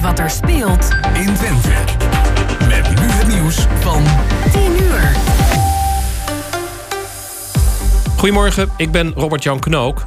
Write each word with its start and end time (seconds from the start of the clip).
weet 0.00 0.08
wat 0.08 0.18
er 0.18 0.30
speelt 0.30 0.88
in 1.14 1.34
Twente. 1.34 1.68
Met 2.68 3.00
nu 3.00 3.06
het 3.06 3.28
nieuws 3.28 3.66
van 3.80 4.04
10 4.52 4.62
uur. 4.82 5.16
Goedemorgen, 8.16 8.68
ik 8.76 8.90
ben 8.90 9.12
Robert-Jan 9.14 9.58
Knook. 9.58 10.06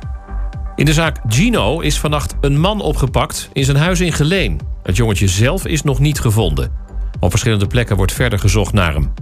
In 0.75 0.85
de 0.85 0.93
zaak 0.93 1.17
Gino 1.27 1.79
is 1.79 1.99
vannacht 1.99 2.35
een 2.41 2.59
man 2.59 2.81
opgepakt 2.81 3.49
in 3.53 3.63
zijn 3.63 3.77
huis 3.77 3.99
in 3.99 4.13
Geleen. 4.13 4.59
Het 4.83 4.95
jongetje 4.95 5.27
zelf 5.27 5.65
is 5.65 5.83
nog 5.83 5.99
niet 5.99 6.19
gevonden. 6.19 6.71
Op 7.19 7.29
verschillende 7.29 7.67
plekken 7.67 7.95
wordt 7.95 8.13
verder 8.13 8.39
gezocht 8.39 8.73
naar 8.73 8.93
hem. 8.93 9.13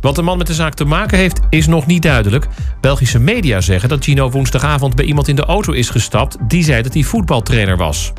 Wat 0.00 0.14
de 0.14 0.22
man 0.22 0.38
met 0.38 0.46
de 0.46 0.54
zaak 0.54 0.74
te 0.74 0.84
maken 0.84 1.18
heeft, 1.18 1.40
is 1.50 1.66
nog 1.66 1.86
niet 1.86 2.02
duidelijk. 2.02 2.46
Belgische 2.80 3.18
media 3.18 3.60
zeggen 3.60 3.88
dat 3.88 4.04
Gino 4.04 4.30
woensdagavond 4.30 4.94
bij 4.94 5.04
iemand 5.04 5.28
in 5.28 5.36
de 5.36 5.44
auto 5.44 5.72
is 5.72 5.90
gestapt... 5.90 6.36
die 6.48 6.64
zei 6.64 6.82
dat 6.82 6.94
hij 6.94 7.02
voetbaltrainer 7.02 7.76
was. 7.76 8.12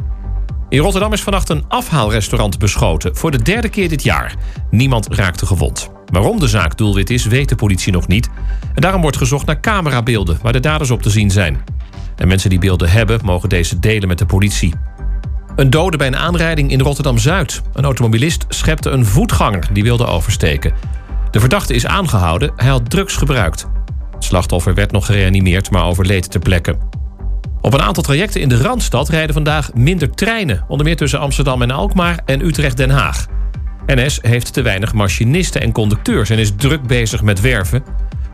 In 0.70 0.80
Rotterdam 0.80 1.14
is 1.14 1.22
vannacht 1.22 1.50
een 1.50 1.64
afhaalrestaurant 1.68 2.60
beschoten... 2.60 3.16
voor 3.16 3.32
de 3.32 3.42
derde 3.42 3.70
keer 3.70 3.90
dit 3.90 4.04
jaar. 4.04 4.36
Niemand 4.72 5.08
raakte 5.16 5.46
gewond. 5.46 5.90
Waarom 6.06 6.40
de 6.40 6.48
zaak 6.48 6.78
doelwit 6.78 7.10
is, 7.10 7.26
weet 7.26 7.50
de 7.50 7.56
politie 7.56 7.92
nog 7.92 8.08
niet. 8.08 8.30
En 8.74 8.82
daarom 8.82 9.02
wordt 9.02 9.18
gezocht 9.18 9.46
naar 9.46 9.60
camerabeelden... 9.60 10.40
waar 10.42 10.54
de 10.54 10.60
daders 10.60 10.92
op 10.92 11.02
te 11.02 11.10
zien 11.10 11.32
zijn. 11.32 11.64
En 12.16 12.28
mensen 12.28 12.50
die 12.50 12.60
beelden 12.60 12.90
hebben, 12.90 13.20
mogen 13.24 13.50
deze 13.50 13.80
delen 13.80 14.08
met 14.08 14.18
de 14.18 14.26
politie. 14.26 14.74
Een 15.56 15.70
dode 15.70 15.98
bij 15.98 16.08
een 16.08 16.18
aanrijding 16.18 16.72
in 16.72 16.82
Rotterdam-Zuid. 16.82 17.62
Een 17.74 17.84
automobilist 17.84 18.46
schepte 18.50 18.90
een 18.90 19.06
voetganger 19.06 19.68
die 19.74 19.84
wilde 19.84 20.06
oversteken. 20.06 20.74
De 21.32 21.40
verdachte 21.40 21.74
is 21.74 21.86
aangehouden, 21.86 22.52
hij 22.56 22.70
had 22.70 22.90
drugs 22.90 23.16
gebruikt. 23.16 23.68
Het 24.14 24.24
slachtoffer 24.24 24.74
werd 24.74 24.92
nog 24.92 25.06
gereanimeerd, 25.06 25.72
maar 25.72 25.86
overleed 25.86 26.32
ter 26.32 26.40
plekke. 26.40 26.78
Op 27.62 27.74
een 27.74 27.82
aantal 27.82 28.04
trajecten 28.04 28.42
in 28.42 28.50
de 28.50 28.62
Randstad 28.62 29.10
rijden 29.10 29.34
vandaag 29.34 29.74
minder 29.74 30.10
treinen. 30.10 30.64
Onder 30.68 30.86
meer 30.86 30.96
tussen 30.96 31.20
Amsterdam 31.20 31.62
en 31.62 31.72
Alkmaar 31.72 32.20
en 32.26 32.46
Utrecht-Den 32.46 32.90
Haag. 32.90 33.28
NS 33.86 34.20
heeft 34.22 34.54
te 34.54 34.62
weinig 34.62 34.94
machinisten 34.94 35.62
en 35.62 35.72
conducteurs 35.72 36.30
en 36.30 36.38
is 36.38 36.52
druk 36.58 36.88
bezig 36.88 37.22
met 37.22 37.42
werven. 37.42 37.84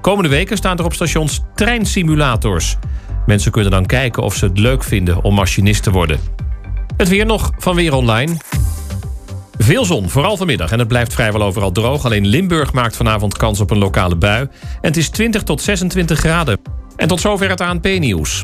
Komende 0.01 0.29
weken 0.29 0.57
staan 0.57 0.77
er 0.77 0.85
op 0.85 0.93
stations 0.93 1.41
treinsimulators. 1.55 2.77
Mensen 3.25 3.51
kunnen 3.51 3.71
dan 3.71 3.85
kijken 3.85 4.23
of 4.23 4.35
ze 4.35 4.45
het 4.45 4.59
leuk 4.59 4.83
vinden 4.83 5.23
om 5.23 5.33
machinist 5.33 5.83
te 5.83 5.91
worden. 5.91 6.19
Het 6.97 7.07
weer 7.07 7.25
nog 7.25 7.51
van 7.57 7.75
Weer 7.75 7.93
Online. 7.93 8.37
Veel 9.57 9.85
zon, 9.85 10.09
vooral 10.09 10.37
vanmiddag. 10.37 10.71
En 10.71 10.79
het 10.79 10.87
blijft 10.87 11.13
vrijwel 11.13 11.43
overal 11.43 11.71
droog. 11.71 12.05
Alleen 12.05 12.25
Limburg 12.25 12.73
maakt 12.73 12.95
vanavond 12.95 13.37
kans 13.37 13.59
op 13.59 13.71
een 13.71 13.77
lokale 13.77 14.15
bui. 14.15 14.41
En 14.41 14.49
het 14.81 14.97
is 14.97 15.09
20 15.09 15.43
tot 15.43 15.61
26 15.61 16.19
graden. 16.19 16.59
En 16.95 17.07
tot 17.07 17.21
zover 17.21 17.49
het 17.49 17.61
ANP-nieuws. 17.61 18.43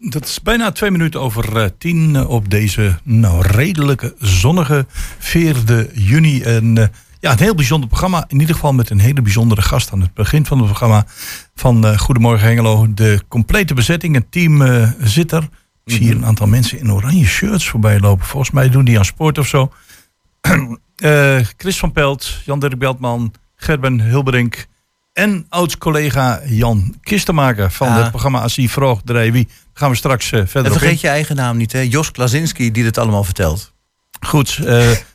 dat 0.00 0.24
is 0.24 0.42
bijna 0.42 0.72
twee 0.72 0.90
minuten 0.90 1.20
over 1.20 1.56
eh, 1.56 1.68
tien 1.78 2.16
eh, 2.16 2.28
op 2.28 2.50
deze 2.50 2.98
nou, 3.02 3.46
redelijke 3.46 4.14
zonnige 4.18 4.86
4e 5.18 5.92
juni. 5.94 6.42
En 6.42 6.78
eh, 6.78 6.86
ja, 7.20 7.32
een 7.32 7.38
heel 7.38 7.54
bijzonder 7.54 7.88
programma. 7.88 8.24
In 8.28 8.40
ieder 8.40 8.54
geval 8.54 8.72
met 8.72 8.90
een 8.90 8.98
hele 8.98 9.22
bijzondere 9.22 9.62
gast 9.62 9.92
aan 9.92 10.00
het 10.00 10.14
begin 10.14 10.46
van 10.46 10.58
het 10.58 10.66
programma 10.66 11.06
van 11.54 11.98
Goedemorgen 11.98 12.46
Hengelo. 12.46 12.94
De 12.94 13.20
complete 13.28 13.74
bezetting, 13.74 14.14
het 14.14 14.32
team 14.32 14.62
zit 15.00 15.32
er. 15.32 15.48
Ik 15.84 15.92
zie 15.92 16.00
hier 16.00 16.16
een 16.16 16.26
aantal 16.26 16.46
mensen 16.46 16.78
in 16.78 16.92
oranje 16.92 17.26
shirts 17.26 17.68
voorbij 17.68 18.00
lopen. 18.00 18.26
Volgens 18.26 18.50
mij 18.50 18.68
doen 18.68 18.84
die 18.84 18.98
aan 18.98 19.04
sport 19.04 19.38
of 19.38 19.46
zo. 19.46 19.72
Chris 21.56 21.78
van 21.78 21.92
Pelt, 21.92 22.40
Jan-Dirk 22.44 22.78
Beltman, 22.78 23.32
Gerben 23.56 24.00
Hilberink 24.00 24.66
en 25.12 25.46
oud-collega 25.48 26.40
Jan 26.44 26.94
Kistenmaker 27.02 27.70
van 27.70 27.88
Ja. 27.88 27.98
het 27.98 28.10
programma 28.10 28.40
Asie 28.40 28.70
Vroeg 28.70 29.00
Draai 29.04 29.32
Wie. 29.32 29.44
Daar 29.44 29.54
gaan 29.72 29.90
we 29.90 29.96
straks 29.96 30.24
eh, 30.32 30.40
verder 30.40 30.64
En 30.64 30.72
op 30.72 30.78
vergeet 30.78 31.00
je 31.00 31.08
eigen 31.08 31.36
naam 31.36 31.56
niet, 31.56 31.72
hè? 31.72 31.80
Jos 31.80 32.10
Klazinski, 32.10 32.70
die 32.70 32.82
dit 32.82 32.98
allemaal 32.98 33.24
vertelt. 33.24 33.72
Goed, 34.26 34.58
eh, 34.58 34.64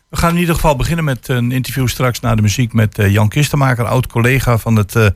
we 0.09 0.17
gaan 0.17 0.33
in 0.33 0.39
ieder 0.39 0.55
geval 0.55 0.75
beginnen 0.75 1.05
met 1.05 1.27
een 1.27 1.51
interview 1.51 1.87
straks 1.87 2.19
na 2.19 2.35
de 2.35 2.41
muziek 2.41 2.73
met 2.73 2.97
eh, 2.97 3.11
Jan 3.11 3.29
Kistenmaker, 3.29 3.85
oud-collega 3.85 4.57
van 4.57 4.75
het 4.75 5.13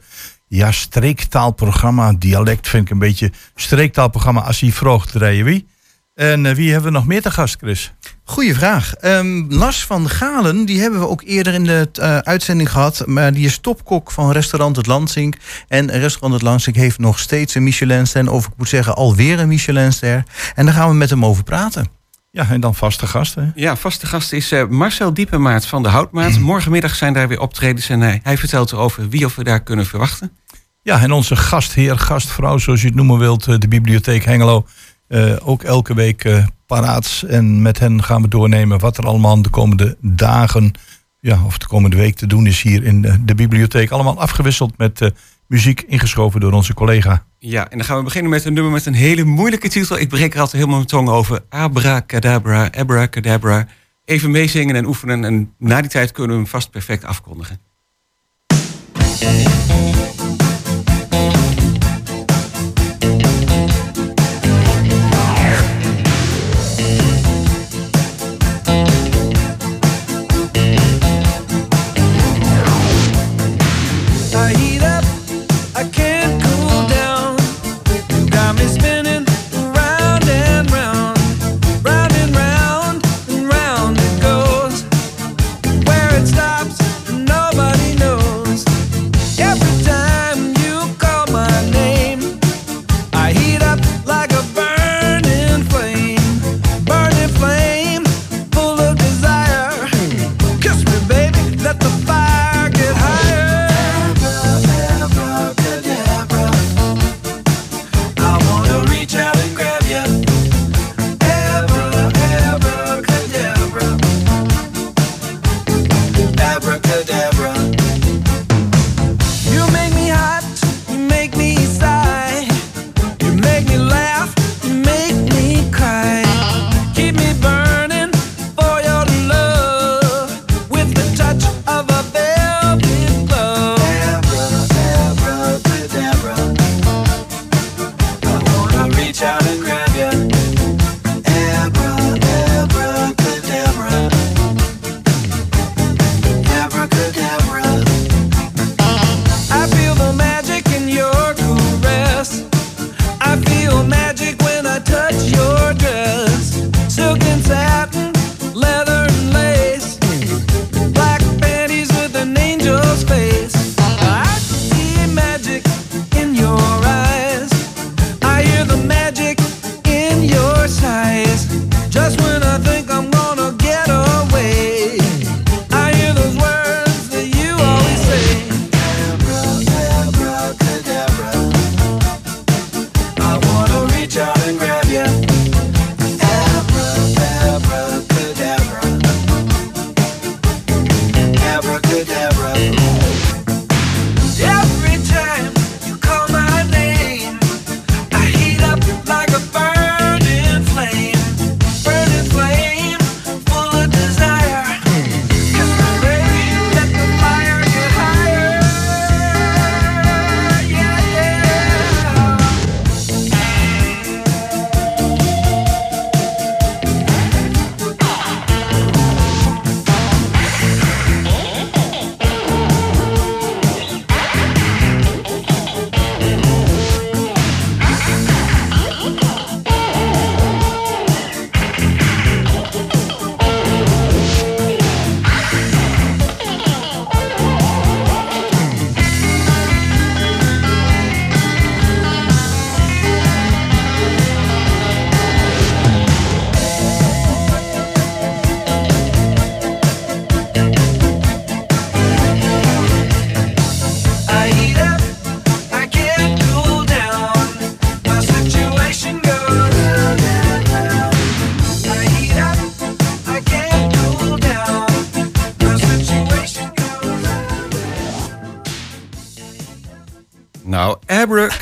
ja, 0.47 0.71
streektaalprogramma. 0.71 2.13
Dialect 2.13 2.67
vind 2.67 2.83
ik 2.85 2.89
een 2.91 2.99
beetje 2.99 3.31
streektaalprogramma 3.55 4.41
Asie 4.41 4.73
Vroeg 4.73 5.11
Wie. 5.11 5.67
En 6.13 6.55
wie 6.55 6.71
hebben 6.71 6.91
we 6.91 6.97
nog 6.97 7.07
meer 7.07 7.21
te 7.21 7.31
gast, 7.31 7.57
Chris? 7.59 7.93
Goeie 8.29 8.55
vraag. 8.55 8.93
Ehm, 8.93 9.45
Lars 9.49 9.85
van 9.85 10.09
Galen, 10.09 10.65
die 10.65 10.81
hebben 10.81 10.99
we 10.99 11.07
ook 11.07 11.21
eerder 11.25 11.53
in 11.53 11.63
de 11.63 11.89
eh, 11.93 12.17
uitzending 12.17 12.71
gehad. 12.71 13.03
Maar 13.05 13.33
die 13.33 13.45
is 13.45 13.57
topkok 13.57 14.11
van 14.11 14.31
restaurant 14.31 14.75
Het 14.75 14.85
Lansink. 14.85 15.35
En 15.67 15.91
restaurant 15.91 16.33
Het 16.33 16.41
Lansink 16.41 16.75
heeft 16.75 16.99
nog 16.99 17.19
steeds 17.19 17.55
een 17.55 17.63
Michelinster. 17.63 18.31
Of 18.31 18.45
ik 18.45 18.51
moet 18.57 18.69
zeggen, 18.69 18.95
alweer 18.95 19.39
een 19.39 19.47
Michelinster. 19.47 20.23
En 20.55 20.65
daar 20.65 20.73
gaan 20.73 20.89
we 20.89 20.95
met 20.95 21.09
hem 21.09 21.25
over 21.25 21.43
praten. 21.43 21.87
Ja, 22.31 22.49
en 22.49 22.61
dan 22.61 22.75
vaste 22.75 23.07
gasten. 23.07 23.51
Ja, 23.55 23.75
vaste 23.75 24.05
gast 24.05 24.33
is 24.33 24.51
eh, 24.51 24.67
Marcel 24.67 25.13
Diepenmaat 25.13 25.65
van 25.65 25.83
de 25.83 25.89
Houtmaat. 25.89 26.39
Morgenmiddag 26.39 26.95
zijn 26.95 27.13
daar 27.13 27.27
weer 27.27 27.39
optredens 27.39 27.89
en 27.89 28.01
hij, 28.01 28.19
hij 28.23 28.37
vertelt 28.37 28.71
erover 28.71 29.09
wie 29.09 29.25
of 29.25 29.35
we 29.35 29.43
daar 29.43 29.63
kunnen 29.63 29.85
verwachten. 29.85 30.31
Ja, 30.81 31.01
en 31.01 31.11
onze 31.11 31.35
gastheer, 31.35 31.97
gastvrouw, 31.97 32.57
zoals 32.57 32.81
je 32.81 32.87
het 32.87 32.95
noemen 32.95 33.17
wilt, 33.19 33.47
eh, 33.47 33.57
de 33.57 33.67
Bibliotheek 33.67 34.25
Hengelo. 34.25 34.65
eh, 35.07 35.35
ook 35.43 35.63
elke 35.63 35.93
week 35.93 36.23
eh, 36.23 36.45
paraat. 36.69 37.23
En 37.27 37.61
met 37.61 37.79
hen 37.79 38.03
gaan 38.03 38.21
we 38.21 38.27
doornemen 38.27 38.79
wat 38.79 38.97
er 38.97 39.05
allemaal 39.05 39.41
de 39.41 39.49
komende 39.49 39.97
dagen, 40.01 40.71
ja, 41.19 41.45
of 41.45 41.57
de 41.57 41.67
komende 41.67 41.95
week 41.95 42.15
te 42.15 42.27
doen 42.27 42.45
is 42.45 42.61
hier 42.61 42.83
in 42.83 43.01
de, 43.01 43.35
bibliotheek. 43.35 43.91
Allemaal 43.91 44.19
afgewisseld 44.19 44.77
met 44.77 45.01
eh, 45.01 45.09
muziek 45.47 45.81
ingeschoven 45.81 46.39
door 46.39 46.51
onze 46.51 46.73
collega. 46.73 47.25
Ja, 47.39 47.69
en 47.69 47.77
dan 47.77 47.85
gaan 47.85 47.97
we 47.97 48.03
beginnen 48.03 48.31
met 48.31 48.45
een 48.45 48.53
nummer 48.53 48.71
met 48.71 48.85
een 48.85 48.93
hele 48.93 49.23
moeilijke 49.23 49.69
titel. 49.69 49.99
Ik 49.99 50.09
breek 50.09 50.33
er 50.33 50.39
altijd 50.39 50.61
helemaal 50.61 50.75
mijn 50.75 50.89
tong 50.89 51.09
over. 51.09 51.41
Abracadabra, 51.49 52.69
abracadabra. 52.77 53.67
Even 54.05 54.31
meezingen 54.31 54.75
en 54.75 54.85
oefenen 54.85 55.23
en 55.23 55.53
na 55.57 55.81
die 55.81 55.89
tijd 55.89 56.11
kunnen 56.11 56.31
we 56.31 56.41
hem 56.41 56.51
vast 56.51 56.71
perfect 56.71 57.03
afkondigen. 57.03 57.59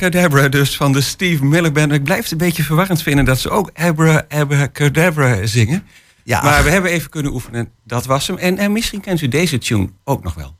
Abracadabra 0.07 0.50
dus 0.50 0.75
van 0.75 0.92
de 0.92 1.01
Steve 1.01 1.45
Miller 1.45 1.71
Band. 1.71 1.92
Ik 1.92 2.04
blijf 2.04 2.21
het 2.21 2.31
een 2.31 2.38
beetje 2.38 2.63
verwarrend 2.63 3.01
vinden 3.01 3.25
dat 3.25 3.39
ze 3.39 3.50
ook 3.50 3.71
Abra, 3.74 4.25
Abracadabra 4.30 5.45
zingen. 5.45 5.88
Ja, 6.24 6.42
Maar 6.42 6.63
we 6.63 6.69
hebben 6.69 6.92
even 6.92 7.09
kunnen 7.09 7.33
oefenen. 7.33 7.69
Dat 7.83 8.06
was 8.06 8.27
hem. 8.27 8.38
En, 8.38 8.57
en 8.57 8.71
misschien 8.71 9.01
kent 9.01 9.21
u 9.21 9.27
deze 9.27 9.57
tune 9.57 9.89
ook 10.04 10.24
nog 10.24 10.33
wel. 10.33 10.57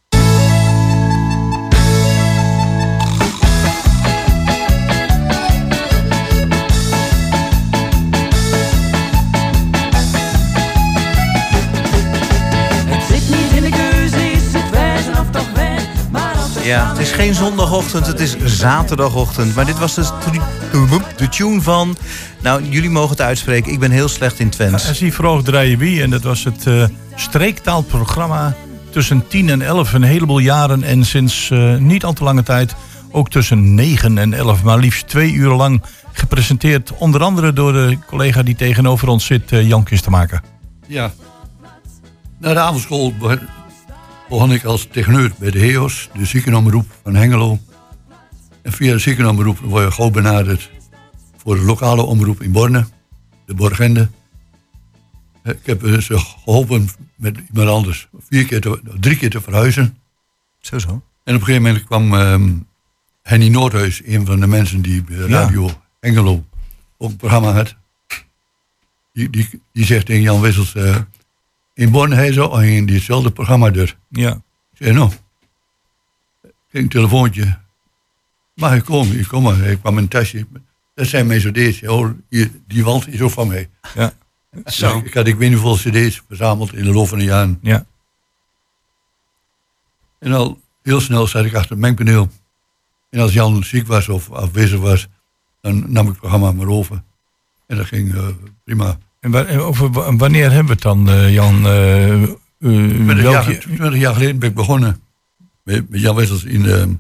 Ja, 16.68 16.90
het 16.90 16.98
is 16.98 17.12
geen 17.12 17.34
zondagochtend, 17.34 18.08
het 18.08 18.20
is 18.20 18.36
zaterdagochtend. 18.44 19.56
Maar 19.56 19.66
dit 19.66 19.80
was 19.80 19.96
dus 19.96 20.08
de, 20.08 21.00
de 21.16 21.30
tune 21.30 21.62
van... 21.62 21.98
Nou, 22.42 22.64
jullie 22.64 22.90
mogen 22.90 23.10
het 23.10 23.22
uitspreken. 23.22 23.72
Ik 23.72 23.80
ben 23.80 23.92
heel 23.92 24.08
slecht 24.08 24.40
in 24.40 24.50
Twents. 24.50 24.88
En 24.88 24.96
zie 24.96 25.14
vroeg 25.14 25.44
draaien 25.44 25.78
wie. 25.78 26.02
En 26.02 26.10
dat 26.10 26.22
was 26.22 26.44
het 26.44 26.68
eh, 26.68 26.84
streektaalprogramma 27.16 28.56
tussen 28.90 29.28
10 29.28 29.50
en 29.50 29.62
11. 29.62 29.94
Een 29.94 30.04
heleboel 30.04 30.40
jaren. 30.40 30.84
En 30.84 31.06
sinds 31.06 31.50
eh, 31.50 31.76
niet 31.76 32.04
al 32.04 32.14
te 32.14 32.24
lange 32.24 32.44
tijd 32.44 32.76
ook 33.12 33.30
tussen 33.30 33.76
9 33.76 34.18
en 34.18 34.34
11. 34.34 34.64
Maar 34.64 34.78
liefst 34.78 35.08
twee 35.08 35.32
uur 35.32 35.54
lang 35.54 35.82
gepresenteerd. 36.12 36.92
Onder 36.98 37.24
andere 37.24 37.54
door 37.54 37.74
de 37.74 37.98
collega 38.06 38.44
die 38.44 38.56
tegenover 38.56 39.08
ons 39.08 39.26
zit, 39.26 39.52
eh, 39.52 39.68
Jan 39.68 39.84
te 39.84 40.10
maken. 40.10 40.42
Ja. 40.88 41.12
Na 42.40 42.54
de 42.54 42.60
avondschool 42.60 43.14
begon 44.30 44.52
ik 44.54 44.64
als 44.64 44.88
techneut 44.92 45.38
bij 45.38 45.52
de 45.52 45.60
HEOS, 45.60 46.10
de 46.14 46.26
ziekenomroep 46.26 46.86
van 47.04 47.16
Hengelo. 47.16 47.60
En 48.62 48.72
via 48.72 48.92
de 48.92 49.00
ziekenomroep 49.00 49.58
word 49.60 49.84
je 49.84 49.92
gauw 49.92 50.10
benaderd 50.10 50.72
voor 51.38 51.56
de 51.56 51.62
lokale 51.62 52.02
omroep 52.02 52.42
in 52.42 52.52
Borne, 52.52 52.88
de 53.46 53.54
Borgende. 53.54 54.10
Eh, 55.44 55.54
Ik 55.54 55.66
heb 55.66 55.84
eh, 55.84 55.98
ze 55.98 56.20
geholpen 56.20 56.90
met 57.16 57.38
iemand 57.50 57.70
anders 57.70 58.08
vier 58.30 58.46
keer 58.46 58.62
te, 58.62 58.82
drie 59.00 59.18
keer 59.18 59.30
te 59.30 59.42
verhuizen. 59.42 59.98
Zo 60.60 60.80
zo. 60.80 60.90
En 60.90 61.36
op 61.36 61.42
een 61.42 61.46
gegeven 61.46 61.62
moment 61.62 61.84
kwam 61.84 62.14
ehm, 62.14 62.50
Henny 63.24 63.48
Noordhuis, 63.48 64.02
een 64.06 64.26
van 64.26 64.40
de 64.40 64.48
mensen 64.48 64.82
die 64.82 65.04
bij 65.04 65.18
Radio 65.18 65.70
Hengelo 66.00 66.46
ook 66.98 67.10
een 67.10 67.16
programma 67.18 67.52
had. 67.52 67.76
Die, 69.14 69.30
die, 69.30 69.62
die 69.74 69.86
zegt 69.86 70.06
tegen 70.06 70.22
Jan 70.22 70.42
Wissels, 70.42 70.76
eh, 70.76 70.96
in 71.78 71.92
Born 71.92 72.12
hij 72.12 72.34
zo 72.34 72.52
een 72.52 72.86
die 72.86 72.96
hetzelfde 72.96 73.32
programma 73.32 73.70
doet. 73.70 73.98
Ja. 74.10 74.34
Ik 74.72 74.78
zei, 74.78 74.94
nou, 74.94 75.12
kreeg 76.70 76.84
een 76.84 76.90
telefoontje. 76.90 77.60
Mag 78.54 78.76
ik 78.76 78.84
komen? 78.84 79.20
Ik 79.20 79.28
kom 79.28 79.44
maar. 79.44 79.60
Ik 79.60 79.80
kwam 79.80 79.98
een 79.98 80.08
tasje. 80.08 80.48
Dat 80.96 81.08
zijn 81.08 81.28
mijn 81.28 81.40
cd's. 81.40 81.88
Oh, 81.88 82.10
hier, 82.30 82.52
die 82.68 82.84
wand 82.84 83.08
is 83.08 83.22
ook 83.22 83.32
van 83.32 83.48
mij. 83.48 83.70
Ja. 83.96 84.14
Zo. 84.66 84.98
Ik 84.98 85.14
had 85.14 85.28
ik 85.28 85.36
weet 85.36 85.50
niet 85.50 85.60
hoeveel 85.60 85.92
cd's 85.92 86.22
verzameld 86.28 86.74
in 86.74 86.84
de 86.84 86.92
loop 86.92 87.08
van 87.08 87.18
de 87.18 87.24
jaren. 87.24 87.60
Ja. 87.62 87.86
En 90.20 90.32
al 90.32 90.62
heel 90.84 91.02
snel 91.02 91.28
zat 91.28 91.46
ik 91.46 91.54
achter 91.54 91.72
het 91.72 91.80
mengpaneel. 91.80 92.30
En 93.10 93.20
als 93.20 93.34
Jan 93.34 93.64
ziek 93.64 93.88
was 93.88 94.10
of 94.10 94.32
afwezig 94.32 94.80
was, 94.80 95.08
dan 95.62 95.92
nam 95.92 96.04
ik 96.04 96.10
het 96.12 96.20
programma 96.20 96.52
maar 96.52 96.68
over. 96.68 97.04
En 97.68 97.78
dat 97.78 97.86
ging 97.86 98.16
eh, 98.16 98.28
prima. 98.64 98.98
En 99.20 99.60
over 99.60 100.18
wanneer 100.18 100.52
hebben 100.52 100.66
we 100.66 100.72
het 100.72 100.82
dan, 100.82 101.10
eh, 101.10 101.34
Jan? 101.34 101.66
Eh, 101.66 102.24
eh, 102.24 102.30
20 102.60 103.06
welk 103.06 103.20
jaar, 103.20 103.52
jaar- 103.52 103.60
20 103.60 103.96
jaar 104.00 104.14
geleden 104.14 104.40
ben 104.40 104.50
ik 104.50 104.56
begonnen 104.56 105.02
met, 105.64 105.90
met 105.90 106.02
Jan 106.02 106.16
Wessels 106.16 106.44
in 106.44 106.64
de 106.64 106.96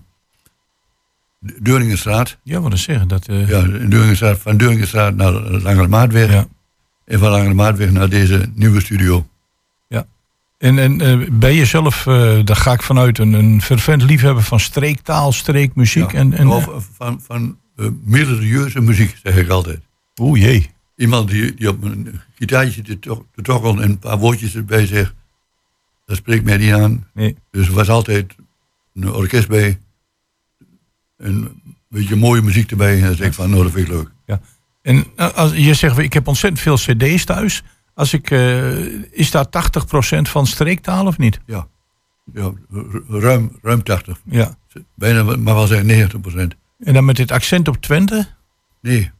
Deuringenstraat. 1.39 2.37
Ja, 2.43 2.61
wat 2.61 2.77
zeggen. 2.79 3.07
Dat, 3.07 3.27
eh, 3.27 3.47
Ja, 3.49 3.59
in 3.59 3.89
Deuringenstraat, 3.89 4.39
van 4.39 4.57
Deuringenstraat 4.57 5.15
naar 5.15 5.31
Langere 5.33 5.87
Maatweg. 5.87 6.31
Ja. 6.31 6.47
En 7.05 7.19
van 7.19 7.29
Langere 7.29 7.53
Maatweg 7.53 7.91
naar 7.91 8.09
deze 8.09 8.51
nieuwe 8.53 8.81
studio. 8.81 9.25
En, 10.57 10.79
en 10.79 11.01
eh, 11.01 11.29
ben 11.31 11.53
je 11.53 11.65
zelf, 11.65 12.07
eh, 12.07 12.39
daar 12.43 12.55
ga 12.55 12.71
ik 12.71 12.81
vanuit, 12.81 13.17
een, 13.19 13.33
een 13.33 13.61
fervent 13.61 14.01
liefhebber 14.03 14.43
van 14.43 14.59
streektaal, 14.59 15.31
streekmuziek? 15.31 16.11
Ja, 16.11 16.17
En, 16.17 16.33
en, 16.33 16.47
of 16.47 16.89
van 16.95 17.21
van 17.25 17.57
eh, 17.75 17.85
melodieuze 18.03 18.81
muziek, 18.81 19.17
zeg 19.23 19.37
ik 19.37 19.49
altijd. 19.49 19.79
Oeh 20.21 20.41
jee. 20.41 20.69
Iemand 20.97 21.29
die, 21.29 21.53
die 21.53 21.69
op 21.69 21.83
een 21.83 22.19
gitaartje 22.35 22.81
te, 22.81 22.99
to- 22.99 23.25
te 23.35 23.41
tokkelen 23.41 23.83
en 23.83 23.89
een 23.89 23.99
paar 23.99 24.17
woordjes 24.17 24.55
erbij 24.55 24.85
zegt. 24.85 25.13
Dat 26.05 26.17
spreekt 26.17 26.43
mij 26.43 26.57
niet 26.57 26.73
aan. 26.73 27.07
Nee. 27.13 27.35
Dus 27.51 27.67
er 27.67 27.73
was 27.73 27.89
altijd 27.89 28.35
een 28.93 29.11
orkest 29.11 29.47
bij. 29.47 29.79
En 31.17 31.33
een 31.35 31.61
beetje 31.89 32.15
mooie 32.15 32.41
muziek 32.41 32.71
erbij. 32.71 32.95
En 32.95 33.01
dan 33.05 33.15
zeg 33.15 33.27
ik 33.27 33.33
van, 33.33 33.49
nou 33.49 33.63
dat 33.63 33.71
vind 33.71 33.87
ik 33.87 33.93
leuk. 33.93 34.09
En 34.81 35.05
eh, 35.15 35.33
als 35.33 35.53
je 35.53 35.73
zegt, 35.73 35.97
ik 35.97 36.13
heb 36.13 36.27
ontzettend 36.27 36.61
veel 36.61 36.75
cd's 36.75 37.23
thuis. 37.25 37.63
Als 37.93 38.13
ik, 38.13 38.31
eh, 38.31 38.77
is 39.11 39.31
daar 39.31 39.49
80% 39.49 40.29
van 40.29 40.47
streektaal 40.47 41.05
of 41.05 41.17
niet? 41.17 41.39
Ja, 41.45 41.67
ja 42.33 42.51
ru- 42.69 43.03
ruim, 43.19 43.57
ruim 43.61 43.83
80. 43.83 44.19
Ja. 44.25 44.57
Bijna, 44.95 45.23
maar 45.23 45.55
wel 45.55 45.67
zeggen 45.67 45.87
90 45.87 46.21
procent. 46.21 46.55
En 46.79 46.93
dan 46.93 47.05
met 47.05 47.15
dit 47.15 47.31
accent 47.31 47.67
op 47.67 47.77
Twente? 47.81 48.27
Nee, 48.81 49.11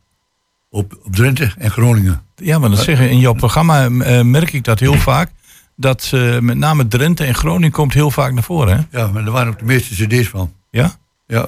op, 0.70 1.00
op 1.04 1.16
Drenthe 1.16 1.52
en 1.58 1.72
Groningen. 1.72 2.22
Ja, 2.36 2.60
maar 2.60 2.70
dat 2.70 2.80
zeggen 2.80 3.10
in 3.10 3.20
jouw 3.20 3.34
programma 3.34 3.86
eh, 3.90 4.22
merk 4.22 4.54
ik 4.54 4.64
dat 4.64 4.80
heel 4.80 4.94
vaak. 4.94 5.32
Dat 5.76 6.10
eh, 6.14 6.40
met 6.40 6.58
name 6.58 6.88
Drenthe 6.88 7.24
en 7.24 7.36
Groningen 7.36 7.72
komt 7.72 7.94
heel 7.94 8.12
vaak 8.12 8.34
naar 8.34 8.44
voren, 8.44 8.78
hè? 8.92 9.00
Ja, 9.00 9.08
maar 9.08 9.26
er 9.26 9.32
waren 9.32 9.52
ook 9.52 9.60
de 9.60 9.66
meeste 9.66 10.06
cd's 10.06 10.28
van. 10.30 10.54
Ja? 10.72 10.96
Ja, 11.28 11.48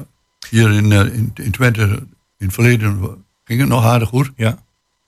hier 0.49 0.71
in, 0.71 0.91
eh, 0.91 0.99
in, 0.99 1.31
in 1.35 1.51
Twente, 1.51 1.81
in 2.38 2.45
het 2.45 2.53
verleden 2.53 2.99
ging 3.43 3.59
het 3.59 3.69
nog 3.69 3.85
aardig 3.85 4.09
goed. 4.09 4.31
Ja. 4.35 4.57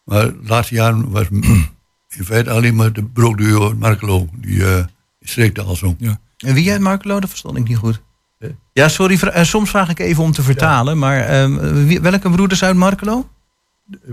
Maar 0.03 0.25
de 0.25 0.39
laatste 0.43 0.75
jaren 0.75 1.09
was 1.09 1.25
in 2.17 2.25
feite 2.25 2.49
alleen 2.49 2.75
maar 2.75 2.93
de 2.93 3.03
broodduo 3.03 3.73
Markelo. 3.79 4.27
Die 4.33 4.65
eh 4.75 4.83
streekte 5.21 5.61
al 5.61 5.75
zo. 5.75 5.95
Ja. 5.97 6.19
En 6.37 6.53
wie 6.53 6.63
jij 6.63 6.79
Markelo, 6.79 7.19
dat 7.19 7.29
verstond 7.29 7.57
ik 7.57 7.67
niet 7.67 7.77
goed. 7.77 8.01
Ja, 8.73 8.87
sorry, 8.89 9.19
eh, 9.19 9.43
soms 9.43 9.69
vraag 9.69 9.89
ik 9.89 9.99
even 9.99 10.23
om 10.23 10.31
te 10.31 10.41
vertalen. 10.43 10.97
Maar 10.97 11.19
ehm, 11.19 11.85
wie- 11.85 12.01
welke 12.01 12.29
broeders 12.29 12.63
uit 12.63 12.75
Markelo? 12.75 13.29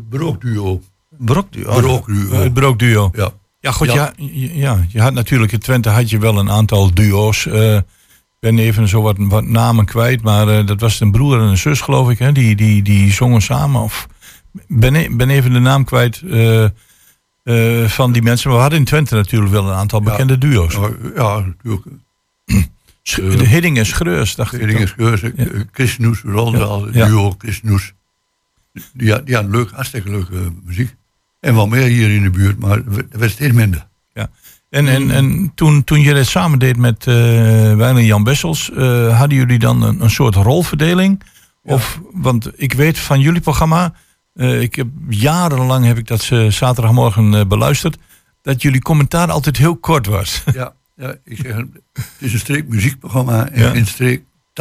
Brokduo. 0.09 0.81
Broodduo. 1.19 2.31
Het 2.31 2.55
brookduo. 2.55 3.11
Ja. 3.15 3.31
Ja, 3.61 3.71
goed, 3.73 3.93
Ja. 3.93 4.13
ja. 4.17 4.33
Ja, 4.53 4.85
je 4.89 5.01
had 5.01 5.13
natuurlijk 5.13 5.53
in 5.53 5.59
Twente 5.59 5.89
had 5.89 6.11
je 6.11 6.19
wel 6.19 6.39
een 6.39 6.51
aantal 6.51 6.95
duo's. 6.95 7.47
eh, 7.47 7.77
Ik 7.77 7.85
ben 8.41 8.59
even 8.59 8.89
zo 8.89 9.03
wat, 9.03 9.17
wat 9.19 9.45
namen 9.45 9.85
kwijt, 9.85 10.23
maar 10.23 10.49
eh, 10.49 10.67
dat 10.67 10.81
was 10.81 11.01
een 11.01 11.11
broer 11.11 11.39
en 11.41 11.45
een 11.47 11.59
zus, 11.59 11.81
geloof 11.81 12.11
ik, 12.11 12.19
hè? 12.19 12.33
Die, 12.33 12.57
die, 12.57 12.83
die 12.83 13.13
zongen 13.13 13.43
samen. 13.43 13.81
Of 13.83 14.07
ben, 14.69 14.95
e- 14.95 15.09
ben 15.11 15.31
even 15.31 15.53
de 15.53 15.59
naam 15.59 15.85
kwijt 15.85 16.23
eh, 16.23 16.65
van 17.87 18.13
die 18.13 18.23
mensen. 18.23 18.47
Maar 18.49 18.57
we 18.57 18.63
hadden 18.63 18.79
in 18.81 18.85
Twente 18.87 19.15
natuurlijk 19.15 19.53
wel 19.53 19.69
een 19.69 19.75
aantal 19.75 20.03
Ja. 20.03 20.11
bekende 20.11 20.39
duo's. 20.39 20.75
Ja, 20.75 20.89
ja, 21.15 21.45
natuurlijk. 21.45 21.87
De 23.39 23.47
Hidding 23.47 23.79
en 23.79 23.87
Schreurs, 23.87 24.35
dacht 24.35 24.53
ik. 24.53 24.61
Gering 24.61 24.79
toch? 24.79 24.89
is 24.89 24.95
Geurze, 24.97 25.33
Ja. 25.37 25.45
Chris 25.73 25.99
Noes, 25.99 26.21
Roldal, 26.25 26.93
Ja. 26.93 27.07
duo 27.07 27.35
Chris 27.39 27.63
Noes. 27.63 27.93
Die 28.95 29.13
hadden 29.13 29.51
leuk, 29.51 29.71
hartstikke 29.71 30.11
leuke 30.11 30.35
eh, 30.35 30.41
muziek. 30.65 30.95
En 31.41 31.55
wel 31.55 31.67
meer 31.67 31.87
hier 31.87 32.11
in 32.11 32.23
de 32.23 32.31
buurt, 32.31 32.59
maar 32.59 32.77
er 32.77 32.95
werd- 32.95 33.23
er 33.23 33.31
steeds 33.31 33.55
minder. 33.55 33.87
En, 34.71 34.89
en, 34.89 35.11
en 35.11 35.53
toen, 35.55 35.85
toen 35.85 36.01
je 36.01 36.15
dit 36.15 36.27
samen 36.27 36.59
deed 36.59 36.77
met 36.77 37.07
eh 37.07 37.15
Wijlen 37.77 38.05
Jan 38.05 38.23
Bessels, 38.25 38.71
eh, 38.73 39.19
hadden 39.19 39.39
jullie 39.39 39.59
dan 39.59 39.83
een, 39.83 40.01
een 40.03 40.11
soort 40.11 40.35
rolverdeling? 40.35 41.23
Of, 41.63 42.01
want 42.13 42.51
ik 42.63 42.73
weet 42.73 42.99
van 42.99 43.21
jullie 43.21 43.41
programma, 43.41 43.95
ik 44.35 44.75
heb, 44.75 44.87
jarenlang 45.09 45.85
heb 45.85 45.99
ik 45.99 46.07
dat 46.07 46.29
eh, 46.33 46.47
zaterdagmorgen 46.51 47.49
beluisterd, 47.49 47.99
dat 48.43 48.63
jullie 48.63 48.81
commentaar 48.83 49.31
altijd 49.31 49.57
heel 49.57 49.77
kort 49.77 50.07
was. 50.07 50.43
Ja, 50.55 50.73
ja 50.97 51.15
ik 51.25 51.39
zeg, 51.43 51.55
het 51.93 52.05
is 52.19 52.33
een 52.33 52.39
streekmuziekprogramma 52.39 53.49
en 53.49 53.63
Ja. 53.63 53.75
een 53.75 53.87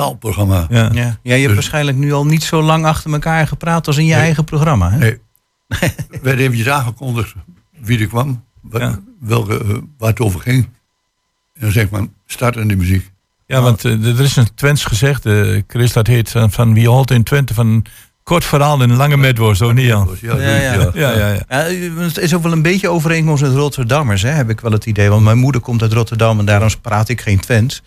streektaalprogramma. 0.02 0.68
Ja. 0.70 0.90
Ja. 0.94 1.04
ja, 1.04 1.18
je 1.24 1.32
hebt 1.32 1.44
Dus- 1.46 1.54
waarschijnlijk 1.54 1.98
nu 1.98 2.14
al 2.14 2.26
niet 2.26 2.44
zo 2.44 2.62
lang 2.62 2.86
achter 2.86 3.12
elkaar 3.14 3.48
gepraat 3.48 3.88
als 3.88 3.98
in 3.98 4.06
je 4.06 4.14
Nee. 4.14 4.22
eigen 4.22 4.44
programma. 4.44 4.90
Hè? 4.92 4.98
Nee. 4.98 5.20
werd 6.22 6.40
eventjes 6.40 6.68
aangekondigd 6.70 7.34
wie 7.82 8.00
er 8.00 8.08
kwam, 8.08 8.44
Ja. 8.72 9.00
welke, 9.20 9.64
eh, 9.64 9.78
waar 9.98 10.10
het 10.10 10.20
over 10.20 10.40
ging. 10.40 10.64
En 11.54 11.62
dan 11.62 11.72
zeg 11.72 11.90
maar, 11.90 12.06
start 12.26 12.58
aan 12.58 12.68
de 12.68 12.76
muziek. 12.76 13.12
Ja, 13.46 13.62
want 13.62 13.86
eh, 13.86 14.06
er 14.06 14.20
is 14.20 14.36
een 14.36 14.54
Twents 14.56 14.86
gezegd, 14.86 15.26
eh 15.26 15.62
Chris 15.68 15.94
dat 15.94 16.08
heet, 16.08 16.30
van, 16.32 16.52
van 16.52 16.74
wie 16.74 16.88
hoort 16.90 17.12
in 17.12 17.24
Twente 17.24 17.54
van 17.54 17.86
kort 18.28 18.46
verhaal 18.46 18.82
en 18.82 18.90
een 18.90 18.98
lange 18.98 19.18
metwoord, 19.18 19.58
zo 19.58 19.72
niet 19.72 19.86
Jan? 19.86 20.10
Ja, 20.22 20.92
Ja, 20.94 21.12
ja. 21.12 21.38
het 21.98 22.18
is 22.18 22.36
ook 22.36 22.44
wel 22.44 22.52
een 22.52 22.62
beetje 22.62 22.90
overeenkomst 22.90 23.44
met 23.44 23.54
Rotterdammers, 23.54 24.22
hè, 24.22 24.30
heb 24.30 24.50
ik 24.50 24.60
wel 24.60 24.72
het 24.72 24.86
idee. 24.86 25.10
Want 25.10 25.24
mijn 25.24 25.38
moeder 25.38 25.62
komt 25.62 25.82
uit 25.82 25.94
Rotterdam 25.94 26.40
en 26.40 26.46
daarom 26.46 26.70
praat 26.82 27.10
ik 27.10 27.22
geen 27.22 27.40
Twents. 27.40 27.84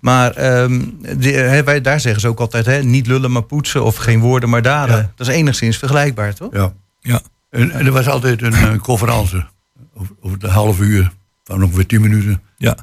Maar 0.00 0.32
ehm, 0.32 0.80
hè, 1.20 1.64
wij, 1.64 1.80
daar 1.80 2.00
zeggen 2.00 2.20
ze 2.20 2.28
ook 2.28 2.40
altijd, 2.40 2.66
hè, 2.66 2.82
niet 2.82 3.06
lullen 3.06 3.30
maar 3.30 3.42
poetsen 3.42 3.84
of 3.84 3.96
geen 3.96 4.20
woorden 4.20 4.48
maar 4.48 4.62
daden. 4.62 4.96
Ja. 4.96 5.12
Dat 5.16 5.28
is 5.28 5.34
enigszins 5.34 5.76
vergelijkbaar, 5.76 6.34
toch? 6.34 6.52
Ja. 6.52 6.72
Ja. 7.00 7.20
En, 7.50 7.70
en 7.70 7.86
er 7.86 7.92
was 7.92 8.08
altijd 8.08 8.42
een, 8.42 8.52
eh, 8.52 8.78
conferentie 8.78 9.44
over, 9.94 10.14
over 10.20 10.38
de 10.38 10.48
half 10.48 10.80
uur, 10.80 11.12
van 11.44 11.62
ongeveer 11.62 11.86
tien 11.86 12.00
minuten. 12.00 12.42
Ja. 12.56 12.76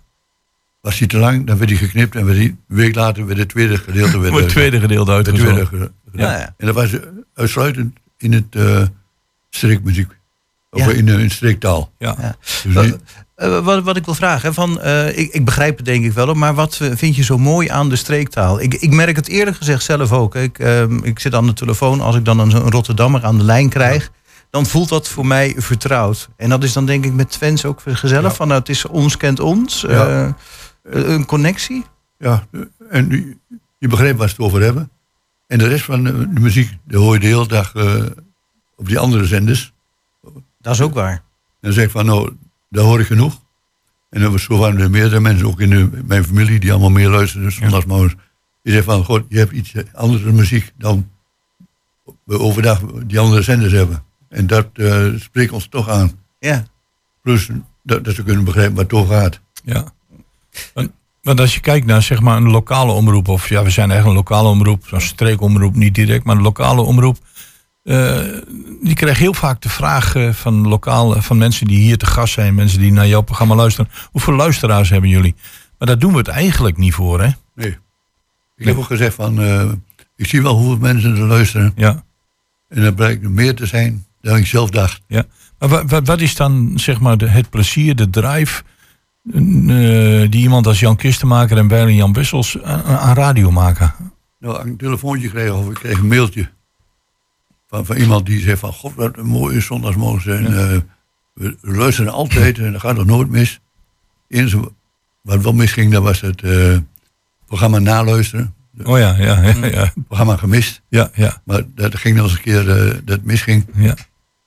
Was 0.82 1.00
hij 1.00 1.08
te 1.08 1.18
lang, 1.18 1.46
dan 1.46 1.58
werd 1.58 1.70
hij 1.70 1.80
geknipt 1.80 2.16
en 2.16 2.26
werd 2.26 2.38
hij, 2.38 2.46
een 2.46 2.58
week 2.68 2.96
later 2.96 3.26
werd 3.26 3.40
het 3.40 3.50
tweede 3.50 3.78
gedeelte... 3.78 4.20
Werd, 4.20 4.36
het 4.36 4.50
tweede 4.50 4.80
gedeelte 4.80 5.12
het 5.12 5.26
tweede 5.26 5.52
uitgezonden. 5.52 5.94
Ge- 6.16 6.22
gedaan. 6.22 6.32
Ja, 6.34 6.40
ja. 6.40 6.54
En 6.58 6.66
dat 6.66 6.76
was 6.76 6.92
eh, 6.94 7.00
uitsluitend 7.34 7.98
in 8.18 8.34
het 8.34 8.56
eh 8.56 8.82
streekmuziek. 9.50 10.12
Of 10.72 10.86
Ja. 10.86 10.92
in, 10.92 11.08
eh, 11.08 11.20
in 11.20 11.32
streektaal. 11.32 11.92
Ja. 11.98 12.16
Ja. 12.20 12.36
Dus 12.64 12.74
Wat, 13.36 13.64
wat, 13.64 13.84
wat 13.84 13.98
ik 13.98 14.06
wil 14.06 14.14
vragen, 14.14 14.54
van, 14.54 14.84
ik, 15.16 15.32
ik 15.34 15.46
begrijp 15.46 15.78
het 15.78 15.86
denk 15.86 16.06
ik 16.06 16.12
wel, 16.14 16.34
maar 16.34 16.54
wat 16.54 16.76
vind 16.94 17.16
je 17.16 17.24
zo 17.24 17.38
mooi 17.38 17.68
aan 17.70 17.90
de 17.90 17.96
streektaal? 17.96 18.62
Ik, 18.62 18.74
ik 18.74 18.92
merk 18.92 19.16
het 19.16 19.28
eerlijk 19.28 19.58
gezegd 19.58 19.84
zelf 19.84 20.12
ook. 20.12 20.36
Ik, 20.36 20.60
ehm, 20.60 20.98
ik 21.04 21.20
zit 21.20 21.34
aan 21.34 21.46
de 21.46 21.54
telefoon, 21.54 22.02
als 22.02 22.16
ik 22.16 22.26
dan 22.26 22.40
een, 22.40 22.52
een 22.56 22.72
Rotterdammer 22.72 23.24
aan 23.26 23.38
de 23.38 23.44
lijn 23.44 23.70
krijg, 23.70 24.12
dan 24.50 24.66
voelt 24.66 24.90
dat 24.90 25.08
voor 25.08 25.26
mij 25.26 25.54
vertrouwd. 25.58 26.30
En 26.38 26.50
dat 26.50 26.64
is 26.64 26.74
dan 26.74 26.86
denk 26.86 27.06
ik 27.06 27.14
met 27.14 27.30
Twents 27.32 27.66
ook 27.66 27.82
gezellig, 27.86 28.30
Ja. 28.32 28.36
van 28.36 28.48
nou, 28.48 28.60
het 28.60 28.70
is 28.70 28.86
ons 28.86 29.18
kent 29.18 29.40
ons, 29.40 29.82
Ja. 29.88 30.36
een 30.84 31.26
connectie. 31.26 31.86
Ja, 32.18 32.48
en 32.90 33.10
je, 33.10 33.38
je 33.78 33.88
begrijpt 33.88 34.18
waar 34.18 34.30
ze 34.30 34.36
het 34.38 34.46
over 34.46 34.62
hebben. 34.62 34.90
En 35.56 35.62
de 35.62 35.68
rest 35.68 35.86
van 35.86 36.04
de, 36.04 36.34
de 36.34 36.40
muziek, 36.40 36.78
die 36.84 36.98
hoor 36.98 37.14
je 37.14 37.20
de 37.20 37.26
hele 37.26 37.48
dag 37.48 37.76
eh, 37.76 38.06
op 38.76 38.88
die 38.88 39.00
andere 39.00 39.26
zenders. 39.26 39.74
Dat 40.62 40.74
is 40.74 40.82
ook 40.82 40.94
waar. 40.94 41.12
En 41.12 41.22
dan 41.60 41.74
zeg 41.74 41.86
ik 41.86 41.92
van, 41.92 42.06
nou, 42.06 42.34
daar 42.70 42.84
hoor 42.84 43.00
ik 43.00 43.06
genoeg. 43.06 43.42
En 44.10 44.22
dan 44.22 44.32
was 44.32 44.44
zo 44.44 44.58
waren 44.58 44.80
er 44.80 44.90
meerdere 44.90 45.20
mensen, 45.20 45.48
ook 45.48 45.60
in 45.60 45.70
de, 45.70 45.90
mijn 46.06 46.24
familie, 46.24 46.60
die 46.60 46.72
allemaal 46.72 46.90
meer 46.90 47.10
luisteren, 47.10 47.46
dus 47.46 47.56
zondagsmorgens. 47.56 48.16
Die 48.64 48.74
zeggen 48.74 48.94
van, 48.94 49.04
god, 49.04 49.24
je 49.30 49.38
hebt 49.38 49.52
iets 49.52 49.74
andere 49.94 50.32
muziek 50.32 50.72
dan 50.78 51.10
we 52.24 52.40
overdag 52.40 52.82
die 53.06 53.20
andere 53.20 53.42
zenders 53.42 53.74
hebben. 53.74 54.04
En 54.30 54.48
dat 54.48 54.68
eh, 54.74 55.08
spreekt 55.16 55.52
ons 55.52 55.68
toch 55.68 55.90
aan. 55.90 56.12
Ja. 56.40 56.66
Plus 57.22 57.50
dat, 57.84 58.04
dat 58.04 58.16
ze 58.16 58.24
kunnen 58.24 58.44
begrijpen 58.44 58.76
waar 58.76 58.84
het 58.84 58.94
over 58.94 59.16
gaat. 59.16 59.40
Ja. 59.64 59.94
Want, 60.74 60.92
want 61.26 61.40
als 61.40 61.54
je 61.54 61.60
kijkt 61.60 61.86
naar 61.86 62.02
zeg 62.02 62.20
maar 62.22 62.38
een 62.38 62.50
lokale 62.50 62.92
omroep, 62.92 63.28
of 63.28 63.50
ja, 63.50 63.64
we 63.64 63.70
zijn 63.70 63.92
echt 63.92 64.06
een 64.06 64.14
lokale 64.14 64.48
omroep, 64.50 64.84
zo'n 64.88 65.02
streekomroep 65.02 65.76
niet 65.76 65.96
direct, 65.96 66.24
maar 66.24 66.36
een 66.36 66.42
lokale 66.42 66.82
omroep. 66.82 67.18
eh, 67.84 68.20
die 68.82 68.94
krijgt 68.96 69.20
heel 69.20 69.34
vaak 69.34 69.62
de 69.62 69.70
vraag 69.70 70.16
eh, 70.16 70.30
van 70.34 70.68
lokale, 70.68 71.22
van 71.22 71.38
mensen 71.38 71.68
die 71.68 71.80
hier 71.80 71.98
te 71.98 72.06
gast 72.06 72.34
zijn, 72.34 72.56
mensen 72.56 72.80
die 72.80 72.92
naar 72.92 73.08
jouw 73.08 73.22
programma 73.22 73.56
luisteren. 73.56 73.92
Hoeveel 74.12 74.34
luisteraars 74.34 74.90
hebben 74.90 75.10
jullie? 75.10 75.36
Maar 75.78 75.88
daar 75.88 76.00
doen 76.00 76.12
we 76.12 76.18
het 76.18 76.28
eigenlijk 76.28 76.78
niet 76.78 76.94
voor, 76.94 77.22
hè? 77.22 77.30
Nee. 77.56 77.78
Ik 78.58 78.66
heb 78.66 78.78
ook 78.78 78.86
gezegd 78.86 79.16
van, 79.16 79.42
eh, 79.42 79.64
ik 80.16 80.28
zie 80.28 80.42
wel 80.42 80.56
hoeveel 80.56 80.78
mensen 80.78 81.16
er 81.16 81.26
luisteren. 81.26 81.72
Ja. 81.76 82.04
En 82.70 82.82
dat 82.84 82.96
blijkt 82.96 83.24
er 83.24 83.32
meer 83.32 83.56
te 83.56 83.66
zijn 83.66 84.06
dan 84.22 84.38
ik 84.38 84.46
zelf 84.48 84.70
dacht. 84.70 85.02
Ja. 85.08 85.24
Maar 85.60 85.70
wa- 85.70 85.86
wa- 85.86 86.02
wat 86.02 86.22
is 86.22 86.36
dan 86.36 86.72
zeg 86.76 87.00
maar 87.00 87.18
de, 87.18 87.28
het 87.28 87.50
plezier, 87.50 87.96
de 87.96 88.10
drive 88.10 88.62
eh, 88.64 88.70
die 90.30 90.42
iemand 90.42 90.68
als 90.68 90.80
Jan 90.80 90.96
Kistenmaker 90.96 91.58
en 91.58 91.68
wij 91.68 91.94
Jan 91.94 92.14
Wissels 92.14 92.62
aan, 92.64 92.84
aan 92.84 93.16
radio 93.16 93.52
maken? 93.52 93.94
Nou, 94.40 94.60
ik 94.60 94.66
een 94.66 94.78
telefoontje 94.78 95.30
kreeg 95.30 95.52
of 95.52 95.70
ik 95.70 95.74
kreeg 95.74 95.98
een 95.98 96.08
mailtje 96.08 96.50
van, 97.68 97.86
van 97.86 97.96
iemand 97.96 98.26
die 98.26 98.42
zei 98.42 98.58
van, 98.58 98.74
god 98.74 98.96
wat 98.96 99.18
een 99.18 99.26
mooie 99.26 99.62
zondagsmorgen. 99.62 100.38
En, 100.38 100.46
eh, 100.46 100.80
we 101.34 101.58
luisteren 101.62 102.12
altijd 102.12 102.60
en 102.60 102.72
dat 102.72 102.82
gaat 102.82 102.96
nog 102.96 103.06
nooit 103.06 103.30
mis. 103.30 103.60
Eens 104.28 104.56
wat 105.22 105.42
wel 105.42 105.54
misging, 105.54 105.92
dat 105.92 106.04
was 106.04 106.22
het 106.22 106.42
eh, 106.42 106.78
programma 107.46 107.80
naluisteren. 107.80 108.54
Oh 108.84 108.98
ja, 108.98 109.16
ja, 109.18 109.42
ja, 109.42 109.66
ja. 109.66 109.84
Het 109.84 110.08
programma 110.08 110.38
gemist. 110.38 110.82
Ja, 110.90 111.10
ja, 111.14 111.42
Maar 111.44 111.62
dat 111.76 111.96
ging 111.96 112.16
nog 112.16 112.26
eens 112.26 112.36
een 112.36 112.42
keer 112.42 112.70
eh, 112.70 112.98
dat 113.04 113.22
misging. 113.24 113.66
ja. 113.76 113.96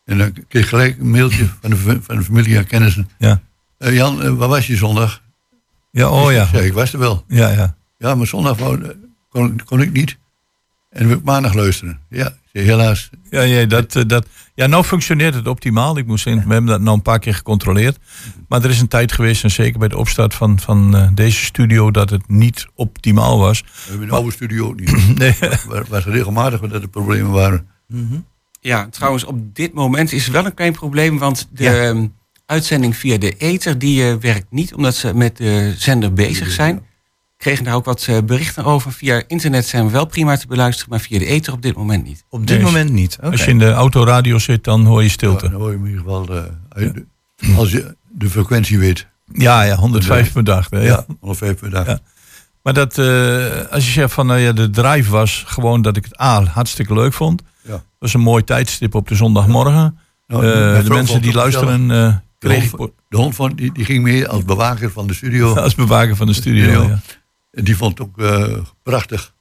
En 0.04 0.18
dan 0.18 0.32
kreeg 0.48 0.62
ik 0.62 0.68
gelijk 0.68 0.98
een 0.98 1.10
mailtje 1.10 1.46
van 1.60 1.70
de, 1.70 1.76
van 2.02 2.16
de 2.16 2.22
familie 2.22 2.56
en 2.56 2.66
kennissen. 2.66 3.08
Ja. 3.18 3.40
Eh, 3.78 3.94
Jan, 3.94 4.22
eh, 4.22 4.32
waar 4.32 4.48
was 4.48 4.66
je 4.66 4.76
zondag? 4.76 5.22
Ja, 5.90 6.10
oh 6.10 6.32
ja. 6.32 6.52
Ik 6.52 6.72
was 6.72 6.92
er 6.92 6.98
wel. 6.98 7.24
Ja, 7.28 7.48
ja. 7.48 7.76
Ja, 7.98 8.14
maar 8.14 8.26
zondag 8.26 8.58
eh, 8.58 8.72
kon, 9.28 9.60
kon 9.64 9.80
ik 9.80 9.92
niet. 9.92 10.18
En 10.90 11.06
wil 11.06 11.16
ik 11.16 11.24
maandag 11.24 11.54
luisteren. 11.54 12.00
Ja, 12.08 12.34
helaas. 12.52 13.10
Ja, 13.30 13.42
ja, 13.42 13.66
dat, 13.66 14.04
dat, 14.06 14.26
ja, 14.54 14.66
nou 14.66 14.84
functioneert 14.84 15.34
het 15.34 15.46
optimaal. 15.46 15.98
Ik 15.98 16.06
moest 16.06 16.26
in, 16.26 16.36
we 16.46 16.52
hebben 16.52 16.66
dat 16.70 16.80
nou 16.80 16.96
een 16.96 17.02
paar 17.02 17.18
keer 17.18 17.34
gecontroleerd. 17.34 17.98
Maar 18.48 18.64
er 18.64 18.70
is 18.70 18.80
een 18.80 18.88
tijd 18.88 19.12
geweest, 19.12 19.44
en 19.44 19.50
zeker 19.50 19.78
bij 19.78 19.88
de 19.88 19.96
opstart 19.96 20.34
van, 20.34 20.60
van 20.60 20.96
eh, 20.96 21.08
deze 21.14 21.44
studio, 21.44 21.90
dat 21.90 22.10
het 22.10 22.28
niet 22.28 22.66
optimaal 22.74 23.38
was. 23.38 23.60
We 23.60 23.68
hebben 23.88 24.08
een 24.08 24.14
oude 24.14 24.32
studio 24.32 24.66
ook 24.66 24.80
niet. 24.80 25.16
Nee. 25.18 25.34
Waar, 25.88 26.02
ze 26.02 26.10
regelmatig 26.10 26.60
dat 26.60 26.82
er 26.82 26.88
problemen 26.88 27.30
waren. 27.30 27.68
Ja, 28.60 28.88
trouwens, 28.88 29.24
op 29.24 29.54
dit 29.54 29.72
moment 29.72 30.12
is 30.12 30.26
er 30.26 30.32
wel 30.32 30.44
een 30.44 30.54
klein 30.54 30.72
probleem, 30.72 31.18
want 31.18 31.48
de 31.52 31.62
Ja. 31.64 32.08
Uitzending 32.52 32.96
via 32.96 33.18
de 33.18 33.36
ether 33.36 33.78
die 33.78 34.04
eh, 34.08 34.14
werkt 34.20 34.46
niet, 34.50 34.74
omdat 34.74 34.94
ze 34.94 35.14
met 35.14 35.36
de 35.36 35.74
zender 35.76 36.12
bezig 36.12 36.50
zijn. 36.50 36.86
Kregen 37.36 37.64
daar 37.64 37.74
ook 37.74 37.84
wat 37.84 38.06
eh, 38.08 38.18
berichten 38.24 38.64
over. 38.64 38.92
Via 38.92 39.22
internet 39.26 39.66
zijn 39.66 39.84
we 39.84 39.90
wel 39.90 40.06
prima 40.06 40.36
te 40.36 40.46
beluisteren, 40.46 40.90
maar 40.90 41.00
via 41.00 41.18
de 41.18 41.26
ether 41.26 41.52
op 41.52 41.62
dit 41.62 41.76
moment 41.76 42.04
niet. 42.04 42.24
Op 42.28 42.46
dit 42.46 42.56
Nee, 42.56 42.64
moment 42.66 42.90
niet. 42.92 43.16
Oké. 43.20 43.30
Als 43.30 43.44
je 43.44 43.50
in 43.50 43.58
de 43.58 43.70
autoradio 43.72 44.38
zit, 44.38 44.64
dan 44.64 44.84
hoor 44.84 44.98
je 44.98 45.06
Ja, 45.06 45.12
stilte. 45.12 45.50
dan 45.50 45.60
hoor 45.60 45.70
je 45.70 45.76
in 45.76 45.84
ieder 45.84 45.98
geval 46.00 46.28
eh, 46.28 46.42
de- 46.74 47.04
als 47.56 47.70
je 47.72 47.94
de 48.08 48.30
frequentie 48.30 48.78
weet. 48.78 49.06
Ja, 49.32 49.62
ja, 49.62 49.74
105 49.76 50.32
per 50.32 50.44
dag. 50.44 50.66
hè, 50.70 50.78
Ja. 50.78 50.84
Ja, 50.84 51.04
105 51.20 51.58
per 51.58 51.70
dag. 51.70 51.86
Ja. 51.86 51.98
Maar 52.62 52.74
dat, 52.74 52.98
eh, 52.98 53.72
als 53.72 53.86
je 53.86 53.92
zegt 53.92 54.12
van, 54.14 54.26
nou 54.26 54.38
ja, 54.40 54.52
de 54.52 54.70
drive 54.70 55.10
was 55.10 55.44
gewoon 55.46 55.82
dat 55.82 55.96
ik 55.96 56.04
het 56.04 56.20
A, 56.20 56.44
hartstikke 56.44 56.94
leuk 56.94 57.12
vond. 57.12 57.42
Ja. 57.62 57.72
Het 57.72 57.82
was 57.98 58.14
een 58.14 58.20
mooi 58.20 58.44
tijdstip 58.44 58.94
op 58.94 59.08
de 59.08 59.14
zondagmorgen. 59.14 59.98
Nou, 60.26 60.46
Eh, 60.46 60.84
de 60.84 60.90
mensen 60.90 61.22
die 61.22 61.32
luisteren. 61.32 62.22
De 62.38 62.48
hond, 62.52 62.62
ik 62.64 62.92
de 63.08 63.16
hond 63.16 63.34
van, 63.34 63.52
die, 63.54 63.72
die 63.72 63.84
ging 63.84 64.02
mee 64.02 64.28
als 64.28 64.44
bewaker 64.44 64.90
van 64.90 65.06
de 65.06 65.14
studio. 65.14 65.54
als 65.56 65.74
bewaker 65.74 66.16
van 66.16 66.26
de 66.26 66.32
studio. 66.32 66.62
studio. 66.64 66.82
Ja. 66.88 67.00
En 67.52 67.64
die 67.64 67.76
vond 67.76 67.98
het 67.98 68.06
ook 68.08 68.18
eh, 68.20 68.56
prachtig. 68.82 69.32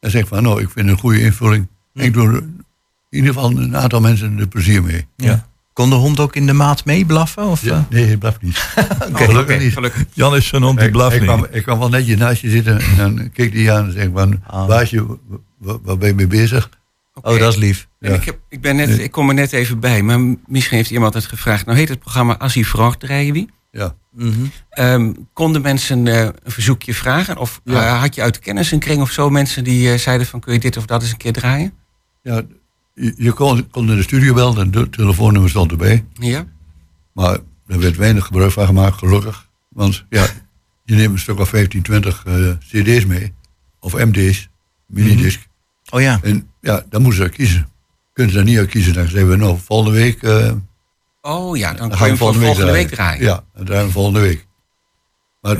En 0.00 0.10
zegt 0.10 0.28
van, 0.28 0.42
nou, 0.42 0.60
ik 0.62 0.70
vind 0.70 0.86
het 0.86 0.94
een 0.94 1.00
goede 1.00 1.20
invulling. 1.20 1.68
Ik 1.94 2.12
doe 2.12 2.26
er 2.28 2.34
in 2.36 2.64
ieder 3.10 3.32
geval 3.32 3.50
een 3.50 3.76
aantal 3.76 4.00
mensen 4.00 4.38
er 4.38 4.48
plezier 4.48 4.82
mee. 4.82 5.06
Ja. 5.16 5.46
Kon 5.72 5.88
de 5.90 5.94
hond 5.96 6.20
ook 6.20 6.36
in 6.36 6.46
de 6.46 6.52
maat 6.52 6.84
meeblaffen? 6.84 7.44
Of, 7.46 7.60
eh? 7.62 7.68
Ja, 7.68 7.86
nee, 7.90 8.04
hij 8.06 8.16
blaft 8.16 8.42
niet. 8.42 8.56
Oké, 9.08 9.24
Gelukkig 9.24 9.54
oké, 9.54 9.64
niet. 9.64 9.72
gelukkig. 9.72 10.04
Jan 10.12 10.36
is 10.36 10.46
zo'n 10.46 10.62
hond 10.62 10.72
die 10.74 10.82
Hij, 10.82 10.90
blaft 10.90 11.10
hij, 11.10 11.18
niet. 11.20 11.28
kwam, 11.28 11.46
hij 11.50 11.60
kwam 11.60 11.78
wel 11.78 11.88
netjes 11.88 12.16
naast 12.16 12.40
je 12.40 12.50
zitten 12.50 12.78
en 12.80 12.96
dan 12.96 13.30
keek 13.32 13.52
hij 13.52 13.62
je 13.62 13.72
aan 13.72 13.84
en 13.86 13.92
zei 13.92 14.10
van, 14.14 14.42
Ah. 14.46 14.66
baasje, 14.66 15.06
wa- 15.06 15.16
wa- 15.58 15.78
waar 15.82 15.98
ben 15.98 16.08
je 16.08 16.14
mee 16.14 16.26
bezig? 16.26 16.70
Oh, 17.22 17.38
dat 17.38 17.52
is 17.52 17.58
lief. 17.58 17.88
En 18.00 18.10
Ja. 18.10 18.16
ik, 18.16 18.24
heb, 18.24 18.38
ik, 18.48 18.60
ben 18.60 18.76
net, 18.76 18.98
ik 18.98 19.10
kom 19.10 19.28
er 19.28 19.34
net 19.34 19.52
even 19.52 19.80
bij, 19.80 20.02
maar 20.02 20.20
misschien 20.46 20.76
heeft 20.76 20.90
iemand 20.90 21.14
het 21.14 21.26
gevraagd. 21.26 21.66
Nou 21.66 21.78
heet 21.78 21.88
het 21.88 21.98
programma 21.98 22.36
As 22.38 22.54
hij 22.54 22.64
vraagt, 22.64 23.00
draaien 23.00 23.32
wie? 23.32 23.50
Ja. 23.70 23.94
Mhm. 24.12 24.32
Ehm, 24.70 25.12
konden 25.32 25.62
mensen 25.62 26.06
eh, 26.06 26.20
een 26.20 26.50
verzoekje 26.52 26.94
vragen? 26.94 27.36
Of 27.36 27.60
Ja. 27.64 27.86
eh, 27.86 28.00
had 28.00 28.14
je 28.14 28.22
uit 28.22 28.34
de 28.34 28.40
kennis 28.40 28.72
een 28.72 28.78
kring 28.78 29.00
of 29.00 29.10
zo 29.10 29.30
mensen 29.30 29.64
die 29.64 29.92
eh, 29.92 29.98
zeiden 29.98 30.26
van 30.26 30.40
kun 30.40 30.52
je 30.52 30.58
dit 30.58 30.76
of 30.76 30.86
dat 30.86 31.02
eens 31.02 31.10
een 31.10 31.16
keer 31.16 31.32
draaien? 31.32 31.72
Ja, 32.22 32.42
je, 32.94 33.14
je 33.16 33.32
kon, 33.32 33.70
kon 33.70 33.84
naar 33.84 33.96
de 33.96 34.02
studio 34.02 34.34
bellen 34.34 34.58
en 34.58 34.70
de 34.70 34.90
telefoonnummer 34.90 35.50
stond 35.50 35.70
erbij. 35.70 36.04
Ja? 36.12 36.46
Maar 37.12 37.38
er 37.66 37.78
werd 37.80 37.96
weinig 37.96 38.24
gebruik 38.26 38.52
van 38.52 38.66
gemaakt, 38.66 38.98
gelukkig. 38.98 39.48
Want 39.68 40.04
ja, 40.08 40.26
je 40.84 40.94
neemt 40.94 41.12
een 41.12 41.18
stuk 41.18 41.38
of 41.38 41.48
15, 41.48 41.82
20 41.82 42.22
eh, 42.26 42.50
cd's 42.58 43.04
mee. 43.06 43.32
Of 43.80 43.92
MD's, 43.94 44.48
minidisc. 44.86 45.40
Oh 45.90 46.00
ja. 46.00 46.18
En 46.22 46.50
ja, 46.60 46.84
dan 46.88 47.02
moeten 47.02 47.22
ze 47.22 47.28
kiezen. 47.28 47.68
Kunnen 48.12 48.32
ze 48.32 48.38
daar 48.38 48.48
niet 48.48 48.58
uit 48.58 48.70
kiezen. 48.70 48.94
Dan 48.94 49.08
zeggen 49.08 49.28
we, 49.30 49.36
nou, 49.36 49.58
volgende 49.64 49.98
week... 49.98 50.22
eh, 50.22 50.52
Oh 51.20 51.56
ja, 51.56 51.68
dan 51.72 51.88
dan 51.88 51.98
kan 51.98 52.08
je 52.10 52.16
gaan 52.16 52.32
we 52.32 52.38
volgende 52.40 52.72
week 52.72 52.88
draaien. 52.88 53.22
Ja, 53.24 53.44
dan 53.54 53.64
draaien 53.64 53.86
we 53.86 53.92
volgende 53.92 54.20
week. 54.20 54.46
Maar 55.40 55.56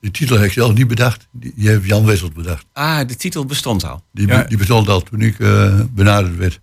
de 0.00 0.10
titel 0.10 0.36
heb 0.36 0.44
ik 0.44 0.52
zelf 0.52 0.74
niet 0.74 0.88
bedacht. 0.88 1.28
Die, 1.32 1.52
die 1.56 1.68
heeft 1.68 1.84
Jan 1.84 2.04
Wessels 2.04 2.32
bedacht. 2.32 2.66
Ah, 2.72 3.06
de 3.08 3.16
titel 3.16 3.44
bestond 3.44 3.84
al. 3.84 4.02
Die, 4.12 4.26
Ja. 4.26 4.42
die 4.42 4.56
bestond 4.56 4.88
al 4.88 5.00
toen 5.00 5.20
ik 5.20 5.38
eh, 5.38 5.80
benaderd 5.90 6.36
werd. 6.36 6.60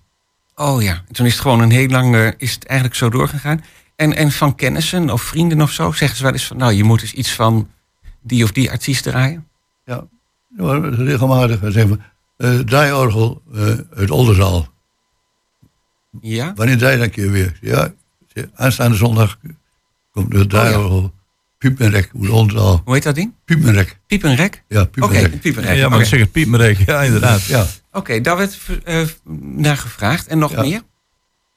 Oh 0.55 0.81
ja, 0.81 0.93
en 1.07 1.13
toen 1.13 1.25
is 1.25 1.31
het 1.31 1.41
gewoon 1.41 1.59
een 1.61 1.71
heel 1.71 1.87
lang, 1.87 2.15
eh, 2.15 2.27
is 2.37 2.53
het 2.53 2.65
eigenlijk 2.65 2.99
zo 2.99 3.09
doorgegaan. 3.09 3.63
En, 3.95 4.15
en 4.15 4.31
van 4.31 4.55
kennissen 4.55 5.09
of 5.09 5.21
vrienden 5.21 5.61
of 5.61 5.71
zo, 5.71 5.91
zeggen 5.91 6.17
ze 6.17 6.23
wel 6.23 6.31
eens 6.33 6.45
van, 6.47 6.57
nou, 6.57 6.73
je 6.73 6.83
moet 6.83 7.01
eens 7.01 7.13
iets 7.13 7.33
van 7.33 7.69
die 8.21 8.43
of 8.43 8.51
die 8.51 8.71
artiest 8.71 9.03
draaien. 9.03 9.47
Ja, 9.85 10.03
regelmatig. 10.97 11.59
Zeggen 11.71 12.01
we, 12.39 12.59
eh, 12.59 12.59
draaiorgel 12.65 13.41
eh, 13.53 13.77
uit 13.95 14.11
Oldenzaal. 14.11 14.67
Ja? 16.21 16.53
Wanneer 16.55 16.77
draai 16.77 16.91
je 16.91 16.97
dan 16.97 17.05
een 17.07 17.13
keer 17.13 17.31
weer? 17.31 17.57
Ja, 17.61 17.93
ik 18.33 18.49
aanstaande 18.55 18.97
zondag 18.97 19.39
komt 20.11 20.31
de 20.31 20.47
draaiorgel. 20.47 21.13
Piepenrek, 21.57 22.09
uit 22.13 22.29
Oldenzaal. 22.29 22.81
Hoe 22.85 22.93
heet 22.93 23.03
dat 23.03 23.15
ding? 23.15 23.33
Piepenrek. 23.45 23.99
Piepenrek? 24.07 24.63
Ja, 24.67 24.81
Oké, 24.81 24.89
Piepenrek. 24.89 25.39
Piepenrek. 25.41 25.75
Ja, 25.75 25.79
maar 25.89 25.97
Oké. 25.99 26.09
dan 26.09 26.19
zeg 26.19 26.19
het 26.33 26.45
Marek. 26.47 26.77
Ja, 26.85 27.01
inderdaad. 27.01 27.43
Ja. 27.43 27.65
Oké, 27.91 28.21
daar 28.21 28.37
werd 28.37 28.59
eh, 28.85 29.07
naar 29.41 29.77
gevraagd. 29.77 30.27
En 30.27 30.37
nog 30.37 30.51
Ja. 30.51 30.61
meer? 30.61 30.81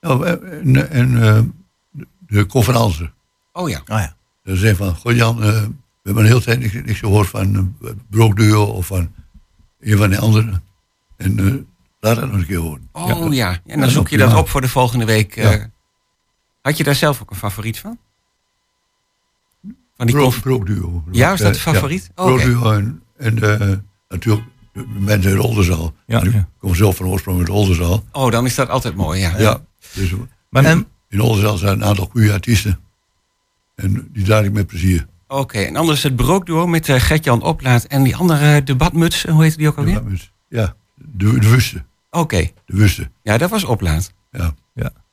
Nou, 0.01 0.27
en, 0.27 0.91
en 0.91 1.23
eh, 1.23 1.41
de- 2.27 2.47
conferentie. 2.47 3.11
Oh 3.53 3.69
ja. 3.69 3.79
Oh 3.79 3.99
ja. 3.99 4.17
Dan 4.45 4.57
zeggen 4.57 4.77
van, 4.87 4.95
goh 4.97 5.15
Jan, 5.17 5.43
eh, 5.43 5.49
we 5.63 5.69
hebben 6.03 6.23
een 6.23 6.29
hele 6.29 6.43
tijd 6.43 6.59
niks, 6.61 6.73
niks 6.73 6.99
gehoord 6.99 7.29
van 7.29 7.75
uh, 7.83 7.91
Brookduo 8.11 8.65
of 8.65 8.87
van 8.87 9.13
een 9.81 9.97
van 9.97 10.11
de 10.11 10.19
anderen. 10.19 10.63
En 11.23 11.39
eh, 11.39 11.55
laat 12.01 12.17
dat 12.17 12.31
nog 12.31 12.35
een 12.41 12.47
keer 12.47 12.59
horen. 12.59 12.89
Oh 12.93 13.35
ja. 13.35 13.59
En 13.67 13.81
dan 13.81 13.91
zoek 13.91 14.09
je 14.09 14.17
dat 14.17 14.35
op 14.35 14.49
voor 14.49 14.61
de 14.61 14.69
volgende 14.69 15.05
week. 15.05 15.37
eh. 15.37 15.53
Ja. 15.53 15.71
Had 16.63 16.77
je 16.77 16.85
daar 16.85 16.95
zelf 16.95 17.23
ook 17.23 17.31
een 17.31 17.37
favoriet 17.37 17.79
van? 17.79 17.99
Van 19.97 20.07
die 20.07 20.15
Pro, 20.15 20.25
conf- 20.25 20.41
pro 20.41 20.65
duo. 20.65 21.05
Ja, 21.11 21.33
is 21.33 21.39
dat 21.39 21.49
Eh, 21.49 21.55
de 21.55 21.61
favoriet? 21.61 22.11
Ja, 22.17 22.25
Oh, 22.25 22.33
oké. 22.33 22.43
pro 22.43 22.51
duo 22.53 22.73
en, 22.73 23.03
en 23.17 23.85
natuurlijk 24.09 24.47
de 24.73 24.87
mensen 24.99 25.31
uit 25.31 25.41
Oldenzaal. 25.41 25.95
Ja, 26.07 26.23
ik 26.23 26.33
ja. 26.33 26.49
kom 26.59 26.75
zelf 26.75 26.97
van 26.97 27.07
oorsprong 27.07 27.39
uit 27.39 27.49
Oldenzaal. 27.49 28.05
Oh, 28.13 28.31
dan 28.31 28.45
is 28.45 28.55
dat 28.55 28.69
altijd 28.69 28.95
mooi, 28.97 29.21
ja. 29.21 29.39
Ja. 29.39 29.61
Dus 29.95 30.13
Maar, 30.49 30.65
En- 30.65 30.87
in 31.09 31.21
Oldenzaal 31.21 31.57
zijn 31.57 31.73
een 31.73 31.85
aantal 31.85 32.09
goede 32.11 32.33
artiesten. 32.33 32.81
En 33.75 34.09
die 34.13 34.25
draai 34.25 34.45
ik 34.47 34.53
met 34.53 34.67
plezier. 34.67 35.07
Oké, 35.29 35.59
en 35.59 35.77
anders 35.77 36.03
het 36.03 36.17
brookduo 36.17 36.67
met 36.67 36.89
eh, 36.89 37.01
Gert-Jan 37.01 37.43
Oplaat 37.43 37.85
en 37.85 38.03
die 38.03 38.17
andere 38.17 38.63
debatmuts, 38.63 39.23
hoe 39.25 39.43
heette 39.43 39.57
die 39.57 39.69
ook 39.69 39.77
alweer? 39.79 40.03
Ja, 40.49 40.75
de, 41.13 41.39
de 41.39 41.49
Wuste. 41.51 41.85
Oké, 42.11 42.37
De 42.67 42.77
Wuste. 42.77 43.11
ja, 43.23 43.39
dat 43.39 43.51
was 43.51 43.65
Oplaat. 43.65 44.13
Ja. 44.31 44.55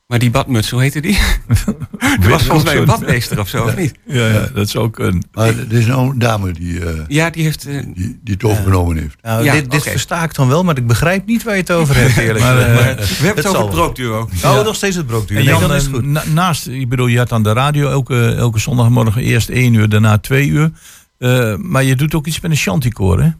Maar 0.06 0.18
die 0.18 0.30
badmuts, 0.30 0.70
hoe 0.70 0.80
heette 0.80 1.00
die? 1.00 1.18
Er 2.22 2.28
was 2.28 2.42
volgens 2.42 2.64
mij 2.64 2.76
een 2.76 2.84
badmeester 2.84 3.38
of 3.40 3.48
zo, 3.48 3.64
of 3.64 3.76
niet? 3.76 3.94
ja, 4.06 4.26
ja, 4.28 4.46
dat 4.54 4.66
is 4.66 4.76
ook 4.76 4.98
een... 4.98 5.22
Maar 5.32 5.46
er 5.48 5.72
is 5.72 5.86
nou 5.86 6.10
een 6.10 6.18
dame 6.18 6.52
die, 6.52 6.84
eh, 6.86 6.98
Ja, 7.08 7.30
die 7.30 7.42
heeft... 7.42 7.66
eh, 7.66 7.82
die, 7.94 8.18
die 8.24 8.34
het 8.34 8.44
overgenomen 8.44 8.96
heeft. 8.96 9.16
Nou, 9.22 9.44
Ja, 9.44 9.52
dit 9.52 9.70
dit 9.70 9.82
versta 9.82 10.22
ik 10.24 10.34
dan 10.34 10.48
wel, 10.48 10.64
maar 10.64 10.76
ik 10.76 10.86
begrijp 10.86 11.26
niet 11.26 11.42
waar 11.42 11.54
je 11.54 11.60
het 11.60 11.70
over 11.72 11.96
hebt, 11.96 12.16
eerlijk 12.16 12.38
Maar, 12.44 12.54
gezegd. 12.54 12.68
eh, 12.68 12.84
Maar 12.84 12.94
we 12.96 13.24
hebben 13.24 13.44
het 13.44 13.46
over 13.46 13.60
het 13.60 13.68
wel. 13.68 13.68
brookduo. 13.68 14.28
Oh, 14.44 14.64
nog 14.64 14.74
steeds 14.76 14.96
het 14.96 15.06
brookduur. 15.06 15.38
En 15.38 15.44
Nee, 15.44 15.52
Jan, 15.52 15.68
dan 15.68 15.74
is 15.76 15.86
goed. 15.86 16.04
na- 16.04 16.24
naast, 16.32 16.66
ik 16.66 16.88
bedoel, 16.88 17.06
je 17.06 17.18
had 17.18 17.32
aan 17.32 17.42
de 17.42 17.52
radio 17.52 17.90
elke, 17.90 18.34
elke 18.34 18.58
zondagmorgen 18.58 19.22
eerst 19.22 19.48
één 19.48 19.74
uur, 19.74 19.88
daarna 19.88 20.18
twee 20.18 20.48
uur. 20.48 20.70
Eh, 21.18 21.54
maar 21.56 21.84
je 21.84 21.96
doet 21.96 22.14
ook 22.14 22.26
iets 22.26 22.40
met 22.40 22.50
een 22.50 22.56
chanticoor, 22.56 23.20
hè? 23.22 23.30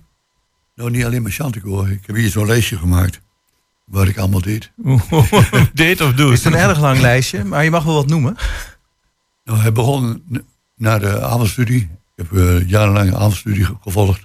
Nou, 0.80 0.92
niet 0.92 1.04
alleen 1.04 1.22
maar 1.22 1.30
Chantico. 1.30 1.84
Ik 1.84 2.00
heb 2.06 2.16
hier 2.16 2.30
zo'n 2.30 2.46
lijstje 2.46 2.76
gemaakt. 2.78 3.20
Waar 3.84 4.08
ik 4.08 4.18
allemaal 4.18 4.40
deed. 4.40 4.70
Date 5.74 6.04
of 6.04 6.12
do? 6.14 6.30
Het 6.30 6.38
is 6.38 6.44
een 6.44 6.54
erg 6.54 6.80
lang 6.80 6.98
lijstje, 7.00 7.44
maar 7.44 7.64
je 7.64 7.70
mag 7.70 7.84
wel 7.84 7.94
wat 7.94 8.06
noemen. 8.06 8.36
Nou, 9.44 9.58
hij 9.58 9.72
begon 9.72 10.22
na 10.76 10.98
de 10.98 11.22
avondstudie. 11.22 11.80
Ik 12.16 12.26
heb 12.28 12.32
eh, 12.32 12.68
jarenlang 12.68 13.14
avondstudie 13.14 13.64
ge- 13.64 13.76
gevolgd. 13.80 14.22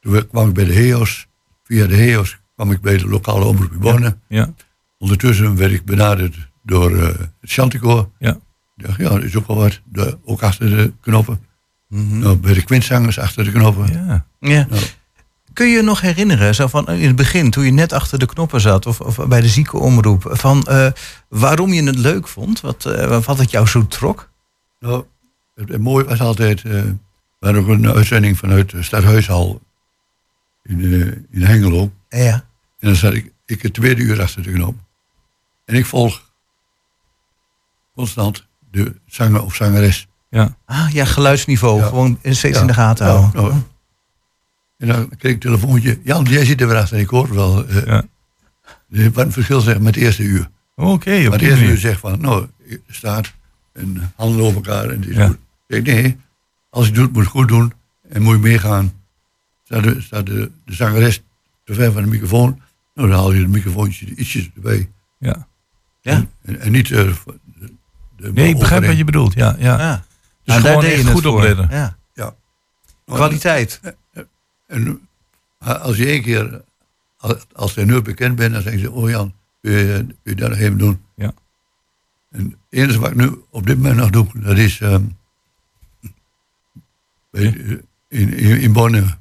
Toen 0.00 0.28
kwam 0.28 0.48
ik 0.48 0.54
bij 0.54 0.64
de 0.64 0.72
HEOS. 0.74 1.26
Via 1.64 1.86
de 1.86 1.96
HEOS 1.96 2.38
kwam 2.54 2.70
ik 2.72 2.80
bij 2.80 2.96
de 2.98 3.06
lokale 3.08 3.44
omroep 3.44 3.72
in 3.72 3.78
Borne. 3.78 4.16
Ja, 4.28 4.52
Ondertussen 4.98 5.56
werd 5.56 5.72
ik 5.72 5.84
benaderd 5.84 6.36
door 6.62 6.96
eh, 6.96 7.04
het 7.40 7.50
Chantico. 7.52 8.12
ja. 8.18 8.38
Ik 8.76 8.86
dacht, 8.86 8.98
ja, 8.98 9.08
dat 9.08 9.22
is 9.22 9.36
ook 9.36 9.46
wel 9.46 9.56
wat. 9.56 9.80
De, 9.84 10.18
ook 10.24 10.42
achter 10.42 10.70
de 10.70 10.92
knoppen. 11.00 11.40
Mhm. 11.88 12.18
Nou, 12.18 12.36
bij 12.36 12.54
de 12.54 12.62
quintzangers 12.64 13.18
achter 13.18 13.44
de 13.44 13.50
knoppen. 13.52 13.92
ja. 13.92 14.26
Ja. 14.40 14.66
Nou. 14.70 14.82
Kun 15.52 15.66
je 15.68 15.76
je 15.76 15.82
nog 15.82 16.00
herinneren, 16.00 16.54
zo 16.54 16.66
van 16.66 16.88
in 16.88 17.06
het 17.06 17.16
begin, 17.16 17.50
toen 17.50 17.64
je 17.64 17.70
net 17.72 17.92
achter 17.92 18.18
de 18.18 18.26
knoppen 18.26 18.60
zat, 18.60 18.86
of, 18.86 19.00
of 19.00 19.26
bij 19.28 19.40
de 19.40 19.48
ziekenomroep, 19.48 20.22
van 20.30 20.62
eh, 20.66 20.86
waarom 21.28 21.72
je 21.72 21.82
het 21.82 21.96
leuk 21.98 22.28
vond? 22.28 22.60
Wat, 22.60 22.84
eh, 22.84 23.22
wat 23.24 23.38
het 23.38 23.50
jou 23.50 23.66
zo 23.66 23.86
trok? 23.86 24.30
Nou, 24.80 25.04
het, 25.54 25.68
het 25.68 25.80
mooie 25.80 26.04
was 26.04 26.20
altijd... 26.20 26.62
eh 26.64 26.82
we 27.38 27.46
hadden 27.46 27.62
ook 27.62 27.68
een 27.68 27.92
uitzending 27.92 28.38
vanuit 28.38 28.70
de 28.70 28.82
Stadhuishal 28.82 29.60
in, 30.62 30.80
eh, 30.80 31.38
in 31.40 31.42
Hengelo. 31.46 31.90
Ja. 32.08 32.32
En 32.78 32.88
dan 32.88 32.94
zat 32.94 33.12
ik, 33.14 33.32
ik 33.46 33.62
het 33.62 33.74
tweede 33.74 34.02
uur 34.02 34.20
achter 34.22 34.42
de 34.42 34.52
knop. 34.52 34.74
En 35.64 35.74
ik 35.74 35.86
volg 35.86 36.22
constant 37.94 38.46
de 38.70 38.94
zanger 39.06 39.42
of 39.42 39.54
zangeres. 39.54 40.06
ja. 40.30 40.56
Ah, 40.66 40.90
ja, 40.90 41.04
geluidsniveau, 41.04 41.80
Ja. 41.80 41.86
gewoon 41.86 42.18
steeds 42.22 42.54
Ja. 42.56 42.60
in 42.60 42.66
de 42.66 42.74
gaten 42.74 43.06
Ja, 43.06 43.12
houden. 43.12 43.42
nou, 43.42 43.54
en 44.80 44.86
dan 44.88 45.08
kreeg 45.08 45.18
ik 45.34 45.44
een 45.44 45.50
telefoontje. 45.50 45.98
Jan, 46.04 46.24
jij 46.24 46.44
zit 46.44 46.60
er 46.60 46.66
weer 46.68 46.76
achter. 46.76 46.98
Ik 46.98 47.08
hoor 47.08 47.34
wel. 47.34 47.66
eh, 47.66 47.86
Ja. 47.86 48.02
Wat 49.12 49.24
een 49.24 49.32
verschil 49.32 49.60
zeg 49.60 49.78
met 49.78 49.94
het 49.94 50.04
eerste 50.04 50.22
uur. 50.22 50.50
Oké, 50.76 51.16
op 51.16 51.22
maar 51.22 51.32
het 51.38 51.42
eerste 51.42 51.64
uur 51.64 51.76
zegt 51.78 52.00
van, 52.00 52.20
nou, 52.20 52.46
je 52.66 52.80
staat 52.88 53.32
en 53.72 54.12
handen 54.16 54.42
over 54.44 54.54
elkaar 54.54 54.84
en 54.90 55.00
het 55.00 55.08
is 55.08 55.16
Ja. 55.16 55.26
goed. 55.26 55.36
Ik 55.66 55.86
zeg, 55.86 55.94
nee, 55.94 56.16
als 56.70 56.84
je 56.86 56.92
het 56.92 57.00
doet, 57.00 57.12
moet 57.12 57.16
je 57.22 57.28
het 57.28 57.38
goed 57.38 57.48
doen 57.48 57.72
en 58.08 58.22
moet 58.22 58.34
je 58.34 58.40
meegaan. 58.40 58.92
Staat 59.64 59.82
de, 59.82 60.00
staat 60.00 60.26
de, 60.26 60.50
de 60.64 60.74
zangeres 60.74 61.22
te 61.64 61.74
ver 61.74 61.92
van 61.92 62.02
de 62.02 62.08
microfoon, 62.08 62.60
nou, 62.94 63.08
dan 63.08 63.18
haal 63.18 63.32
je 63.32 63.40
het 63.40 63.48
microfoontje 63.50 64.14
ietsjes 64.14 64.50
erbij. 64.54 64.88
Ja. 65.18 65.46
Ja. 66.00 66.26
En, 66.42 66.60
en 66.60 66.72
niet... 66.72 66.90
eh, 66.90 66.98
de, 66.98 67.72
de 68.16 68.32
Nee, 68.32 68.48
ik 68.48 68.58
begrijp 68.58 68.84
wat 68.86 68.96
je 68.96 69.04
bedoelt. 69.04 69.34
Ja, 69.34 69.56
ja. 69.58 69.78
Ja. 69.78 69.96
Dus 70.44 70.54
Nou, 70.54 70.60
gewoon 70.60 70.80
deed 70.80 70.90
je 70.96 71.02
het 71.04 71.10
goed 71.12 71.26
opletten. 71.26 71.68
Ja. 71.70 71.96
Ja. 72.14 72.34
Kwaliteit. 73.04 73.80
En 74.70 75.08
eh, 75.58 75.80
als 75.80 75.96
je 75.96 76.06
één 76.06 76.22
keer, 76.22 76.62
als- 77.18 77.46
als 77.52 77.74
je 77.74 77.84
nu 77.84 78.02
bekend 78.02 78.36
bent, 78.36 78.52
dan 78.52 78.62
zeggen 78.62 78.80
ze, 78.80 78.90
oh 78.90 79.10
Jan, 79.10 79.32
kun 79.62 79.70
je, 79.72 79.86
kun 80.06 80.16
je 80.22 80.34
dat 80.34 80.48
nog 80.50 80.58
even 80.58 80.78
doen? 80.78 81.00
Ja. 81.14 81.32
En 82.30 82.44
het 82.44 82.56
enige 82.70 82.98
wat 83.00 83.10
ik 83.10 83.16
nu 83.16 83.42
op 83.50 83.66
dit 83.66 83.76
moment 83.76 83.96
nog 83.96 84.10
doe, 84.10 84.26
dat 84.34 84.58
is 84.58 84.80
ehm, 84.80 85.02
eh, 87.30 87.44
in, 87.44 87.84
in, 88.08 88.60
in 88.60 88.72
Bonn, 88.72 89.14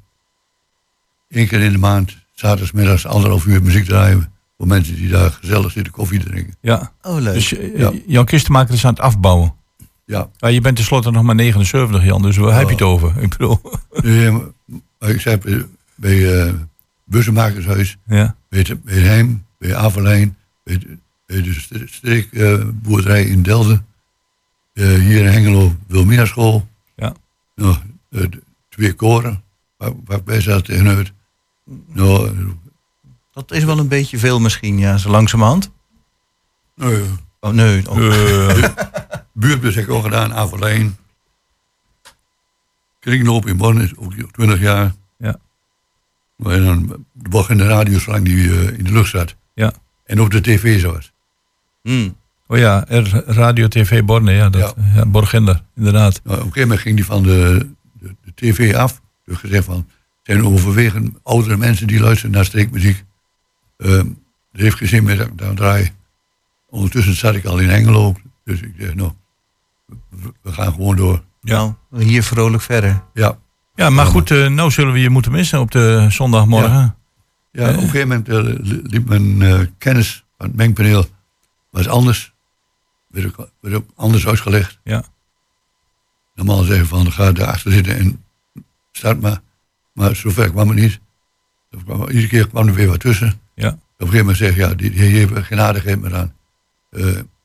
één 1.29 1.47
keer 1.47 1.62
in 1.62 1.71
de 1.71 1.77
maand, 1.77 2.17
zaterdagmiddags 2.33 3.05
anderhalf 3.05 3.45
uur 3.45 3.63
muziek 3.63 3.85
draaien, 3.85 4.31
voor 4.57 4.67
mensen 4.67 4.95
die 4.95 5.09
daar 5.09 5.31
gezellig 5.31 5.71
zitten 5.71 5.93
koffie 5.93 6.19
drinken. 6.19 6.55
Ja. 6.62 6.93
Oh, 7.01 7.19
leuk. 7.19 7.33
Dus 7.33 7.53
eh, 7.57 7.77
Ja. 7.77 7.91
Jan 8.07 8.25
Kistenmaker 8.25 8.73
is 8.73 8.85
aan 8.85 8.93
het 8.93 8.99
afbouwen. 9.01 9.53
Ja, 10.05 10.29
Maar 10.39 10.51
je 10.51 10.62
bent 10.62 10.75
tenslotte 10.75 11.12
nog 11.12 11.23
maar 11.23 11.35
79, 11.35 12.03
Jan, 12.03 12.21
dus 12.21 12.38
waar 12.38 12.57
heb 12.57 12.65
je 12.67 12.71
het 12.73 12.81
over? 12.81 13.17
Ik 13.21 13.29
bedoel, 13.29 13.62
Eh, 13.89 14.31
maar 14.31 14.41
ik 14.99 15.21
zei 15.21 15.38
bij, 15.38 15.65
bij 15.95 16.41
eh, 16.47 16.53
Bussenmakershuis, 17.03 17.97
ja. 18.07 18.35
bij, 18.49 18.59
het, 18.59 18.83
bij 18.83 18.99
Heim, 18.99 19.45
bij 19.57 19.75
Averlijn, 19.75 20.38
bij 20.63 20.77
de, 20.77 20.97
bij 21.25 21.41
de 21.41 21.53
st- 21.53 21.81
streekboerderij 21.85 23.23
in 23.25 23.41
Delden. 23.43 23.85
eh, 24.73 24.85
hier 24.93 25.19
in 25.25 25.31
Hengelo, 25.31 25.75
Wilmina 25.88 26.25
School. 26.25 26.67
Ja. 26.95 27.13
Nou, 27.55 27.75
eh, 28.09 28.21
de 28.29 28.41
twee 28.69 28.93
koren, 28.93 29.43
waar, 29.77 29.91
waar 30.05 30.17
ik 30.17 30.23
bij 30.25 30.41
zat. 30.41 30.67
Nou, 31.88 32.27
eh, 32.27 32.45
Dat 33.33 33.51
is 33.51 33.63
wel 33.63 33.79
een 33.79 33.88
beetje 33.88 34.17
veel 34.17 34.39
misschien, 34.39 34.77
ja, 34.77 34.97
zo 34.97 35.09
langzamerhand. 35.09 35.71
Oh, 37.39 37.51
nee. 37.51 37.89
Oh. 37.89 37.97
Eh, 39.33 39.45
buurtbus 39.47 39.75
heb 39.75 39.83
ik 39.83 39.89
ook 39.89 40.03
gedaan, 40.03 40.33
Averlijn. 40.33 40.97
Kringloop 42.99 43.47
in 43.47 43.57
Bonn 43.57 43.81
is 43.81 43.97
ook 43.97 44.13
20 44.31 44.59
jaar. 44.59 44.95
Ja. 45.17 45.35
Dan 46.38 46.88
de 47.13 47.29
bocht 47.29 47.49
in 47.49 47.57
de 47.57 47.67
radioslang 47.67 48.25
die 48.25 48.49
eh, 48.49 48.77
in 48.77 48.83
de 48.83 48.91
lucht 48.91 49.09
zat. 49.09 49.35
Ja. 49.53 49.73
En 50.05 50.21
ook 50.21 50.31
de 50.31 50.41
tv 50.41 50.79
zoals. 50.79 51.12
Hmm. 51.81 52.15
oh 52.47 52.57
ja, 52.57 52.85
Radio 53.25 53.67
TV 53.67 54.03
Borne, 54.03 54.31
ja, 54.31 54.49
dat, 54.49 54.75
ja. 54.95 55.05
Borgender, 55.05 55.63
inderdaad. 55.75 56.21
Nou, 56.23 56.38
op 56.38 56.45
een 56.45 56.51
gegeven 56.51 56.62
moment 56.62 56.79
ging 56.79 56.95
die 56.95 57.05
van 57.05 57.23
de, 57.23 57.69
de, 57.99 58.15
de 58.23 58.31
tv 58.35 58.75
af. 58.75 59.01
Dus 59.25 59.38
gezegd 59.38 59.65
van, 59.65 59.75
het 59.75 59.85
zijn 60.23 60.45
overwegend 60.45 61.17
oudere 61.23 61.57
mensen 61.57 61.88
die 61.88 61.99
luisteren 61.99 62.31
naar 62.31 62.45
streekmuziek. 62.45 63.03
Ehm 63.77 64.07
er 64.51 64.62
heeft 64.62 64.75
geen 64.75 64.88
zin 64.88 65.03
meer 65.03 65.17
dat 65.17 65.27
ik 65.27 65.38
daar 65.38 65.53
draai. 65.53 65.91
Ondertussen 66.69 67.15
zat 67.15 67.35
ik 67.35 67.45
al 67.45 67.59
in 67.59 67.69
Engelo. 67.69 68.15
Dus 68.43 68.62
ik 68.62 68.73
zeg, 68.77 68.95
nou, 68.95 69.12
we, 69.85 70.33
we 70.41 70.51
gaan 70.51 70.73
gewoon 70.73 70.95
door. 70.95 71.23
Nou, 71.41 71.73
hier 71.89 72.23
vrolijk 72.23 72.63
verder. 72.63 73.04
Ja, 73.13 73.38
Ja, 73.75 73.89
maar 73.89 74.06
goed, 74.06 74.32
eh, 74.32 74.47
nou 74.47 74.71
zullen 74.71 74.93
we 74.93 74.99
je 74.99 75.10
moeten 75.10 75.32
missen 75.32 75.60
op 75.60 75.71
de 75.71 76.06
zondagmorgen. 76.10 76.95
ja 77.52 77.69
op 77.69 77.73
een 77.75 77.80
gegeven 77.89 78.08
moment 78.08 78.30
eh, 78.30 78.38
li- 78.43 78.82
liep 78.84 79.08
mijn 79.08 79.41
eh, 79.41 79.60
kennis 79.78 80.25
van 80.38 80.47
het 80.47 80.56
mengpaneel 80.56 81.06
was 81.71 81.88
anders. 81.88 82.34
Werd 83.08 83.25
ook, 83.39 83.49
werd 83.60 83.75
ook 83.75 83.86
anders 83.95 84.28
uitgelegd. 84.28 84.80
Ja. 84.84 85.04
Normaal 86.36 86.63
zeggen 86.63 86.88
van, 86.88 87.12
ga 87.12 87.32
daarachter 87.32 87.71
zitten 87.71 87.97
en 87.97 88.23
start 88.91 89.21
maar. 89.21 89.39
Maar 89.93 90.15
zover 90.15 90.52
kwam 90.52 90.67
het 90.69 90.78
niet. 90.80 90.99
Er 91.69 91.84
kwam- 91.84 92.08
Iedere 92.08 92.28
keer 92.28 92.47
kwam 92.47 92.67
er 92.67 92.73
weer 92.73 92.88
wat 92.88 92.99
tussen. 92.99 93.41
Ja. 93.56 93.67
Op 93.69 93.73
een 93.73 93.80
gegeven 93.97 94.17
moment 94.19 94.38
zeg 94.38 94.49
ik, 94.49 94.56
ja, 94.58 94.73
die, 94.73 94.91
die 94.91 94.99
heeft 95.02 95.34
genade 95.45 95.80
geeft 95.80 95.99
me 95.99 96.13
aan. 96.15 96.34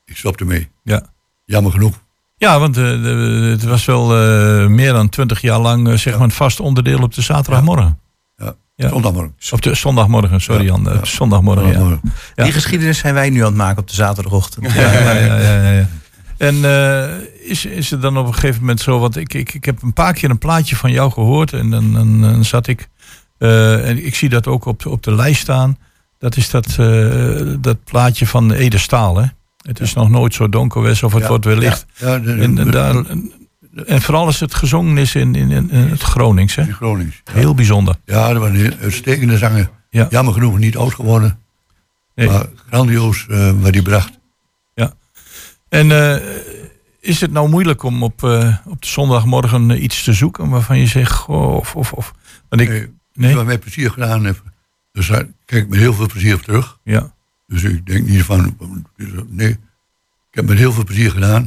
Ik 0.05 0.17
stop 0.17 0.39
ermee. 0.39 0.69
Ja. 0.83 1.13
Jammer 1.45 1.71
genoeg. 1.71 2.03
Ja, 2.37 2.59
want 2.59 2.77
eh, 2.77 2.83
de- 2.83 3.47
het 3.51 3.63
was 3.63 3.85
wel 3.85 4.17
eh, 4.17 4.67
meer 4.67 4.93
dan 4.93 5.09
twintig 5.09 5.41
jaar 5.41 5.59
lang 5.59 5.87
eh, 5.87 5.93
zeg 5.93 6.03
Ja. 6.03 6.11
maar 6.11 6.21
een 6.27 6.31
vast 6.31 6.59
onderdeel 6.59 6.99
op 7.01 7.13
de 7.13 7.21
zaterdagmorgen. 7.21 7.99
Ja. 8.37 8.55
Ja. 8.75 8.89
Zondagmorgen. 8.89 9.33
Op 9.51 9.61
de 9.61 9.73
zondagmorgen, 9.73 10.41
sorry 10.41 10.61
Ja, 10.61 10.67
Jan. 10.67 10.83
ja. 10.83 11.05
Zondagmorgen, 11.05 11.67
ja. 11.67 11.73
Zondagmorgen. 11.73 12.11
Ja. 12.35 12.43
Die 12.43 12.53
geschiedenis 12.53 12.97
zijn 12.97 13.13
wij 13.13 13.29
nu 13.29 13.39
aan 13.39 13.45
het 13.45 13.55
maken 13.55 13.77
op 13.81 13.87
de 13.87 13.95
zaterdagochtend. 13.95 14.73
Ja, 14.73 14.91
ja, 14.91 15.11
ja, 15.11 15.39
ja, 15.39 15.71
ja. 15.71 15.87
En 16.37 16.65
eh, 16.65 17.49
is, 17.49 17.65
is 17.65 17.91
het 17.91 18.01
dan 18.01 18.17
op 18.17 18.27
een 18.27 18.33
gegeven 18.33 18.59
moment 18.59 18.79
zo, 18.81 18.99
want 18.99 19.15
ik, 19.17 19.33
ik, 19.33 19.53
ik 19.53 19.65
heb 19.65 19.81
een 19.81 19.93
paar 19.93 20.13
keer 20.13 20.29
een 20.29 20.37
plaatje 20.37 20.75
van 20.75 20.91
jou 20.91 21.11
gehoord 21.11 21.53
en 21.53 21.69
dan, 21.69 21.93
dan, 21.93 22.21
dan 22.21 22.45
zat 22.45 22.67
ik, 22.67 22.87
eh, 23.37 23.89
en 23.89 24.05
ik 24.05 24.15
zie 24.15 24.29
dat 24.29 24.47
ook 24.47 24.65
op, 24.65 24.85
op 24.85 25.03
de 25.03 25.15
lijst 25.15 25.41
staan, 25.41 25.77
dat 26.19 26.35
is 26.37 26.49
dat, 26.49 26.75
eh, 26.79 27.41
dat 27.59 27.83
plaatje 27.83 28.27
van 28.27 28.51
Ede 28.51 28.77
Staal, 28.77 29.17
hè? 29.17 29.25
Het 29.67 29.79
is 29.79 29.93
nog 29.93 30.09
nooit 30.09 30.33
zo 30.33 30.49
donker 30.49 30.81
geweest 30.81 31.03
of 31.03 31.13
het 31.13 31.21
Ja, 31.21 31.27
wordt 31.27 31.45
wellicht. 31.45 31.85
Ja, 31.95 32.07
ja, 32.13 32.19
de- 32.19 32.31
En, 32.33 32.57
en, 32.57 32.71
daar, 32.71 32.95
en, 33.85 34.01
vooral 34.01 34.25
als 34.25 34.39
het 34.39 34.53
gezongen 34.53 34.97
is 34.97 35.15
in, 35.15 35.35
in, 35.35 35.51
in 35.51 35.69
het 35.69 36.01
Gronings, 36.01 36.55
hè? 36.55 36.61
in 36.61 36.73
Gronings. 36.73 37.21
Ja. 37.25 37.33
Heel 37.33 37.53
bijzonder. 37.55 37.95
Ja, 38.05 38.33
dat 38.33 38.41
was 38.41 38.49
een 38.49 38.75
uitstekende 38.81 39.37
zanger. 39.37 39.69
Ja. 39.89 40.07
Jammer 40.09 40.33
genoeg 40.33 40.57
niet 40.57 40.77
oud 40.77 40.93
geworden. 40.93 41.39
Nee. 42.15 42.27
Maar 42.27 42.45
grandioos 42.69 43.25
eh 43.29 43.51
wat 43.61 43.73
hij 43.73 43.81
bracht. 43.81 44.19
En 45.69 45.91
eh, 45.91 46.21
is 46.99 47.21
het 47.21 47.31
nou 47.31 47.49
moeilijk 47.49 47.83
om 47.83 48.03
op, 48.03 48.23
eh, 48.23 48.55
op 48.65 48.81
de 48.81 48.87
zondagmorgen 48.87 49.83
iets 49.83 50.03
te 50.03 50.13
zoeken 50.13 50.49
waarvan 50.49 50.79
je 50.79 50.87
zegt, 50.87 51.11
goh, 51.11 51.55
of, 51.55 51.75
of, 51.75 51.93
of. 51.93 52.13
Want 52.49 52.61
ik, 52.61 52.89
Nee, 53.13 53.43
met 53.43 53.59
plezier 53.59 53.91
gedaan 53.91 54.25
heb, 54.25 54.43
dus 54.91 55.07
daar 55.07 55.25
kijk 55.45 55.63
ik 55.63 55.69
met 55.69 55.79
heel 55.79 55.93
veel 55.93 56.05
plezier 56.07 56.35
op 56.35 56.41
terug. 56.41 56.77
Ja, 56.83 57.13
Dus 57.47 57.63
ik 57.63 57.85
denk 57.85 58.07
niet 58.07 58.23
van, 58.23 58.57
nee, 59.29 59.49
ik 59.49 59.57
heb 60.31 60.45
met 60.45 60.57
heel 60.57 60.71
veel 60.71 60.83
plezier 60.83 61.11
gedaan. 61.11 61.43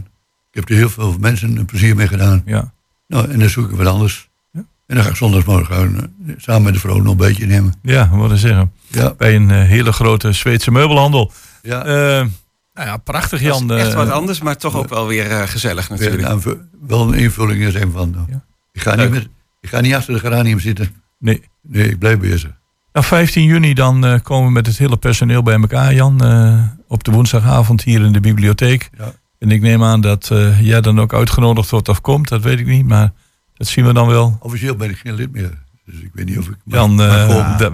Ik 0.50 0.54
heb 0.54 0.68
er 0.68 0.74
heel 0.76 0.88
veel 0.90 1.16
mensen 1.20 1.56
een 1.56 1.64
plezier 1.64 1.96
mee 1.96 2.08
gedaan. 2.08 2.42
ja. 2.44 2.72
Nou, 3.06 3.30
en 3.30 3.38
dan 3.38 3.48
zoek 3.48 3.70
ik 3.70 3.76
wat 3.76 3.86
anders. 3.86 4.28
Ja. 4.52 4.64
En 4.86 4.94
dan 4.94 5.04
ga 5.04 5.10
ik 5.10 5.16
zondagsmorgen 5.16 5.96
eh, 6.26 6.34
samen 6.36 6.62
met 6.62 6.74
de 6.74 6.80
vrouw 6.80 6.96
nog 7.00 7.10
een 7.10 7.16
beetje 7.16 7.46
nemen. 7.46 7.74
Ja, 7.82 8.08
wat 8.10 8.30
ik 8.32 8.36
zeggen. 8.38 8.72
Ja, 8.86 9.14
Bij 9.14 9.34
een 9.34 9.50
eh, 9.50 9.62
hele 9.62 9.92
grote 9.92 10.32
Zweedse 10.32 10.70
meubelhandel. 10.70 11.32
ja. 11.62 11.84
Eh, 11.84 12.26
nou 12.74 12.88
ja, 12.88 12.96
prachtig 12.96 13.42
Dat 13.42 13.58
Jan. 13.58 13.72
is 13.72 13.84
echt 13.84 13.94
wat 13.94 14.10
anders, 14.10 14.40
maar 14.40 14.56
toch 14.56 14.76
ook 14.76 14.88
wel 14.88 15.06
weer 15.06 15.48
gezellig 15.48 15.88
natuurlijk. 15.88 16.22
een 16.22 16.28
aanvul- 16.28 16.60
wel 16.86 17.08
een 17.08 17.14
invulling 17.18 17.62
is 17.62 17.74
een 17.74 17.92
van. 17.92 18.26
Ja. 18.28 18.44
Ik, 18.72 18.80
ga 18.80 18.94
niet 18.94 19.10
met, 19.10 19.28
ik 19.60 19.68
ga 19.68 19.80
niet 19.80 19.94
achter 19.94 20.14
de 20.14 20.20
geranium 20.20 20.60
zitten. 20.60 21.02
Nee. 21.18 21.42
Nee, 21.62 21.88
ik 21.88 21.98
blijf 21.98 22.18
bezig. 22.18 22.50
Nou, 22.98 23.10
15 23.10 23.44
juni 23.44 23.74
dan 23.74 24.06
eh, 24.06 24.20
komen 24.22 24.46
we 24.46 24.52
met 24.52 24.66
het 24.66 24.78
hele 24.78 24.96
personeel 24.96 25.42
bij 25.42 25.54
elkaar, 25.60 25.94
Jan. 25.94 26.20
eh, 26.24 26.62
op 26.88 27.04
de 27.04 27.10
woensdagavond 27.10 27.82
hier 27.82 28.00
in 28.04 28.12
de 28.12 28.20
bibliotheek. 28.20 28.90
Ja. 28.98 29.12
En 29.38 29.50
ik 29.50 29.60
neem 29.60 29.84
aan 29.84 30.00
dat 30.00 30.30
eh, 30.30 30.60
jij 30.60 30.80
dan 30.80 31.00
ook 31.00 31.14
uitgenodigd 31.14 31.70
wordt 31.70 31.88
of 31.88 32.00
komt. 32.00 32.28
Dat 32.28 32.42
weet 32.42 32.58
ik 32.58 32.66
niet, 32.66 32.86
maar 32.86 33.12
dat 33.54 33.66
zien 33.66 33.86
we 33.86 33.92
dan 33.92 34.08
wel. 34.08 34.36
Officieel 34.40 34.76
ben 34.76 34.90
ik 34.90 34.96
geen 34.96 35.14
lid 35.14 35.32
meer. 35.32 35.58
Dus 35.84 36.00
ik 36.00 36.10
weet 36.12 36.26
niet 36.26 36.38
of 36.38 36.46
ik... 36.48 36.54
Jan, 36.64 36.96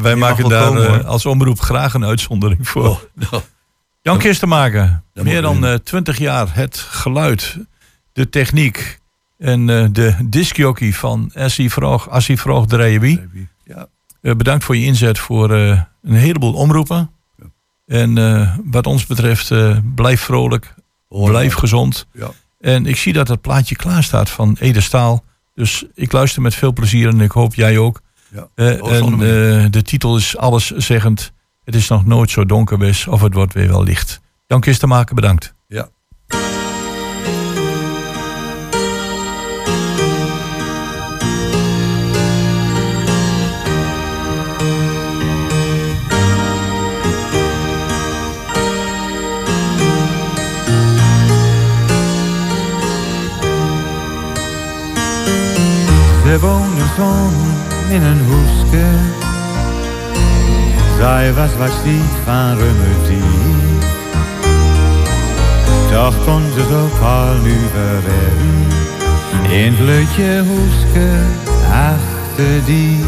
wij 0.02 0.16
maken 0.16 0.48
daar 0.48 0.66
komen, 0.66 1.04
als 1.04 1.26
omroep 1.26 1.60
graag 1.60 1.94
een 1.94 2.04
uitzondering 2.04 2.68
voor. 2.68 2.88
Oh, 2.88 2.98
nou, 3.30 3.42
Jan 4.02 4.18
Kistenmaker, 4.18 5.02
meer 5.12 5.42
dan 5.42 5.56
erin. 5.64 5.72
eh, 5.78 5.78
20 5.84 6.18
jaar 6.18 6.48
het 6.50 6.78
geluid, 6.78 7.58
de 8.12 8.28
techniek 8.28 9.00
en 9.38 9.66
de 9.66 10.14
discjockey 10.24 10.92
van 10.92 11.30
Assie 11.34 11.72
Vroeg, 11.72 12.10
Assie 12.10 12.40
Vroeg 12.40 12.66
Drejewie. 12.66 13.20
Eh, 14.24 14.34
bedankt 14.34 14.64
voor 14.64 14.76
je 14.76 14.84
inzet 14.84 15.18
voor 15.18 15.52
eh, 15.54 15.80
een 16.02 16.14
heleboel 16.14 16.52
omroepen. 16.52 17.10
Ja. 17.37 17.44
En 17.87 18.18
eh, 18.18 18.56
wat 18.64 18.87
ons 18.87 19.06
betreft, 19.06 19.52
blijf 19.94 20.20
vrolijk, 20.20 20.74
Oh, 21.08 21.28
blijf 21.28 21.52
ja. 21.52 21.58
gezond. 21.58 22.06
Ja. 22.12 22.30
En 22.60 22.87
ik 22.87 22.96
zie 22.96 23.12
dat 23.12 23.28
het 23.28 23.40
plaatje 23.40 23.76
klaar 23.76 24.02
staat 24.02 24.30
van 24.30 24.56
Ede 24.60 24.80
Staal. 24.80 25.24
Dus 25.54 25.84
ik 25.94 26.12
luister 26.12 26.42
met 26.42 26.54
veel 26.54 26.72
plezier 26.72 27.08
en 27.08 27.20
ik 27.20 27.30
hoop 27.30 27.54
jij 27.54 27.78
ook. 27.78 28.00
Ja. 28.28 28.48
Oh, 28.56 28.92
en 28.92 29.18
de 29.70 29.82
titel 29.82 30.16
is 30.16 30.37
alleszeggend. 30.37 31.32
Het 31.64 31.74
is 31.74 31.88
nog 31.88 32.06
nooit 32.06 32.30
zo 32.30 32.46
donker 32.46 32.78
geweest 32.78 33.08
of 33.08 33.20
het 33.20 33.34
wordt 33.34 33.52
weer 33.52 33.68
wel 33.68 33.82
licht. 33.82 34.20
Jan 34.46 34.60
Kistenmaker, 34.60 35.14
bedankt. 35.14 35.53
Ze 56.34 56.40
woonde 56.40 56.84
samen 56.96 57.54
in 57.88 58.02
een 58.02 58.24
hoeske. 58.24 58.84
Zij 60.98 61.32
was 61.34 61.50
stief 61.50 62.10
van 62.24 62.56
rummetief. 62.56 63.88
Toch 65.90 66.24
kon 66.24 66.42
ze 66.54 66.62
zo 66.70 67.04
al 67.04 67.34
nu 67.42 67.56
verwerken. 67.72 68.66
In 69.50 69.72
het 69.72 69.78
lutje 69.78 70.44
hoeske 70.46 71.08
achter 71.70 72.64
die. 72.64 73.04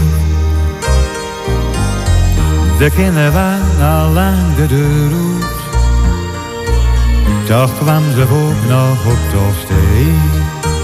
De 2.79 2.91
kinderen 2.91 3.33
waren 3.33 4.01
al 4.01 4.11
lang 4.11 4.55
de 4.57 4.67
deur 4.67 5.11
uit. 5.13 5.45
Toch 7.47 7.79
kwam 7.79 8.03
ze 8.15 8.23
ook 8.23 8.69
nog 8.69 9.07
op 9.07 9.19
de 9.31 9.51
steen. 9.65 10.76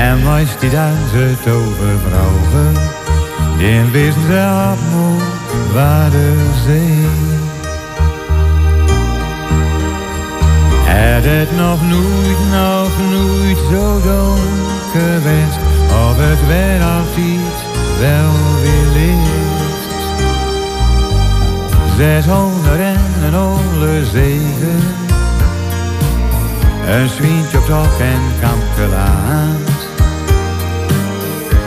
En 0.00 0.24
was 0.24 0.58
die 0.60 0.70
ze 0.70 1.34
tovervrouwen, 1.44 2.74
die 3.58 3.82
wisten 3.92 4.22
ze 4.26 4.74
moe 4.92 5.18
waar 5.72 6.10
de 6.10 6.50
zee. 6.66 7.08
Het 10.84 11.24
het 11.24 11.56
nog 11.56 11.80
nooit, 11.88 12.40
nog 12.50 12.92
nooit 13.10 13.58
zo 13.70 14.00
donker 14.08 14.80
geweest, 14.92 15.58
of 16.08 16.16
het 16.16 16.46
werd 16.46 16.82
altijd 16.82 17.58
wel 18.00 18.32
weer 18.62 18.88
licht. 18.96 19.90
Zeshonderd 21.96 22.80
en 22.80 23.22
een 23.24 23.36
olle 23.38 24.04
zegen, 24.12 24.80
een 26.86 27.08
zwientje 27.08 27.58
op 27.58 27.66
tok 27.66 27.98
en 28.00 28.22
kampkelaat. 28.40 29.69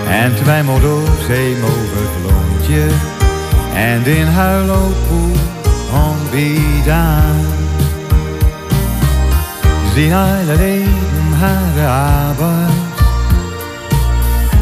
En 0.10 0.36
twijmel 0.36 0.80
door 0.80 1.08
zee 1.28 1.56
over 1.56 1.98
het 1.98 2.32
lontje. 2.32 2.88
En 3.74 4.06
in 4.06 4.28
huilopoe 4.28 5.32
onbidaan. 5.92 7.46
Zien 9.94 10.14
hele 10.14 10.56
leven 10.56 11.34
haar 11.40 11.88
arbeid. 11.88 12.72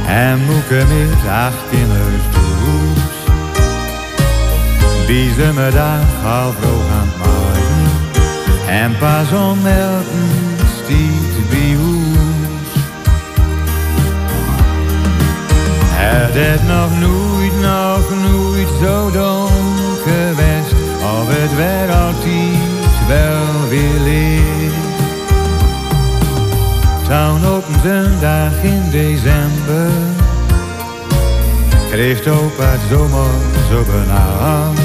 En 0.07 0.39
moeke 0.45 0.83
met 0.89 1.31
acht 1.31 1.63
kinderstoels. 1.69 3.15
Wie 5.07 5.33
ze 5.33 5.51
me 5.53 5.69
dag 5.73 6.33
al 6.33 6.51
vroeg 6.51 6.91
aan. 6.99 7.21
En 8.71 8.97
pas 8.97 9.31
om 9.31 9.61
melken 9.61 10.40
Het 16.03 16.63
nog 16.67 16.99
nooit, 16.99 17.61
nog 17.61 18.31
nooit 18.31 18.67
zo 18.81 19.11
donker 19.11 20.01
geweest. 20.03 20.73
Of 21.01 21.27
het 21.27 21.55
werd 21.55 21.89
altijd 21.89 22.71
wel 23.07 23.69
weer 23.69 23.99
licht. 23.99 24.89
Zo'n 27.07 27.55
op 27.57 27.63
een 27.67 27.79
zondag 27.83 28.63
in 28.63 28.83
december. 28.91 29.89
Kreeg 31.89 32.27
opa 32.27 32.71
zomer 32.89 33.33
zo 33.69 33.83
benauwd. 33.83 34.79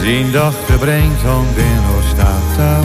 Zijn 0.00 0.32
dochter 0.32 0.78
brengt 0.78 1.24
om 1.24 1.46
in 1.56 1.80
Oostaftal. 1.96 2.84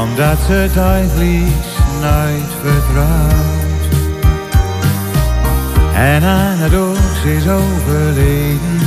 Omdat 0.00 0.38
ze 0.46 0.52
het 0.52 0.76
eigenlijk 0.76 1.66
nooit 2.00 2.52
vertrouwt. 2.62 3.65
En 5.96 6.22
aan 6.22 6.58
het 6.58 6.74
oog 6.74 7.24
is 7.24 7.48
overleden. 7.48 8.80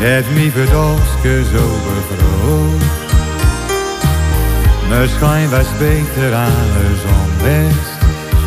Zet 0.00 0.24
me 0.34 0.50
verdorske 0.50 1.44
zo 1.52 1.64
bevrood. 1.84 2.82
Misschien 4.88 5.50
was 5.50 5.66
beter 5.78 6.34
aan 6.34 7.32
west. 7.42 7.96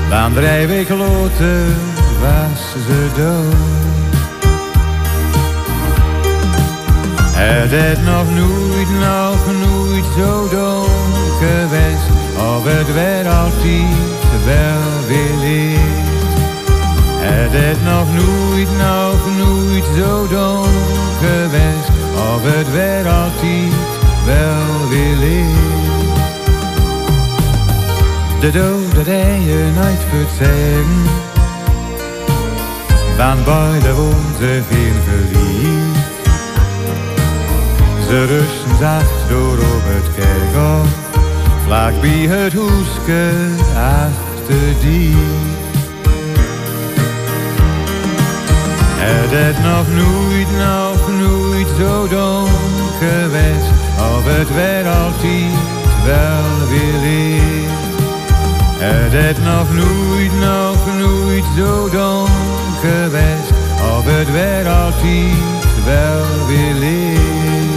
Dan 0.10 0.34
drijf 0.34 0.70
ik 0.70 0.90
loten, 0.90 1.76
was 2.22 2.72
ze 2.88 3.08
dood. 3.16 3.88
Het 7.34 7.72
is 7.72 7.98
nog 8.06 8.26
nooit, 8.36 8.90
nog 9.00 9.68
nooit 9.68 10.06
zo 10.18 10.50
donker 10.50 11.30
geweest. 11.40 12.10
Of 12.38 12.64
het 12.64 12.94
werd 12.94 13.28
altijd 13.28 13.86
wel 14.46 15.08
weer 15.08 15.50
licht. 15.50 16.09
Het 17.32 17.54
is 17.54 17.78
nog 17.84 18.08
nooit, 18.14 18.70
nog 18.78 19.22
nooit 19.38 19.84
zo 19.98 20.28
donker 20.28 21.10
geweest. 21.20 21.90
Of 22.34 22.42
het 22.44 22.72
werd 22.72 23.08
altijd 23.08 23.90
wel 24.26 24.90
weer 24.90 25.16
licht. 25.16 25.80
De 28.40 28.52
dood 28.52 28.96
dat 28.96 29.08
nooit 29.76 30.04
verzeggen. 30.10 31.28
Van 33.18 33.44
beide 33.46 33.94
woont 33.94 34.38
ze 34.40 34.62
geen 34.70 34.94
verlies. 35.08 36.08
Ze 38.08 38.26
rusten 38.26 38.78
zacht 38.80 39.30
door 39.30 39.58
op 39.58 39.84
het 39.84 40.16
kerkhof. 40.16 40.88
Vlak 41.66 42.02
bij 42.02 42.28
het 42.28 42.54
hoeske 42.54 43.32
achter 43.76 44.80
die. 44.82 45.16
Het 49.02 49.32
is 49.32 49.58
nog 49.64 49.88
nooit, 50.02 50.52
nog 50.68 51.02
nooit 51.20 51.68
zo 51.80 52.08
donker 52.08 53.20
geweest. 53.22 53.72
Of 54.16 54.24
het 54.26 54.54
werd 54.56 54.88
altijd 55.04 55.54
wel 56.06 56.68
weer 56.70 56.98
licht. 57.08 57.78
Het 58.82 59.14
is 59.14 59.44
nog 59.44 59.68
nooit, 59.74 60.34
nog 60.40 60.82
nooit 60.98 61.46
zo 61.58 61.90
donker 61.90 62.70
geweest. 62.82 63.52
Of 63.98 64.04
het 64.06 64.32
werd 64.32 64.68
altijd 64.68 65.38
wel 65.86 66.48
weer 66.48 66.74
licht. 66.74 67.69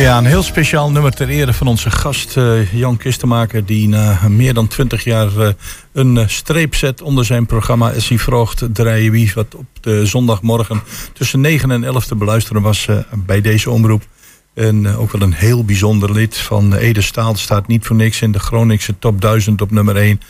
Ja, 0.00 0.18
een 0.18 0.26
heel 0.26 0.42
speciaal 0.42 0.90
nummer 0.90 1.12
ter 1.12 1.28
ere 1.28 1.52
van 1.52 1.66
onze 1.66 1.90
gast 1.90 2.36
eh, 2.36 2.72
Jan 2.72 2.96
Kistenmaker... 2.96 3.64
die 3.64 3.88
na 3.88 4.28
meer 4.28 4.54
dan 4.54 4.68
twintig 4.68 5.04
jaar 5.04 5.38
eh, 5.38 5.52
een 5.92 6.30
streep 6.30 6.74
zet 6.74 7.02
onder 7.02 7.24
zijn 7.24 7.46
programma... 7.46 7.92
Essie 7.92 8.20
Vrocht 8.20 8.62
draaien 8.72 9.12
wie 9.12 9.32
wat 9.34 9.54
op 9.54 9.66
de 9.80 10.06
zondagmorgen 10.06 10.82
tussen 11.12 11.40
9 11.40 11.70
en 11.70 11.84
11 11.84 12.06
te 12.06 12.14
beluisteren 12.14 12.62
was 12.62 12.86
eh, 12.86 12.96
bij 13.16 13.40
deze 13.40 13.70
omroep. 13.70 14.02
En 14.54 14.96
ook 14.96 15.12
wel 15.12 15.22
een 15.22 15.32
heel 15.32 15.64
bijzonder 15.64 16.12
lid 16.12 16.36
van 16.36 16.74
Ede 16.74 17.02
Staal. 17.02 17.36
Staat 17.36 17.66
niet 17.66 17.86
voor 17.86 17.96
niks 17.96 18.22
in 18.22 18.32
de 18.32 18.38
Groningse 18.38 18.98
top 18.98 19.20
1000 19.20 19.60
op 19.60 19.70
nummer 19.70 19.96
1. 19.96 20.20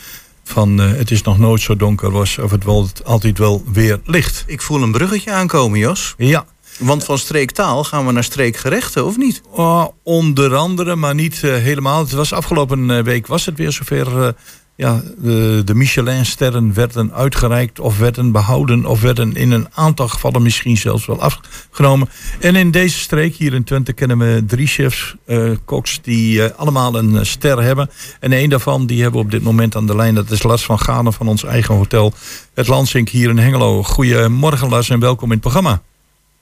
Van 0.43 0.77
het 0.77 1.11
is 1.11 1.21
nog 1.21 1.37
nooit 1.37 1.61
zo 1.61 1.75
donker 1.75 2.11
was 2.11 2.37
of 2.37 2.51
het 2.51 2.63
wel 2.63 2.89
altijd 3.03 3.37
wel 3.37 3.63
weer 3.73 3.99
licht. 4.05 4.43
Ik 4.47 4.61
voel 4.61 4.81
een 4.81 4.91
bruggetje 4.91 5.31
aankomen, 5.31 5.79
Jos. 5.79 6.13
Ja, 6.17 6.45
Want 6.81 7.03
van 7.03 7.17
streektaal 7.17 7.83
gaan 7.83 8.05
we 8.05 8.11
naar 8.11 8.23
streekgerechten, 8.23 9.05
of 9.05 9.17
niet? 9.17 9.41
Oh, 9.49 9.85
onder 10.03 10.55
andere, 10.55 10.95
maar 10.95 11.15
niet 11.15 11.43
eh, 11.43 11.55
helemaal. 11.55 11.99
Het 11.99 12.11
was 12.11 12.33
afgelopen 12.33 12.91
eh, 12.91 13.03
week 13.03 13.27
was 13.27 13.45
het 13.45 13.57
weer 13.57 13.71
zover. 13.71 14.23
eh, 14.23 14.33
ja, 14.75 15.01
de, 15.17 15.61
de 15.65 15.75
Michelin-sterren 15.75 16.73
werden 16.73 17.13
uitgereikt 17.13 17.79
of 17.79 17.97
werden 17.97 18.31
behouden... 18.31 18.85
of 18.85 19.01
werden 19.01 19.35
in 19.35 19.51
een 19.51 19.67
aantal 19.73 20.07
gevallen 20.07 20.41
misschien 20.41 20.77
zelfs 20.77 21.05
wel 21.05 21.21
afgenomen. 21.21 22.09
En 22.39 22.55
in 22.55 22.71
deze 22.71 22.99
streek 22.99 23.35
hier 23.35 23.53
in 23.53 23.63
Twente 23.63 23.93
kennen 23.93 24.17
we 24.17 24.43
drie 24.47 24.67
chefs, 24.67 25.15
eh, 25.25 25.51
koks... 25.65 26.01
die 26.01 26.43
allemaal 26.43 26.95
een 26.95 27.25
ster 27.25 27.63
hebben. 27.63 27.89
En 28.19 28.31
een 28.31 28.49
daarvan 28.49 28.85
die 28.85 29.01
hebben 29.01 29.19
we 29.19 29.25
op 29.25 29.31
dit 29.31 29.43
moment 29.43 29.75
aan 29.75 29.87
de 29.87 29.95
lijn. 29.95 30.15
Dat 30.15 30.31
is 30.31 30.43
Lars 30.43 30.63
van 30.63 30.79
Gane 30.79 31.11
van 31.11 31.27
ons 31.27 31.43
eigen 31.43 31.75
hotel. 31.75 32.13
Het 32.53 32.67
Lansink 32.67 33.09
hier 33.09 33.29
in 33.29 33.37
Hengelo. 33.37 33.83
Goedemorgen 33.83 34.69
Lars 34.69 34.89
en 34.89 34.99
welkom 34.99 35.25
in 35.25 35.31
het 35.31 35.41
programma. 35.41 35.81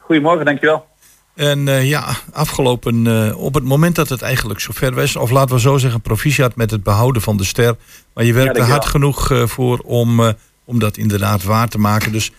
Goedemorgen, 0.10 0.46
dankjewel. 0.46 0.86
En 1.36 1.68
eh, 1.68 1.90
ja, 1.90 2.16
afgelopen, 2.32 3.08
eh, 3.08 3.38
op 3.38 3.54
het 3.54 3.64
moment 3.64 3.96
dat 3.96 4.10
het 4.10 4.22
eigenlijk 4.22 4.60
zover 4.60 4.94
was, 4.94 5.16
of 5.16 5.30
laten 5.30 5.56
we 5.56 5.62
zo 5.62 5.78
zeggen, 5.78 6.02
proficiat 6.02 6.56
met 6.56 6.72
het 6.72 6.84
behouden 6.84 7.22
van 7.22 7.38
de 7.38 7.44
ster. 7.44 7.76
Maar 8.14 8.26
je 8.26 8.34
werkte 8.34 8.62
hard 8.62 8.86
genoeg 8.86 9.32
eh, 9.32 9.48
voor 9.48 9.78
om, 9.78 10.34
om 10.64 10.80
dat 10.80 10.98
inderdaad 10.98 11.44
waar 11.44 11.68
te 11.68 11.80
maken. 11.80 12.12
Dus 12.12 12.32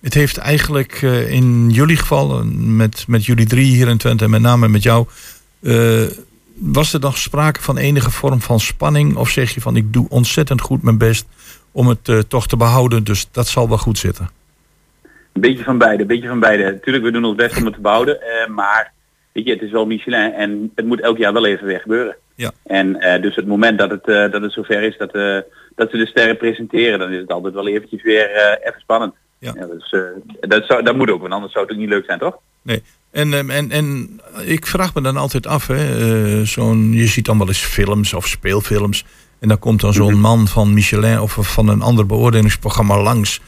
het 0.00 0.14
heeft 0.14 0.36
eigenlijk 0.36 1.02
in 1.28 1.70
jullie 1.70 1.96
geval, 1.96 2.44
met, 2.54 3.04
met 3.08 3.24
jullie 3.24 3.46
drie 3.46 3.74
hier 3.74 3.88
in 3.88 3.98
Twente 3.98 4.24
en 4.24 4.30
met 4.30 4.40
name 4.40 4.68
met 4.68 4.82
jou, 4.82 5.06
was 6.54 6.92
er 6.92 7.00
nog 7.00 7.18
sprake 7.18 7.62
van 7.62 7.76
enige 7.76 8.10
vorm 8.10 8.40
van 8.40 8.60
spanning? 8.60 9.16
Of 9.16 9.28
zeg 9.28 9.54
je 9.54 9.60
van 9.60 9.76
ik 9.76 9.92
doe 9.92 10.06
ontzettend 10.08 10.60
goed 10.60 10.82
mijn 10.82 10.98
best 10.98 11.26
om 11.72 11.86
het 11.88 12.24
toch 12.28 12.46
te 12.46 12.56
behouden, 12.56 13.04
dus 13.04 13.28
dat 13.30 13.48
zal 13.48 13.68
wel 13.68 13.78
goed 13.78 13.98
zitten? 13.98 14.30
Een 15.32 15.40
beetje 15.40 15.64
van 15.64 15.78
beide, 15.78 16.02
een 16.02 16.08
beetje 16.08 16.28
van 16.28 16.40
beide. 16.40 16.62
Natuurlijk, 16.62 17.04
we 17.04 17.10
doen 17.10 17.24
ons 17.24 17.36
best 17.36 17.56
om 17.56 17.64
het 17.64 17.74
te 17.74 17.80
behouden, 17.80 18.22
eh, 18.22 18.48
maar 18.48 18.92
weet 19.32 19.44
je, 19.44 19.52
het 19.52 19.62
is 19.62 19.70
wel 19.70 19.86
Michelin 19.86 20.32
en 20.32 20.72
het 20.74 20.86
moet 20.86 21.00
elk 21.00 21.18
jaar 21.18 21.32
wel 21.32 21.46
even 21.46 21.66
weer 21.66 21.80
gebeuren. 21.80 22.16
Ja. 22.34 22.52
En 22.64 23.00
eh, 23.00 23.22
dus 23.22 23.36
het 23.36 23.46
moment 23.46 23.78
dat 23.78 23.90
het, 23.90 24.08
eh, 24.08 24.30
dat 24.30 24.42
het 24.42 24.52
zover 24.52 24.82
is 24.82 24.96
dat, 24.96 25.12
dat 25.74 25.90
ze 25.90 25.96
de 25.96 26.06
sterren 26.06 26.36
presenteren, 26.36 26.98
dan 26.98 27.12
is 27.12 27.20
het 27.20 27.32
altijd 27.32 27.54
wel 27.54 27.68
eventjes 27.68 28.02
weer 28.02 28.58
even 28.62 28.80
spannend. 28.80 29.14
Ja. 29.38 29.52
dus, 29.52 29.94
dat, 30.40 30.66
zou, 30.66 30.82
dat 30.82 30.96
moet 30.96 31.10
ook, 31.10 31.20
want 31.20 31.32
anders 31.32 31.52
zou 31.52 31.64
het 31.64 31.74
ook 31.74 31.80
niet 31.80 31.88
leuk 31.88 32.04
zijn, 32.04 32.18
toch? 32.18 32.38
Nee. 32.62 32.82
En, 33.10 33.32
ehm, 33.32 33.50
en, 33.50 33.70
en 33.70 34.20
ik 34.44 34.66
vraag 34.66 34.94
me 34.94 35.00
dan 35.00 35.16
altijd 35.16 35.46
af, 35.46 35.66
hè, 35.66 36.44
zo'n, 36.44 36.92
je 36.92 37.06
ziet 37.06 37.24
dan 37.24 37.38
wel 37.38 37.48
eens 37.48 37.64
films 37.64 38.14
of 38.14 38.26
speelfilms. 38.26 39.04
En 39.42 39.48
dan 39.48 39.58
komt 39.58 39.80
dan 39.80 39.92
zo'n 39.92 40.20
man 40.20 40.48
van 40.48 40.74
Michelin 40.74 41.20
of 41.20 41.36
van 41.40 41.68
een 41.68 41.82
ander 41.82 42.06
beoordelingsprogramma 42.06 43.02
langs. 43.02 43.40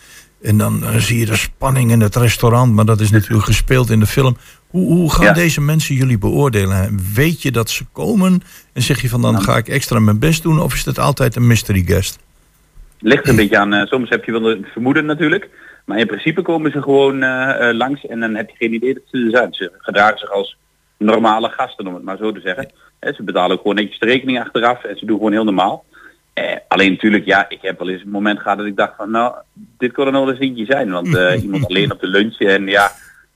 En 0.44 0.58
dan 0.58 0.82
zie 0.98 1.18
je 1.18 1.26
de 1.26 1.36
spanning 1.36 1.90
in 1.90 2.00
het 2.00 2.16
restaurant, 2.16 2.72
maar 2.72 2.84
dat 2.84 3.00
is 3.00 3.10
natuurlijk 3.10 3.44
gespeeld 3.44 3.90
in 3.90 4.00
de 4.00 4.06
film. 4.06 4.36
Hoe, 4.70 4.86
hoe 4.92 5.12
gaan 5.12 5.24
Ja. 5.24 5.32
deze 5.32 5.60
mensen 5.60 5.94
jullie 5.94 6.18
beoordelen? 6.18 6.98
Weet 7.14 7.42
je 7.42 7.50
dat 7.50 7.70
ze 7.70 7.84
komen 7.92 8.42
en 8.72 8.82
zeg 8.82 9.02
je 9.02 9.08
van 9.08 9.22
dan 9.22 9.32
Nou. 9.32 9.44
ga 9.44 9.56
ik 9.56 9.68
extra 9.68 9.98
mijn 9.98 10.18
best 10.18 10.42
doen 10.42 10.60
of 10.60 10.74
is 10.74 10.84
het 10.84 10.98
altijd 10.98 11.36
een 11.36 11.46
mystery 11.46 11.82
guest? 11.86 12.18
Ligt 12.98 13.28
een 13.28 13.36
beetje 13.36 13.58
aan, 13.58 13.72
eh, 13.72 13.86
soms 13.86 14.08
heb 14.08 14.24
je 14.24 14.32
wel 14.32 14.50
een 14.50 14.66
vermoeden 14.72 15.04
natuurlijk, 15.06 15.48
maar 15.86 15.98
in 15.98 16.06
principe 16.06 16.42
komen 16.42 16.70
ze 16.70 16.82
gewoon 16.82 17.22
eh, 17.22 17.68
eh, 17.68 17.76
langs 17.76 18.06
en 18.06 18.20
dan 18.20 18.34
heb 18.34 18.48
je 18.50 18.56
geen 18.56 18.74
idee 18.74 18.94
dat 18.94 19.02
ze 19.10 19.18
er 19.24 19.30
zijn. 19.30 19.54
Ze 19.54 19.72
gedragen 19.78 20.18
zich 20.18 20.30
als 20.30 20.56
normale 20.98 21.48
gasten, 21.48 21.86
om 21.86 21.94
het 21.94 22.04
maar 22.04 22.16
zo 22.16 22.32
te 22.32 22.40
zeggen. 22.40 22.70
Ze 23.00 23.22
betalen 23.22 23.56
ook 23.56 23.60
gewoon 23.62 23.76
netjes 23.76 23.98
de 23.98 24.06
rekening 24.06 24.40
achteraf 24.40 24.84
en 24.84 24.96
ze 24.98 25.06
doen 25.06 25.16
gewoon 25.16 25.32
heel 25.32 25.44
normaal. 25.44 25.84
Eh, 26.34 26.56
alleen 26.68 26.90
natuurlijk, 26.90 27.24
ja, 27.24 27.48
ik 27.48 27.62
heb 27.62 27.78
wel 27.78 27.88
eens 27.88 28.02
een 28.02 28.10
moment 28.10 28.40
gehad 28.40 28.58
dat 28.58 28.66
ik 28.66 28.76
dacht 28.76 28.96
van, 28.96 29.10
nou, 29.10 29.34
dit 29.52 29.92
kon 29.92 30.06
er 30.06 30.12
nog 30.12 30.24
wel 30.24 30.30
eens 30.34 30.42
eentje 30.42 30.64
zijn. 30.64 30.90
Want 30.90 31.16
eh, 31.16 31.42
iemand 31.42 31.66
alleen 31.66 31.92
op 31.92 32.00
de 32.00 32.06
lunch 32.06 32.38
en 32.38 32.66
ja, 32.66 32.92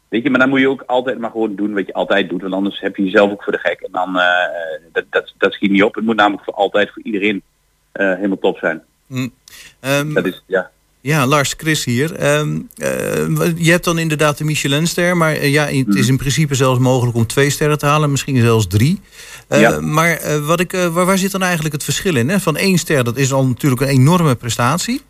weet 0.08 0.22
je, 0.22 0.30
maar 0.30 0.40
dan 0.40 0.48
moet 0.48 0.60
je 0.60 0.68
ook 0.68 0.82
altijd 0.86 1.18
maar 1.18 1.30
gewoon 1.30 1.54
doen 1.54 1.74
wat 1.74 1.86
je 1.86 1.92
altijd 1.92 2.28
doet. 2.28 2.42
Want 2.42 2.54
anders 2.54 2.80
heb 2.80 2.96
je 2.96 3.04
jezelf 3.04 3.30
ook 3.30 3.42
voor 3.42 3.52
de 3.52 3.58
gek. 3.58 3.80
En 3.80 3.92
dan, 3.92 4.18
eh, 4.18 4.80
dat, 4.92 5.04
dat, 5.10 5.32
dat 5.38 5.52
schiet 5.52 5.70
niet 5.70 5.82
op. 5.82 5.94
Het 5.94 6.04
moet 6.04 6.16
namelijk 6.16 6.44
voor 6.44 6.54
altijd 6.54 6.90
voor 6.90 7.02
iedereen 7.02 7.42
eh, 7.92 8.14
helemaal 8.14 8.38
top 8.38 8.58
zijn. 8.58 8.82
Ehm, 9.80 10.14
Dat 10.14 10.26
is, 10.26 10.42
ja. 10.46 10.70
Ja, 11.08 11.26
Lars, 11.26 11.54
Chris 11.56 11.84
hier. 11.84 12.14
Ehm, 12.14 12.58
eh, 12.76 12.90
je 13.56 13.70
hebt 13.70 13.84
dan 13.84 13.98
inderdaad 13.98 14.38
de 14.38 14.44
Michelinster, 14.44 15.16
maar 15.16 15.32
eh, 15.32 15.52
ja, 15.52 15.64
het 15.66 15.94
is 15.94 16.08
in 16.08 16.16
principe 16.16 16.54
zelfs 16.54 16.78
mogelijk 16.78 17.16
om 17.16 17.26
twee 17.26 17.50
sterren 17.50 17.78
te 17.78 17.86
halen, 17.86 18.10
misschien 18.10 18.40
zelfs 18.40 18.66
drie. 18.66 19.00
Eh, 19.48 19.60
Ja. 19.60 19.80
Maar 19.80 20.20
wat 20.46 20.60
ik, 20.60 20.72
waar, 20.72 21.06
waar 21.06 21.18
zit 21.18 21.30
dan 21.30 21.42
eigenlijk 21.42 21.74
het 21.74 21.84
verschil 21.84 22.16
in? 22.16 22.28
Hè? 22.28 22.40
Van 22.40 22.56
één 22.56 22.78
ster, 22.78 23.04
dat 23.04 23.16
is 23.16 23.32
al 23.32 23.46
natuurlijk 23.46 23.80
een 23.82 23.88
enorme 23.88 24.34
prestatie. 24.34 25.00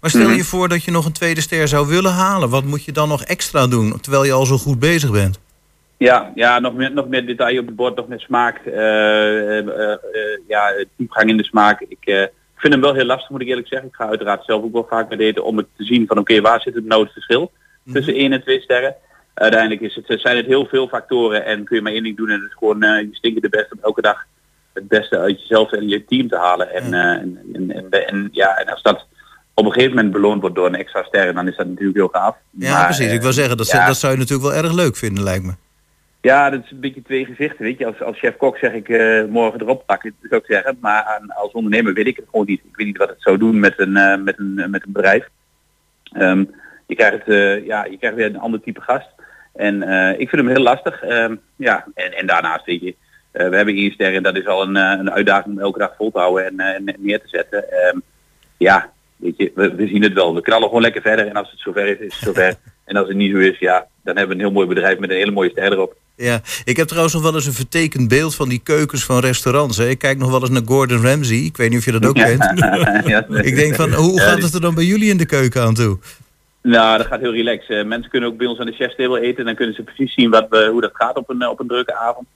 Maar 0.00 0.10
stel 0.10 0.22
Mhm. 0.28 0.36
je 0.36 0.44
voor 0.44 0.68
dat 0.68 0.84
je 0.84 0.90
nog 0.90 1.04
een 1.06 1.12
tweede 1.12 1.40
ster 1.40 1.68
zou 1.68 1.86
willen 1.88 2.12
halen. 2.12 2.48
Wat 2.48 2.64
moet 2.64 2.84
je 2.84 2.92
dan 2.92 3.08
nog 3.08 3.22
extra 3.24 3.66
doen, 3.66 4.00
terwijl 4.00 4.24
je 4.24 4.32
al 4.32 4.46
zo 4.46 4.58
goed 4.58 4.78
bezig 4.78 5.10
bent? 5.10 5.38
Ja, 5.96 6.32
ja 6.34 6.58
nog, 6.58 6.74
meer, 6.74 6.92
nog 6.92 7.08
meer 7.08 7.26
detail 7.26 7.58
op 7.60 7.66
het 7.66 7.76
bord, 7.76 7.96
nog 7.96 8.08
meer 8.08 8.20
smaak. 8.20 8.60
ja, 10.48 10.72
diepgang 10.96 11.28
in 11.28 11.36
de 11.36 11.44
smaak. 11.44 11.80
Ik 11.88 12.28
vind 12.66 12.80
hem 12.82 12.82
wel 12.92 12.94
heel 12.94 13.04
lastig, 13.04 13.30
moet 13.30 13.40
ik 13.40 13.48
eerlijk 13.48 13.68
zeggen. 13.68 13.88
Ik 13.88 13.94
ga 13.94 14.08
uiteraard 14.08 14.44
zelf 14.44 14.62
ook 14.62 14.72
wel 14.72 14.86
vaak 14.90 15.08
met 15.08 15.20
eten 15.20 15.44
om 15.44 15.56
het 15.56 15.66
te 15.76 15.84
zien 15.84 16.06
van 16.06 16.18
oké, 16.18 16.40
waar 16.40 16.60
zit 16.60 16.74
het 16.74 16.84
nou 16.84 17.02
het 17.02 17.12
verschil 17.12 17.52
tussen 17.92 18.14
één 18.14 18.32
en 18.32 18.40
twee 18.42 18.60
sterren. 18.60 18.94
Uiteindelijk 19.34 19.80
is 19.80 19.94
het, 19.94 20.20
zijn 20.20 20.36
het 20.36 20.46
heel 20.46 20.66
veel 20.66 20.88
factoren 20.88 21.44
en 21.44 21.64
kun 21.64 21.76
je 21.76 21.82
maar 21.82 21.92
één 21.92 22.02
ding 22.02 22.16
doen 22.16 22.30
en 22.30 22.38
dat 22.40 22.48
is 22.48 22.54
gewoon 22.58 22.82
eh, 22.82 23.00
je 23.00 23.08
stinken 23.12 23.42
de 23.42 23.48
beste 23.48 23.74
om 23.76 23.78
elke 23.82 24.00
dag 24.02 24.24
het 24.72 24.88
beste 24.88 25.18
uit 25.18 25.40
jezelf 25.40 25.72
en 25.72 25.88
je 25.88 26.04
team 26.04 26.28
te 26.28 26.36
halen. 26.36 26.70
En, 26.74 26.94
eh, 26.94 27.00
en, 27.00 27.38
en, 27.54 27.70
en, 27.90 28.06
en 28.06 28.28
ja, 28.32 28.56
en 28.56 28.66
als 28.68 28.82
dat 28.82 29.06
op 29.54 29.64
een 29.64 29.72
gegeven 29.72 29.94
moment 29.94 30.12
beloond 30.12 30.40
wordt 30.40 30.56
door 30.56 30.66
een 30.66 30.74
extra 30.74 31.02
ster, 31.02 31.34
dan 31.34 31.48
is 31.48 31.56
dat 31.56 31.66
natuurlijk 31.66 31.96
heel 31.96 32.08
gaaf. 32.08 32.36
Ja, 32.50 32.72
Maar, 32.72 32.84
precies. 32.84 33.06
eh, 33.06 33.14
Ik 33.14 33.22
wil 33.22 33.32
zeggen, 33.32 33.56
dat, 33.56 33.66
ja. 33.70 33.86
dat 33.86 33.96
zou 33.96 34.12
je 34.12 34.18
natuurlijk 34.18 34.48
wel 34.48 34.62
erg 34.62 34.72
leuk 34.72 34.96
vinden, 34.96 35.24
lijkt 35.24 35.44
me. 35.44 35.52
Ja, 36.26 36.50
dat 36.50 36.64
is 36.64 36.70
een 36.70 36.80
beetje 36.80 37.02
twee 37.02 37.24
gezichten. 37.24 37.64
Weet 37.64 37.78
je, 37.78 37.86
als, 37.86 38.02
als 38.02 38.18
chef-kok 38.18 38.58
zeg 38.58 38.72
ik 38.72 38.88
eh, 38.88 39.24
morgen 39.24 39.60
erop 39.60 39.86
pakken, 39.86 40.14
zou 40.22 40.40
ik 40.40 40.46
zeggen. 40.46 40.78
Maar 40.80 41.02
aan- 41.02 41.30
als 41.30 41.52
ondernemer 41.52 41.94
weet 41.94 42.06
ik 42.06 42.16
het 42.16 42.24
gewoon 42.30 42.46
niet. 42.46 42.60
Ik 42.64 42.76
weet 42.76 42.86
niet 42.86 42.96
wat 42.96 43.08
het 43.08 43.22
zou 43.22 43.38
doen 43.38 43.60
met 43.60 43.74
een, 43.76 43.96
eh, 43.96 44.18
met 44.18 44.38
een, 44.38 44.54
met 44.54 44.82
een 44.86 44.92
bedrijf. 44.92 45.28
Ehm, 46.12 46.44
je, 46.86 46.94
krijgt, 46.94 47.28
eh, 47.28 47.66
ja, 47.66 47.84
je 47.84 47.98
krijgt 47.98 48.16
weer 48.16 48.26
een 48.26 48.38
ander 48.38 48.60
type 48.60 48.80
gast. 48.80 49.08
En 49.54 49.82
ik 50.18 50.28
vind 50.28 50.42
hem 50.42 50.48
heel 50.48 50.62
lastig. 50.62 51.02
Ehm, 51.02 51.36
ja, 51.56 51.86
en, 51.94 52.12
en 52.12 52.26
daarnaast 52.26 52.64
weet 52.64 52.80
je, 52.80 52.94
we 53.30 53.56
hebben 53.56 53.74
één 53.74 53.92
ster 53.92 54.14
en 54.14 54.22
dat 54.22 54.36
is 54.36 54.46
al 54.46 54.62
een, 54.62 54.76
een 54.76 55.10
uitdaging 55.10 55.54
om 55.54 55.60
elke 55.60 55.78
dag 55.78 55.94
vol 55.96 56.10
te 56.10 56.18
houden 56.18 56.46
en, 56.46 56.60
en 56.60 56.96
neer 56.98 57.20
te 57.20 57.28
zetten. 57.28 57.70
Ehm, 57.70 57.98
ja, 58.56 58.92
weet 59.16 59.36
je, 59.36 59.52
we, 59.54 59.74
we 59.74 59.86
zien 59.86 60.02
het 60.02 60.12
wel. 60.12 60.34
We 60.34 60.40
knallen 60.40 60.66
gewoon 60.66 60.82
lekker 60.82 61.02
verder 61.02 61.26
en 61.26 61.34
als 61.34 61.50
het 61.50 61.60
zover 61.60 61.86
is, 61.86 61.98
is 61.98 62.14
het 62.14 62.22
zover. 62.24 62.54
en 62.84 62.96
als 62.96 63.08
het 63.08 63.16
niet 63.16 63.32
zo 63.32 63.38
is, 63.38 63.58
ja, 63.58 63.86
dan 64.02 64.16
hebben 64.16 64.36
we 64.36 64.42
een 64.42 64.48
heel 64.48 64.56
mooi 64.58 64.68
bedrijf 64.68 64.98
met 64.98 65.10
een 65.10 65.16
hele 65.16 65.30
mooie 65.30 65.50
ster 65.50 65.72
erop. 65.72 65.96
Ja, 66.16 66.40
ik 66.64 66.76
heb 66.76 66.86
trouwens 66.86 67.14
nog 67.14 67.22
wel 67.22 67.34
eens 67.34 67.46
een 67.46 67.52
vertekend 67.52 68.08
beeld 68.08 68.34
van 68.34 68.48
die 68.48 68.60
keukens 68.62 69.04
van 69.04 69.18
restaurants. 69.18 69.76
Hè. 69.76 69.88
Ik 69.88 69.98
kijk 69.98 70.18
nog 70.18 70.30
wel 70.30 70.40
eens 70.40 70.50
naar 70.50 70.62
Gordon 70.64 71.02
Ramsay. 71.02 71.36
Ik 71.36 71.56
weet 71.56 71.70
niet 71.70 71.78
of 71.78 71.84
je 71.84 71.92
dat 71.92 72.06
ook 72.06 72.14
kent. 72.14 72.44
Ja. 73.06 73.26
ik 73.28 73.54
denk 73.54 73.74
van, 73.74 73.92
hoe 73.92 74.20
gaat 74.20 74.42
het 74.42 74.54
er 74.54 74.60
dan 74.60 74.74
bij 74.74 74.84
jullie 74.84 75.10
in 75.10 75.16
de 75.16 75.26
keuken 75.26 75.62
aan 75.62 75.74
toe? 75.74 75.98
Nou, 76.62 76.98
dat 76.98 77.06
gaat 77.06 77.20
heel 77.20 77.32
relaxed. 77.32 77.76
Eh, 77.76 77.84
mensen 77.84 78.10
kunnen 78.10 78.28
ook 78.28 78.36
bij 78.36 78.46
ons 78.46 78.58
aan 78.58 78.66
de 78.66 78.72
chefstable 78.72 79.20
eten. 79.20 79.44
Dan 79.44 79.54
kunnen 79.54 79.74
ze 79.74 79.82
precies 79.82 80.14
zien 80.14 80.30
wat 80.30 80.46
we, 80.50 80.68
hoe 80.70 80.80
dat 80.80 80.90
gaat 80.94 81.16
op 81.16 81.30
een, 81.30 81.42
eh, 81.42 81.48
op 81.48 81.60
een 81.60 81.66
drukke 81.66 81.94
avond. 81.94 82.26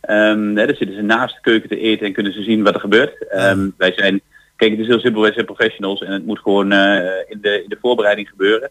Ehm, 0.00 0.56
hè, 0.56 0.66
dan 0.66 0.76
zitten 0.76 0.96
ze 0.96 1.02
naast 1.02 1.34
de 1.34 1.40
keuken 1.40 1.68
te 1.68 1.80
eten 1.80 2.06
en 2.06 2.12
kunnen 2.12 2.32
ze 2.32 2.42
zien 2.42 2.62
wat 2.62 2.74
er 2.74 2.80
gebeurt. 2.80 3.28
Ehm, 3.28 3.68
Wij 3.76 3.92
zijn, 3.96 4.20
kijk 4.56 4.70
het 4.70 4.80
is 4.80 4.86
heel 4.86 5.00
simpel, 5.00 5.22
wij 5.22 5.32
zijn 5.32 5.44
professionals 5.44 6.02
en 6.02 6.12
het 6.12 6.26
moet 6.26 6.38
gewoon 6.38 6.72
eh, 6.72 6.94
in, 7.28 7.38
de, 7.40 7.62
in 7.62 7.68
de 7.68 7.78
voorbereiding 7.80 8.28
gebeuren. 8.28 8.70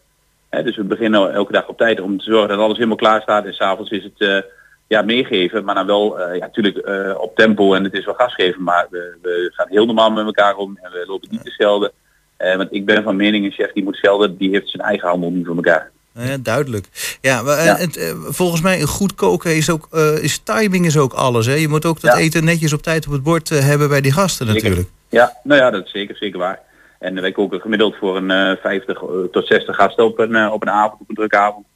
Dus 0.50 0.76
we 0.76 0.84
beginnen 0.84 1.32
elke 1.32 1.52
dag 1.52 1.68
op 1.68 1.78
tijd 1.78 2.00
om 2.00 2.18
te 2.18 2.24
zorgen 2.24 2.48
dat 2.48 2.58
alles 2.58 2.76
helemaal 2.76 2.96
klaar 2.96 3.22
staat. 3.22 3.44
En 3.44 3.52
s'avonds 3.52 3.90
is 3.90 4.02
het 4.02 4.20
eh, 4.20 4.50
ja, 4.86 5.02
meegeven, 5.02 5.64
maar 5.64 5.74
dan 5.74 5.86
wel 5.86 6.20
eh, 6.20 6.34
ja, 6.38 6.40
natuurlijk 6.40 6.76
eh, 6.76 7.18
op 7.18 7.36
tempo 7.36 7.74
en 7.74 7.84
het 7.84 7.92
is 7.92 8.04
wel 8.04 8.14
gas 8.14 8.34
geven. 8.34 8.62
Maar 8.62 8.86
we, 8.90 9.16
we 9.22 9.50
gaan 9.52 9.66
heel 9.68 9.86
normaal 9.86 10.10
met 10.10 10.24
elkaar 10.24 10.56
om 10.56 10.78
en 10.82 10.90
we 10.90 11.04
lopen 11.06 11.28
niet 11.30 11.44
te 11.44 11.50
schelden. 11.50 11.92
Want 12.38 12.68
ik 12.70 12.86
ben 12.86 13.02
van 13.02 13.16
mening, 13.16 13.44
een 13.44 13.50
chef 13.52 13.72
die 13.72 13.84
moet 13.84 13.96
schelden, 13.96 14.36
die 14.36 14.50
heeft 14.50 14.70
zijn 14.70 14.82
eigen 14.82 15.08
handel 15.08 15.30
niet 15.30 15.46
voor 15.46 15.56
elkaar. 15.56 15.90
Ja, 16.12 16.36
duidelijk. 16.36 16.86
Ja, 17.20 17.42
maar, 17.42 17.64
Ja. 17.64 17.76
Het, 17.76 18.14
volgens 18.28 18.60
mij 18.60 18.80
een 18.80 18.86
goed 18.86 19.14
koken 19.14 19.56
is 19.56 19.70
ook 19.70 19.88
is 20.20 20.38
timing 20.38 20.86
is 20.86 20.96
ook 20.96 21.12
alles. 21.12 21.46
Hè? 21.46 21.54
Je 21.54 21.68
moet 21.68 21.84
ook 21.84 22.00
dat 22.00 22.12
Ja. 22.12 22.18
eten 22.18 22.44
netjes 22.44 22.72
op 22.72 22.82
tijd 22.82 23.06
op 23.06 23.12
het 23.12 23.22
bord 23.22 23.48
hebben 23.48 23.88
bij 23.88 24.00
die 24.00 24.12
gasten 24.12 24.46
Zeker. 24.46 24.62
natuurlijk. 24.62 24.90
Ja, 25.08 25.36
nou 25.42 25.60
ja, 25.60 25.70
dat 25.70 25.84
is 25.84 25.90
zeker, 25.90 26.16
zeker 26.16 26.38
waar. 26.38 26.60
En 26.98 27.20
wij 27.20 27.32
koken 27.32 27.60
gemiddeld 27.60 27.96
voor 27.96 28.16
een 28.16 28.30
eh 28.30 28.56
50 28.62 29.02
tot 29.32 29.46
60 29.46 29.76
gasten 29.76 30.04
op 30.04 30.18
een, 30.18 30.34
eh, 30.34 30.52
op 30.52 30.62
een 30.62 30.70
avond, 30.70 31.00
op 31.00 31.08
een 31.08 31.14
drukke 31.14 31.36
avond. 31.36 31.66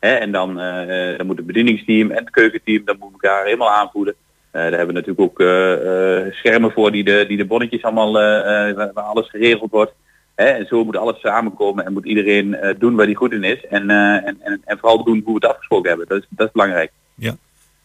Hè, 0.00 0.10
en 0.14 0.32
dan, 0.32 0.60
eh, 0.60 1.16
dan 1.16 1.26
moet 1.26 1.36
het 1.36 1.46
bedieningsteam 1.46 2.10
en 2.10 2.24
het 2.24 2.30
keukenteam, 2.30 2.84
dat 2.84 2.98
moet 2.98 3.12
elkaar 3.12 3.44
helemaal 3.44 3.70
aanvoeden. 3.70 4.14
Eh, 4.50 4.62
daar 4.62 4.70
hebben 4.70 4.86
we 4.86 4.92
natuurlijk 4.92 5.20
ook 5.20 5.40
eh, 5.40 6.26
eh, 6.26 6.32
schermen 6.32 6.72
voor 6.72 6.92
die 6.92 7.04
de, 7.04 7.24
die 7.28 7.36
de 7.36 7.44
bonnetjes 7.44 7.82
allemaal, 7.82 8.18
eh, 8.20 8.68
eh, 8.68 8.76
waar, 8.76 9.04
alles 9.04 9.30
geregeld 9.30 9.70
wordt. 9.70 9.92
Hè, 10.34 10.44
en 10.44 10.66
zo 10.66 10.84
moet 10.84 10.96
alles 10.96 11.20
samenkomen 11.20 11.84
en 11.84 11.92
moet 11.92 12.04
iedereen 12.06 12.54
eh, 12.54 12.74
doen 12.78 12.94
waar 12.94 13.06
hij 13.06 13.14
goed 13.14 13.32
in 13.32 13.44
is. 13.44 13.66
En, 13.66 13.90
eh, 13.90 14.26
en, 14.26 14.36
en, 14.40 14.62
en 14.64 14.78
vooral 14.78 15.04
doen 15.04 15.22
hoe 15.24 15.34
we 15.34 15.46
het 15.46 15.50
afgesproken 15.54 15.88
hebben. 15.88 16.08
Dat 16.08 16.18
is, 16.18 16.26
dat 16.28 16.46
is 16.46 16.52
belangrijk. 16.52 16.90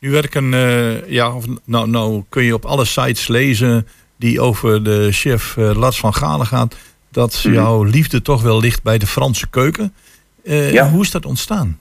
Nu 0.02 0.12
werken, 0.12 0.54
eh, 0.54 1.10
ja, 1.10 1.36
of, 1.36 1.46
nou, 1.64 1.88
nou 1.88 2.24
kun 2.30 2.44
je 2.44 2.54
op 2.54 2.66
alle 2.66 2.86
sites 2.86 3.28
lezen 3.28 3.88
die 4.22 4.42
over 4.42 4.84
de 4.84 5.12
chef 5.12 5.58
eh, 5.58 5.76
Lars 5.76 6.00
van 6.00 6.14
Galen 6.14 6.46
gaat, 6.46 6.76
dat 7.12 7.42
Mhm. 7.46 7.54
jouw 7.54 7.84
liefde 7.84 8.22
toch 8.22 8.42
wel 8.42 8.60
ligt 8.60 8.84
bij 8.84 8.98
de 8.98 9.08
Franse 9.08 9.50
keuken. 9.50 9.94
Eh, 10.44 10.72
Ja. 10.74 10.90
Hoe 10.90 11.02
is 11.02 11.12
dat 11.12 11.26
ontstaan? 11.26 11.80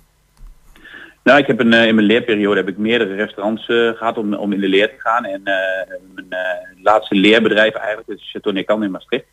Nou, 1.23 1.39
ik 1.39 1.47
heb 1.47 1.61
een, 1.61 1.73
eh, 1.73 1.87
in 1.87 1.95
mijn 1.95 2.07
leerperiode 2.07 2.57
heb 2.61 2.69
ik 2.69 2.77
meerdere 2.79 3.15
restaurants 3.15 3.69
eh, 3.69 3.77
gehad 3.91 4.17
om, 4.19 4.35
om 4.35 4.53
in 4.53 4.61
de 4.61 4.69
leer 4.69 4.89
te 4.89 4.95
gaan. 5.01 5.25
En 5.25 5.43
mijn 5.43 6.29
laatste 6.83 7.15
leerbedrijf 7.15 7.75
eigenlijk 7.75 8.09
is 8.09 8.31
Chateau 8.33 8.57
Necan 8.57 8.83
in 8.83 8.91
Maastricht. 8.91 9.25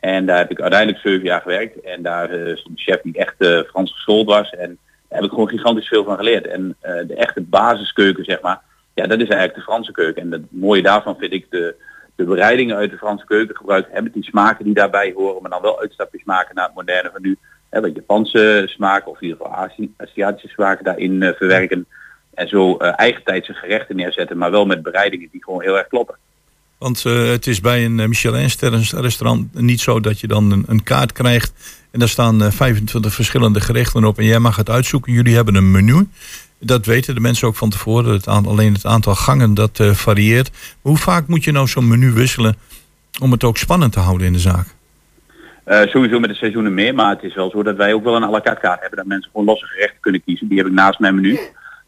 En 0.00 0.26
daar 0.26 0.38
heb 0.38 0.50
ik 0.50 0.60
uiteindelijk 0.60 1.00
zeven 1.02 1.24
jaar 1.24 1.40
gewerkt. 1.40 1.80
En 1.80 2.02
daar 2.02 2.28
stond 2.28 2.78
een 2.78 2.84
chef 2.84 3.00
die 3.02 3.18
echt 3.18 3.66
Frans 3.68 3.92
geschoold 3.92 4.26
was. 4.26 4.50
En 4.50 4.78
daar 5.08 5.18
heb 5.18 5.24
ik 5.24 5.30
gewoon 5.30 5.48
gigantisch 5.48 5.88
veel 5.88 6.04
van 6.04 6.16
geleerd. 6.16 6.46
En 6.46 6.76
de 6.80 7.14
echte 7.14 7.40
basiskeuken, 7.40 8.24
zeg 8.24 8.40
maar, 8.40 8.60
ja, 8.94 9.06
dat 9.06 9.20
is 9.20 9.28
eigenlijk 9.28 9.54
de 9.54 9.60
Franse 9.64 9.92
keuken. 9.92 10.22
En 10.22 10.32
het 10.32 10.42
mooie 10.48 10.82
daarvan 10.82 11.16
vind 11.18 11.32
ik 11.32 11.46
de, 11.50 11.74
de 12.16 12.24
bereidingen 12.24 12.76
uit 12.76 12.90
de 12.90 12.96
Franse 12.96 13.26
keuken 13.26 13.56
gebruikt 13.56 13.92
hebben. 13.92 14.12
Die 14.12 14.24
smaken 14.24 14.64
die 14.64 14.74
daarbij 14.74 15.12
horen, 15.16 15.42
maar 15.42 15.50
dan 15.50 15.62
wel 15.62 15.80
uitstapjes 15.80 16.24
maken 16.24 16.54
naar 16.54 16.66
het 16.66 16.74
moderne 16.74 17.10
van 17.12 17.22
nu. 17.22 17.38
Hè, 17.70 17.80
wat 17.80 17.94
Japanse 17.94 18.62
smaken 18.66 19.10
of 19.10 19.20
in 19.20 19.28
ieder 19.28 19.42
geval 19.42 19.58
Azi- 19.58 19.94
Aziatische 19.96 20.48
smaken 20.48 20.84
daarin 20.84 21.22
eh, 21.22 21.34
verwerken. 21.34 21.86
En 22.34 22.48
zo 22.48 22.76
eh 22.76 22.92
eigentijdse 22.96 23.52
gerechten 23.52 23.96
neerzetten, 23.96 24.38
maar 24.38 24.50
wel 24.50 24.66
met 24.66 24.82
bereidingen 24.82 25.28
die 25.32 25.44
gewoon 25.44 25.62
heel 25.62 25.78
erg 25.78 25.86
kloppen. 25.86 26.16
Want 26.78 27.04
eh, 27.04 27.28
het 27.28 27.46
is 27.46 27.60
bij 27.60 27.84
een 27.84 27.94
Michelin 27.94 28.48
restaurant 28.90 29.54
niet 29.54 29.80
zo 29.80 30.00
dat 30.00 30.20
je 30.20 30.26
dan 30.26 30.52
een, 30.52 30.64
een 30.66 30.82
kaart 30.82 31.12
krijgt 31.12 31.52
en 31.90 32.02
daar 32.02 32.08
staan 32.08 32.42
eh, 32.42 32.50
25 32.50 33.14
verschillende 33.14 33.60
gerechten 33.60 34.04
op 34.04 34.18
en 34.18 34.24
jij 34.24 34.38
mag 34.38 34.56
het 34.56 34.70
uitzoeken. 34.70 35.12
Jullie 35.12 35.34
hebben 35.34 35.54
een 35.54 35.70
menu. 35.70 36.08
Dat 36.58 36.86
weten 36.86 37.14
de 37.14 37.20
mensen 37.20 37.48
ook 37.48 37.56
van 37.56 37.70
tevoren. 37.70 38.12
Het 38.12 38.28
aantal, 38.28 38.52
alleen 38.52 38.72
het 38.72 38.86
aantal 38.86 39.14
gangen 39.14 39.54
dat 39.54 39.80
eh, 39.80 39.90
varieert. 39.90 40.50
Maar 40.50 40.92
hoe 40.92 40.96
vaak 40.96 41.26
moet 41.26 41.44
je 41.44 41.52
nou 41.52 41.66
zo'n 41.66 41.88
menu 41.88 42.12
wisselen 42.12 42.56
om 43.20 43.32
het 43.32 43.44
ook 43.44 43.56
spannend 43.56 43.92
te 43.92 44.00
houden 44.00 44.26
in 44.26 44.32
de 44.32 44.38
zaak? 44.38 44.74
Eh, 45.64 45.86
sowieso 45.86 46.20
met 46.20 46.30
de 46.30 46.36
seizoenen 46.36 46.74
mee, 46.74 46.92
maar 46.92 47.10
het 47.10 47.22
is 47.22 47.34
wel 47.34 47.50
zo 47.50 47.62
dat 47.62 47.76
wij 47.76 47.92
ook 47.92 48.04
wel 48.04 48.16
een 48.16 48.22
à 48.22 48.30
la 48.30 48.40
carte 48.40 48.60
kaart 48.60 48.80
hebben. 48.80 48.98
Dat 48.98 49.06
mensen 49.06 49.30
gewoon 49.30 49.46
losse 49.46 49.66
gerechten 49.66 50.00
kunnen 50.00 50.22
kiezen. 50.24 50.48
Die 50.48 50.58
heb 50.58 50.66
ik 50.66 50.72
naast 50.72 50.98
mijn 50.98 51.14
menu. 51.14 51.38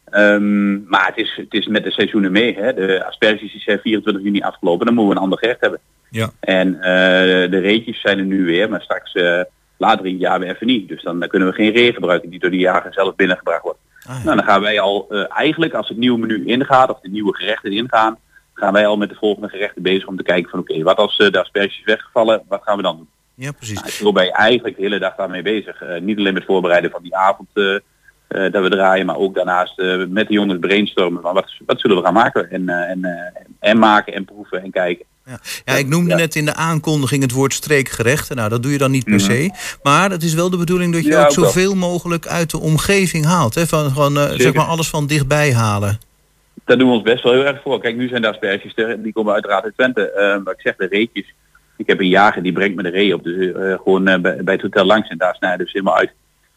Ehm, 0.09 0.83
maar 0.89 1.05
het 1.05 1.17
is, 1.17 1.33
het 1.35 1.53
is 1.53 1.67
met 1.67 1.83
de 1.83 1.91
seizoenen 1.91 2.31
mee. 2.31 2.55
Hè. 2.55 2.73
De 2.73 3.05
asperges 3.05 3.51
die 3.51 3.61
zijn 3.61 3.79
24 3.79 4.23
juni 4.23 4.41
afgelopen, 4.41 4.85
dan 4.85 4.95
moeten 4.95 5.13
we 5.13 5.17
een 5.17 5.23
ander 5.23 5.39
gerecht 5.39 5.61
hebben. 5.61 5.79
Ja. 6.09 6.29
En 6.39 6.75
eh, 6.75 7.51
de 7.51 7.59
reetjes 7.59 8.01
zijn 8.01 8.17
er 8.17 8.25
nu 8.25 8.45
weer, 8.45 8.69
maar 8.69 8.81
straks 8.81 9.13
eh, 9.13 9.41
later 9.77 10.05
in 10.05 10.11
het 10.11 10.21
jaar 10.21 10.39
weer 10.39 10.49
even 10.49 10.67
niet. 10.67 10.87
Dus 10.87 11.03
dan, 11.03 11.19
dan 11.19 11.29
kunnen 11.29 11.47
we 11.47 11.53
geen 11.53 11.71
ree 11.71 11.93
gebruiken 11.93 12.29
die 12.29 12.39
door 12.39 12.49
de 12.49 12.57
jager 12.57 12.93
zelf 12.93 13.15
binnengebracht 13.15 13.63
wordt. 13.63 13.79
Nou, 14.09 14.35
dan 14.35 14.43
gaan 14.43 14.61
wij 14.61 14.79
al 14.79 15.07
eh, 15.09 15.37
eigenlijk 15.37 15.73
als 15.73 15.87
het 15.87 15.97
nieuwe 15.97 16.19
menu 16.19 16.45
ingaat 16.45 16.89
of 16.89 16.99
de 16.99 17.09
nieuwe 17.09 17.35
gerechten 17.35 17.71
ingaan, 17.71 18.17
gaan 18.53 18.73
wij 18.73 18.87
al 18.87 18.97
met 18.97 19.09
de 19.09 19.15
volgende 19.15 19.49
gerechten 19.49 19.81
bezig 19.81 20.07
om 20.07 20.17
te 20.17 20.23
kijken 20.23 20.49
van 20.49 20.59
oké, 20.59 20.83
wat 20.83 20.97
als 20.97 21.17
eh, 21.17 21.31
de 21.31 21.39
asperges 21.39 21.81
weggevallen, 21.85 22.41
wat 22.47 22.63
gaan 22.63 22.77
we 22.77 22.83
dan 22.83 22.97
doen? 22.97 23.09
Ja, 23.35 23.51
precies. 23.51 23.79
Nou, 23.79 23.91
zo 23.91 24.11
ben 24.11 24.25
je 24.25 24.31
eigenlijk 24.31 24.75
de 24.75 24.81
hele 24.81 24.99
dag 24.99 25.15
daarmee 25.15 25.41
bezig. 25.41 25.81
Eh, 25.81 26.01
niet 26.01 26.17
alleen 26.17 26.33
met 26.33 26.45
voorbereiden 26.45 26.91
van 26.91 27.01
die 27.01 27.15
avond 27.15 27.47
dat 28.51 28.63
we 28.63 28.69
draaien, 28.69 29.05
maar 29.05 29.15
ook 29.15 29.35
daarnaast 29.35 29.77
met 30.07 30.27
de 30.27 30.33
jongens 30.33 30.59
brainstormen 30.59 31.21
van 31.21 31.33
wat, 31.33 31.51
wat 31.65 31.79
zullen 31.79 31.97
we 31.97 32.03
gaan 32.03 32.13
maken. 32.13 32.51
En, 32.51 32.69
en, 32.69 33.31
en 33.59 33.79
maken 33.79 34.13
en 34.13 34.25
proeven 34.25 34.63
en 34.63 34.71
kijken. 34.71 35.05
Ja, 35.65 35.73
ik 35.75 35.87
noemde 35.87 36.15
net 36.15 36.35
in 36.35 36.45
de 36.45 36.53
aankondiging 36.55 37.21
het 37.21 37.31
woord 37.31 37.53
streekgerechten. 37.53 38.35
Nou, 38.35 38.49
dat 38.49 38.63
doe 38.63 38.71
je 38.71 38.77
dan 38.77 38.91
niet 38.91 39.03
per 39.03 39.13
Mhm. 39.13 39.21
se. 39.23 39.51
Maar 39.83 40.11
het 40.11 40.23
is 40.23 40.33
wel 40.33 40.49
de 40.49 40.57
bedoeling 40.57 40.93
dat 40.93 41.03
je 41.03 41.09
Ja, 41.09 41.23
ook 41.23 41.31
zoveel 41.31 41.75
mogelijk 41.75 42.27
uit 42.27 42.49
de 42.51 42.59
omgeving 42.59 43.25
haalt. 43.25 43.55
Hè? 43.55 43.67
Van, 43.67 43.91
gewoon, 43.91 44.17
eh, 44.17 44.29
zeg 44.35 44.53
maar 44.53 44.65
alles 44.65 44.87
van 44.89 45.07
dichtbij 45.07 45.53
halen. 45.53 45.99
Daar 46.65 46.77
doen 46.77 46.87
we 46.87 46.93
ons 46.93 47.03
best 47.03 47.23
wel 47.23 47.33
heel 47.33 47.45
erg 47.45 47.61
voor. 47.61 47.79
Kijk, 47.79 47.95
nu 47.95 48.07
zijn 48.07 48.21
de 48.21 48.29
asperges, 48.29 48.71
er, 48.75 49.03
die 49.03 49.13
komen 49.13 49.33
uiteraard 49.33 49.63
uit 49.63 49.73
Twente. 49.73 50.11
Eh, 50.11 50.43
maar 50.43 50.53
ik 50.53 50.61
zeg 50.61 50.75
de 50.75 50.87
reetjes. 50.87 51.33
Ik 51.77 51.87
heb 51.87 51.99
een 51.99 52.07
jager 52.07 52.43
die 52.43 52.51
brengt 52.53 52.75
me 52.75 52.83
de 52.83 52.89
ree 52.89 53.13
op. 53.13 53.23
Dus 53.23 53.53
eh, 53.53 53.73
gewoon 53.83 54.03
bij, 54.03 54.21
bij 54.21 54.53
het 54.53 54.61
hotel 54.61 54.85
langs 54.85 55.09
en 55.09 55.17
daar 55.17 55.35
snijden 55.35 55.59
we 55.59 55.71
ze 55.71 55.77
helemaal 55.77 55.97
uit. 55.97 56.09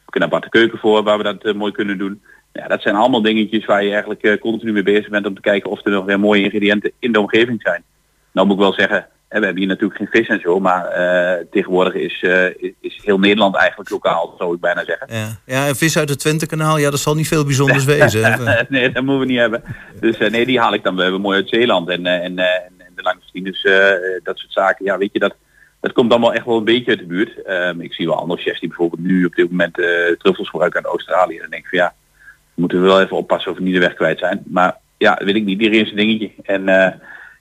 We 0.05 0.11
kunnen 0.11 0.29
aparte 0.29 0.49
keuken 0.49 0.79
voor 0.79 1.03
waar 1.03 1.19
we 1.19 1.23
dat 1.23 1.55
mooi 1.55 1.73
kunnen 1.73 1.99
doen. 1.99 2.23
Ja, 2.53 2.69
dat 2.69 2.83
zijn 2.83 2.95
allemaal 2.95 3.23
dingetjes 3.23 3.65
waar 3.65 3.85
je 3.85 3.91
eigenlijk 3.91 4.41
continu 4.41 4.73
mee 4.73 4.83
bezig 4.83 5.09
bent 5.09 5.27
om 5.27 5.35
te 5.35 5.41
kijken 5.41 5.71
of 5.71 5.85
er 5.85 5.91
nog 5.91 6.05
weer 6.05 6.21
mooie 6.21 6.43
ingrediënten 6.43 6.93
in 6.99 7.13
de 7.13 7.21
omgeving 7.21 7.63
zijn. 7.63 7.83
Nou 8.33 8.47
moet 8.47 8.57
ik 8.57 8.63
wel 8.63 8.73
zeggen, 8.73 9.07
hè, 9.29 9.39
we 9.39 9.45
hebben 9.45 9.63
hier 9.63 9.73
natuurlijk 9.73 9.99
geen 9.99 10.09
vis 10.11 10.29
en 10.29 10.41
zo, 10.41 10.61
maar 10.61 10.87
eh, 10.87 11.45
tegenwoordig 11.51 11.95
is, 11.95 12.23
eh, 12.23 12.73
is, 12.81 13.01
heel 13.03 13.19
Nederland 13.19 13.57
eigenlijk 13.57 13.91
lokaal, 13.91 14.35
zou 14.39 14.55
ik 14.55 14.61
bijna 14.61 14.85
zeggen. 14.85 15.07
Ja, 15.11 15.29
ja 15.47 15.67
en 15.67 15.77
vis 15.77 15.99
uit 15.99 16.09
het 16.09 16.19
Twentekanaal, 16.19 16.79
ja, 16.79 16.91
dat 16.91 17.01
zal 17.01 17.15
niet 17.15 17.29
veel 17.29 17.45
bijzonders 17.45 17.85
wezen. 17.95 18.25
hè. 18.25 18.63
nee, 18.69 18.91
dat 18.93 19.03
moeten 19.03 19.21
we 19.21 19.27
niet 19.27 19.39
hebben. 19.39 19.63
Dus 20.01 20.19
eh, 20.19 20.31
nee, 20.31 20.47
die 20.47 20.61
haal 20.61 20.75
ik 20.75 20.83
dan 20.83 20.97
we 20.97 21.03
hebben 21.03 21.21
mooi 21.21 21.37
uit 21.37 21.49
Zeeland 21.49 21.89
en, 21.89 22.07
eh, 22.07 22.25
en, 22.25 22.39
eh, 22.39 22.45
en, 22.55 22.73
en 22.79 22.93
de 22.97 23.03
Langstien. 23.03 23.45
Dus 23.45 23.65
eh, 23.65 24.23
dat 24.23 24.39
soort 24.39 24.53
zaken, 24.53 24.85
ja, 24.85 24.99
weet 24.99 25.13
je, 25.13 25.19
dat, 25.19 25.35
dat 25.81 25.93
komt 25.93 26.11
allemaal 26.11 26.35
echt 26.35 26.47
wel 26.47 26.57
een 26.57 26.65
beetje 26.65 26.91
uit 26.91 26.99
de 26.99 27.07
buurt. 27.07 27.43
Ehm, 27.43 27.81
ik 27.81 27.93
zie 27.95 28.07
wel 28.07 28.19
andere 28.19 28.41
chefs 28.41 28.61
die 28.61 28.69
bijvoorbeeld 28.69 29.03
nu 29.03 29.25
op 29.25 29.35
dit 29.35 29.51
moment 29.51 29.79
eh, 29.79 29.87
truffels 30.19 30.49
gebruiken 30.49 30.85
uit 30.85 30.93
Australië. 30.93 31.39
Dan 31.39 31.51
denk 31.51 31.63
ik 31.63 31.69
van 31.69 31.79
ja, 31.79 31.95
moeten 32.55 32.81
we 32.81 32.87
wel 32.87 33.01
even 33.01 33.17
oppassen 33.17 33.51
of 33.51 33.57
we 33.57 33.63
niet 33.63 33.75
de 33.75 33.81
weg 33.81 33.95
kwijt 33.95 34.19
zijn. 34.19 34.43
Maar 34.47 34.77
ja, 34.99 35.21
weet 35.25 35.35
ik 35.35 35.45
niet, 35.45 35.61
iedereen 35.61 35.85
is 35.85 35.91
een 35.91 35.97
dingetje. 35.97 36.31
En 36.43 36.69
eh, 36.69 36.93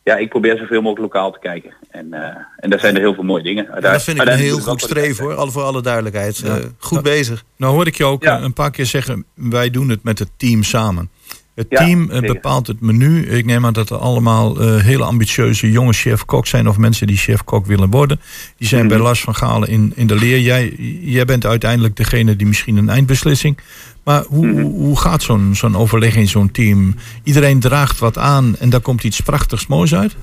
ja, 0.04 0.16
ik 0.18 0.30
probeer 0.30 0.58
zoveel 0.58 0.82
mogelijk 0.82 1.14
lokaal 1.14 1.32
te 1.32 1.40
kijken. 1.40 1.74
En, 1.92 2.14
eh, 2.14 2.36
en 2.58 2.70
daar 2.70 2.80
zijn 2.80 2.96
er 2.96 3.02
heel 3.02 3.14
veel 3.14 3.24
mooie 3.24 3.44
dingen. 3.44 3.68
Ja, 3.74 3.80
dat 3.80 4.04
vind 4.04 4.22
ik 4.22 4.28
een 4.28 4.38
heel 4.38 4.60
goed 4.60 4.82
streven 4.82 5.24
hoor, 5.24 5.36
alle 5.36 5.52
voor 5.52 5.64
alle 5.64 5.82
duidelijkheid. 5.82 6.42
Eh, 6.42 6.56
goed 6.78 7.02
bezig. 7.04 7.44
Nou 7.58 7.74
hoor 7.74 7.88
ik 7.88 7.96
je 7.96 8.06
ook 8.06 8.24
eh, 8.24 8.40
een 8.42 8.54
paar 8.54 8.72
keer 8.72 8.86
zeggen, 8.86 9.26
wij 9.34 9.70
doen 9.70 9.90
het 9.90 10.04
met 10.04 10.20
het 10.20 10.30
team 10.38 10.64
samen. 10.64 11.10
Het 11.56 11.70
team 11.70 12.08
bepaalt 12.08 12.68
het 12.68 12.82
menu. 12.82 13.26
Ik 13.26 13.46
neem 13.46 13.66
aan 13.66 13.74
dat 13.74 13.90
er 13.90 13.98
allemaal 13.98 14.60
eh, 14.62 14.84
hele 14.84 15.04
ambitieuze 15.04 15.72
jonge 15.72 15.94
chef-kok 15.94 16.48
zijn... 16.48 16.68
of 16.68 16.78
mensen 16.78 17.08
die 17.08 17.18
chef-kok 17.18 17.66
willen 17.66 17.90
worden. 17.90 18.20
Die 18.58 18.68
zijn 18.68 18.86
Mhm. 18.86 18.90
bij 18.90 19.00
Lars 19.04 19.22
van 19.22 19.36
Galen 19.36 19.70
in, 19.70 19.94
in 19.96 20.08
de 20.08 20.16
leer. 20.16 20.40
Jij, 20.40 20.76
jij 21.02 21.26
bent 21.26 21.46
uiteindelijk 21.46 21.96
degene 21.96 22.36
die 22.36 22.48
misschien 22.48 22.78
een 22.78 22.90
eindbeslissing... 22.90 23.58
Maar 24.04 24.24
hoe, 24.24 24.46
Mhm. 24.46 24.62
hoe, 24.62 24.72
hoe 24.74 25.00
gaat 25.00 25.22
zo'n 25.22 25.56
zo'n 25.56 25.76
overleg 25.76 26.16
in 26.16 26.28
zo'n 26.28 26.52
team? 26.52 26.96
Iedereen 27.24 27.60
draagt 27.60 28.00
wat 28.00 28.18
aan 28.18 28.56
en 28.60 28.70
daar 28.70 28.80
komt 28.82 29.04
iets 29.04 29.22
prachtigs 29.22 29.68
moois 29.68 29.96
uit? 29.96 30.16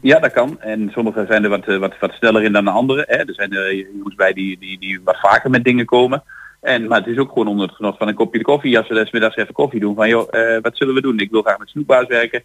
Ja, 0.00 0.18
dat 0.18 0.32
kan. 0.32 0.60
En 0.60 0.90
sommigen 0.92 1.26
zijn 1.26 1.44
er 1.44 1.50
wat, 1.50 1.66
eh, 1.68 1.78
wat, 1.78 1.94
wat 2.00 2.12
sneller 2.12 2.42
in 2.42 2.52
dan 2.52 2.64
de 2.64 2.70
anderen. 2.70 3.04
Hè. 3.08 3.16
Er 3.16 3.34
zijn 3.34 3.52
er 3.52 3.74
jongens 3.96 4.14
bij 4.14 4.32
die, 4.32 4.58
die, 4.58 4.78
die 4.78 5.00
wat 5.04 5.20
vaker 5.20 5.50
met 5.50 5.64
dingen 5.64 5.84
komen. 5.84 6.22
En, 6.60 6.86
maar 6.86 6.98
het 6.98 7.06
is 7.08 7.18
ook 7.18 7.28
gewoon 7.28 7.48
onder 7.48 7.66
het 7.66 7.76
genot 7.76 7.96
van 7.98 8.08
een 8.08 8.14
kopje 8.14 8.42
koffie. 8.42 8.78
Als 8.78 8.88
we 8.88 8.94
des 8.94 9.10
middags 9.10 9.36
even 9.36 9.54
koffie 9.54 9.80
doen 9.80 9.94
van 9.94 10.08
joh, 10.08 10.28
eh, 10.30 10.62
wat 10.62 10.76
zullen 10.76 10.94
we 10.94 11.00
doen? 11.00 11.18
Ik 11.18 11.30
wil 11.30 11.42
graag 11.42 11.58
met 11.58 11.68
snoepbaars 11.68 12.06
werken. 12.08 12.42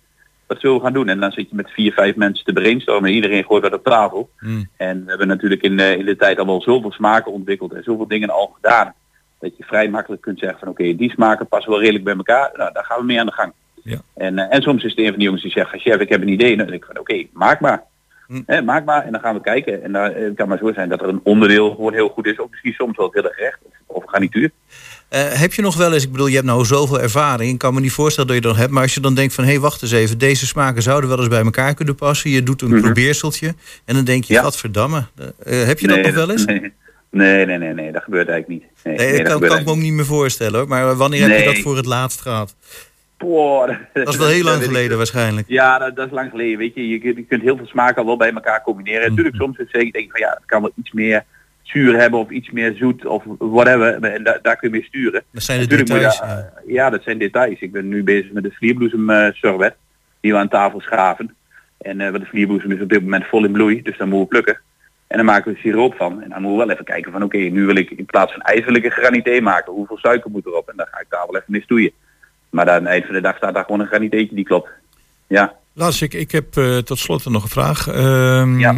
Wat 0.47 0.59
zullen 0.59 0.75
we 0.77 0.83
gaan 0.83 0.93
doen? 0.93 1.07
En 1.07 1.19
dan 1.19 1.31
zit 1.31 1.49
je 1.49 1.55
met 1.55 1.71
vier, 1.71 1.91
vijf 1.93 2.15
mensen 2.15 2.45
te 2.45 2.53
brainstormen. 2.53 3.11
Iedereen 3.11 3.43
gooit 3.43 3.63
wat 3.63 3.73
op 3.73 3.83
tafel. 3.83 4.29
En 4.77 5.03
we 5.03 5.09
hebben 5.09 5.27
natuurlijk 5.27 5.61
in, 5.61 5.79
in 5.79 6.05
de 6.05 6.15
tijd 6.15 6.39
al 6.39 6.45
wel 6.45 6.61
zoveel 6.61 6.91
smaken 6.91 7.31
ontwikkeld 7.31 7.73
en 7.73 7.83
zoveel 7.83 8.07
dingen 8.07 8.29
al 8.29 8.51
gedaan. 8.61 8.93
Dat 9.39 9.57
je 9.57 9.63
vrij 9.63 9.89
makkelijk 9.89 10.21
kunt 10.21 10.39
zeggen 10.39 10.59
van 10.59 10.67
oké, 10.67 10.95
die 10.95 11.11
smaken 11.11 11.47
passen 11.47 11.71
wel 11.71 11.79
redelijk 11.79 12.03
bij 12.03 12.15
elkaar. 12.15 12.49
Nou, 12.53 12.73
daar 12.73 12.85
gaan 12.85 12.99
we 12.99 13.05
mee 13.05 13.19
aan 13.19 13.25
de 13.25 13.31
gang. 13.31 13.53
Ja. 13.83 14.01
En, 14.15 14.39
eh, 14.39 14.55
en 14.55 14.61
soms 14.61 14.83
is 14.83 14.89
het 14.89 14.99
een 14.99 15.05
van 15.05 15.15
die 15.15 15.23
jongens 15.23 15.43
die 15.43 15.51
zegt, 15.51 15.69
chef, 15.81 15.99
ik 15.99 16.09
heb 16.09 16.21
een 16.21 16.27
idee. 16.27 16.57
Dan 16.57 16.65
denk 16.67 16.81
ik 16.81 16.85
van 16.87 16.99
oké, 16.99 17.25
maak 17.33 17.59
maar. 17.59 17.83
Hè, 18.45 18.61
maak 18.61 18.85
maar 18.85 19.05
en 19.05 19.11
dan 19.11 19.21
gaan 19.21 19.35
we 19.35 19.41
kijken. 19.41 19.83
En 19.83 19.91
daar 19.91 20.11
eh, 20.11 20.23
het 20.23 20.35
kan 20.35 20.47
maar 20.47 20.57
zo 20.57 20.73
zijn 20.73 20.89
dat 20.89 21.01
er 21.01 21.07
een 21.07 21.19
onderdeel 21.23 21.69
gewoon 21.69 21.93
heel 21.93 22.09
goed 22.09 22.25
is. 22.25 22.39
Of 22.39 22.49
misschien 22.49 22.73
soms 22.73 22.97
wel 22.97 23.09
heel 23.11 23.23
erg 23.23 23.37
recht. 23.37 23.57
Of, 23.85 24.03
garnituur. 24.05 24.51
Eh, 25.09 25.21
heb 25.31 25.53
je 25.53 25.61
nog 25.61 25.77
wel 25.77 25.93
eens, 25.93 26.03
ik 26.03 26.11
bedoel, 26.11 26.27
je 26.27 26.33
hebt 26.35 26.45
nou 26.45 26.65
zoveel 26.65 26.99
ervaring. 27.01 27.51
Ik 27.51 27.57
kan 27.57 27.73
me 27.73 27.79
niet 27.79 27.91
voorstellen 27.91 28.27
dat 28.29 28.37
je 28.37 28.47
dat 28.47 28.55
hebt. 28.55 28.71
Maar 28.71 28.83
als 28.83 28.93
je 28.93 28.99
dan 28.99 29.15
denkt 29.15 29.33
van, 29.33 29.43
hé, 29.43 29.49
hey, 29.49 29.59
wacht 29.59 29.81
eens 29.81 29.91
even. 29.91 30.17
Deze 30.17 30.47
smaken 30.47 30.81
zouden 30.81 31.09
wel 31.09 31.19
eens 31.19 31.27
bij 31.27 31.43
elkaar 31.43 31.73
kunnen 31.73 31.95
passen. 31.95 32.29
Je 32.29 32.43
doet 32.43 32.61
een 32.61 32.69
Mhm. 32.69 32.81
probeerseltje. 32.81 33.53
En 33.85 33.95
dan 33.95 34.03
denk 34.03 34.23
je, 34.23 34.33
Ja. 34.33 34.41
gadverdamme. 34.41 35.05
Eh, 35.43 35.63
heb 35.65 35.79
je 35.79 35.87
dat 35.87 36.01
nog 36.01 36.13
wel 36.13 36.31
eens? 36.31 36.45
Nee, 36.45 36.73
nee, 37.09 37.45
nee, 37.45 37.57
nee, 37.57 37.73
nee, 37.73 37.91
dat 37.91 38.03
gebeurt 38.03 38.29
eigenlijk 38.29 38.61
niet. 38.61 38.71
Nee, 38.83 38.95
Nee, 38.95 39.07
nee, 39.07 39.23
dat 39.23 39.47
kan, 39.47 39.57
ik 39.59 39.65
me 39.65 39.71
ook 39.71 39.77
niet 39.77 39.93
meer 39.93 40.05
voorstellen 40.05 40.59
hoor. 40.59 40.67
Maar 40.67 40.95
wanneer 40.95 41.29
heb 41.29 41.39
je 41.39 41.45
dat 41.45 41.57
voor 41.59 41.75
het 41.77 41.85
laatst 41.85 42.21
gehad? 42.21 42.55
Boah, 43.17 43.69
Dat 43.93 44.07
is 44.07 44.17
wel 44.17 44.27
heel 44.27 44.43
lang 44.43 44.63
geleden 44.63 44.97
waarschijnlijk. 44.97 45.47
Ja, 45.47 45.77
dat, 45.77 45.95
dat 45.95 46.05
is 46.07 46.13
lang 46.13 46.29
geleden. 46.29 46.57
Weet 46.57 46.73
je, 46.75 46.87
je 46.87 46.99
kunt, 46.99 47.15
je 47.17 47.23
kunt 47.25 47.41
heel 47.41 47.57
veel 47.57 47.65
smaken 47.65 47.95
al 48.01 48.05
wel 48.05 48.17
bij 48.17 48.31
elkaar 48.33 48.61
combineren. 48.61 48.99
Mhm. 49.01 49.09
Natuurlijk, 49.09 49.35
soms 49.35 49.57
is 49.57 49.71
zeker 49.71 49.91
denk 49.91 50.05
ik 50.05 50.11
van 50.11 50.19
ja, 50.19 50.29
het 50.29 50.45
kan 50.45 50.61
wel 50.61 50.71
iets 50.75 50.91
meer 50.91 51.23
zuur 51.63 51.99
hebben 51.99 52.19
of 52.19 52.29
iets 52.29 52.49
meer 52.51 52.73
zoet 52.75 53.05
of 53.05 53.23
whatever. 53.39 54.03
En 54.03 54.23
da- 54.23 54.39
daar 54.41 54.55
kun 54.57 54.69
je 54.69 54.75
mee 54.75 54.83
sturen. 54.87 55.23
Dat 55.31 55.43
zijn 55.43 55.57
de 55.59 55.63
Natuurlijk 55.63 55.89
moet 55.89 55.99
je 55.99 56.05
details. 56.19 56.43
ja. 56.65 56.73
ja, 56.73 56.89
dat 56.89 57.03
zijn 57.03 57.17
details. 57.17 57.59
Ik 57.59 57.71
ben 57.71 57.87
nu 57.87 58.03
bezig 58.03 58.31
met 58.31 58.43
de 58.43 58.51
vlierbloesem 58.51 59.09
eh 59.09 59.33
sorbet 59.33 59.75
die 60.21 60.31
we 60.31 60.37
aan 60.37 60.47
tafel 60.49 60.79
schaven. 60.81 61.35
En 61.77 62.11
wat 62.11 62.21
de 62.21 62.27
vlierbloesem 62.27 62.71
is 62.71 62.81
op 62.81 62.89
dit 62.89 63.01
moment 63.01 63.25
vol 63.25 63.45
in 63.45 63.51
bloei, 63.51 63.81
dus 63.81 63.97
dan 63.97 64.09
moeten 64.09 64.37
we 64.37 64.43
plukken. 64.43 64.61
En 65.09 65.17
dan 65.17 65.25
maken 65.25 65.53
we 65.53 65.59
siroop 65.59 65.93
van. 65.95 66.11
En 66.23 66.29
dan 66.29 66.41
moeten 66.41 66.57
we 66.59 66.65
wel 66.65 66.73
even 66.73 66.85
kijken 66.85 67.11
van 67.11 67.23
oké, 67.23 67.37
nu 67.37 67.65
wil 67.65 67.75
ik 67.75 67.89
in 67.91 68.05
plaats 68.05 68.31
van 68.31 68.41
ijs 68.41 68.65
wil 68.65 68.75
ik 68.75 68.83
een 68.83 68.91
granité 68.91 69.39
maken. 69.41 69.73
Hoeveel 69.73 69.97
suiker 69.97 70.31
moet 70.31 70.45
erop? 70.45 70.69
En 70.69 70.77
dan 70.77 70.85
ga 70.91 70.99
ik 70.99 71.05
daar 71.09 71.25
wel 71.25 71.35
even 71.35 71.51
mee 71.51 71.61
stoeien. 71.61 71.91
Maar 72.49 72.69
aan 72.69 72.75
het 72.81 72.85
eind 72.85 73.05
van 73.05 73.13
de 73.15 73.21
dag 73.21 73.37
staat 73.37 73.53
daar 73.53 73.63
gewoon 73.63 73.79
een 73.79 73.87
graniteetje 73.87 74.35
die 74.35 74.43
klopt. 74.45 74.69
Ja. 75.27 75.53
Lars, 75.73 76.01
ik, 76.01 76.13
ik 76.13 76.31
heb 76.31 76.57
eh, 76.57 76.77
tot 76.77 76.99
slot 76.99 77.25
nog 77.25 77.43
een 77.43 77.49
vraag. 77.49 77.87
Ehm, 77.87 78.59
Ja. 78.59 78.75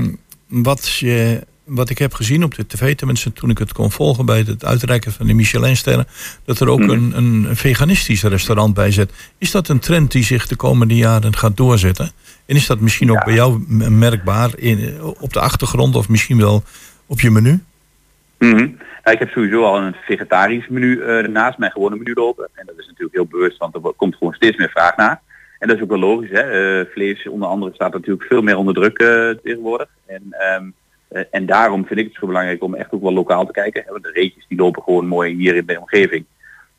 wat, 0.47 0.89
je, 0.97 1.41
wat 1.63 1.89
ik 1.89 1.97
heb 1.97 2.13
gezien 2.13 2.43
op 2.43 2.55
de 2.55 2.67
tv, 2.67 2.95
tenminste 2.95 3.33
toen 3.33 3.49
ik 3.49 3.57
het 3.57 3.73
kon 3.73 3.91
volgen 3.91 4.25
bij 4.25 4.39
het 4.47 4.65
uitreiken 4.65 5.11
van 5.11 5.27
de 5.27 5.33
Michelinsterren, 5.33 6.07
dat 6.45 6.59
er 6.59 6.67
ook 6.69 6.79
Mhm. 6.79 6.89
een, 6.89 7.17
een 7.17 7.55
veganistisch 7.55 8.23
restaurant 8.23 8.73
bij 8.73 8.91
zit. 8.91 9.11
Is 9.37 9.51
dat 9.51 9.67
een 9.67 9.79
trend 9.79 10.11
die 10.11 10.23
zich 10.23 10.47
de 10.47 10.55
komende 10.55 10.95
jaren 10.95 11.35
gaat 11.35 11.57
doorzetten? 11.57 12.11
En 12.51 12.57
is 12.57 12.67
dat 12.67 12.79
misschien 12.79 13.11
ook 13.11 13.25
bij 13.25 13.33
jou 13.33 13.63
merkbaar 13.89 14.49
in, 14.57 15.01
op 15.19 15.33
de 15.33 15.39
achtergrond 15.39 15.95
of 15.95 16.09
misschien 16.09 16.37
wel 16.37 16.63
op 17.05 17.19
je 17.19 17.31
menu? 17.31 17.59
Mhm. 18.37 18.69
Nou, 19.03 19.15
ik 19.15 19.19
heb 19.19 19.29
sowieso 19.29 19.63
al 19.63 19.77
een 19.77 19.95
vegetarisch 20.05 20.67
menu 20.67 21.01
eh, 21.01 21.27
naast 21.27 21.57
mijn 21.57 21.71
gewone 21.71 21.95
menu 21.95 22.13
lopen. 22.13 22.49
En 22.53 22.65
dat 22.65 22.77
is 22.77 22.85
natuurlijk 22.87 23.13
heel 23.13 23.25
bewust, 23.25 23.57
want 23.57 23.75
er 23.75 23.81
komt 23.81 24.15
gewoon 24.15 24.33
steeds 24.33 24.57
meer 24.57 24.69
vraag 24.69 24.95
naar. 24.95 25.21
En 25.59 25.67
dat 25.67 25.77
is 25.77 25.83
ook 25.83 25.89
wel 25.89 25.99
logisch. 25.99 26.29
Hè? 26.29 26.41
Eh, 26.41 26.85
vlees 26.91 27.27
onder 27.27 27.47
andere 27.47 27.73
staat 27.73 27.93
natuurlijk 27.93 28.27
veel 28.27 28.41
meer 28.41 28.57
onder 28.57 28.73
druk 28.73 28.97
eh, 28.97 29.29
tegenwoordig. 29.43 29.89
En, 30.05 30.23
ehm, 30.29 30.65
eh, 31.07 31.23
en 31.31 31.45
daarom 31.45 31.85
vind 31.85 31.99
ik 31.99 32.05
het 32.05 32.15
zo 32.15 32.27
belangrijk 32.27 32.63
om 32.63 32.75
echt 32.75 32.91
ook 32.91 33.01
wel 33.01 33.13
lokaal 33.13 33.45
te 33.45 33.51
kijken. 33.51 33.83
Want 33.87 34.03
de 34.03 34.11
reetjes 34.11 34.45
die 34.47 34.57
lopen 34.57 34.83
gewoon 34.83 35.07
mooi 35.07 35.35
hier 35.35 35.55
in 35.55 35.65
de 35.65 35.79
omgeving. 35.79 36.25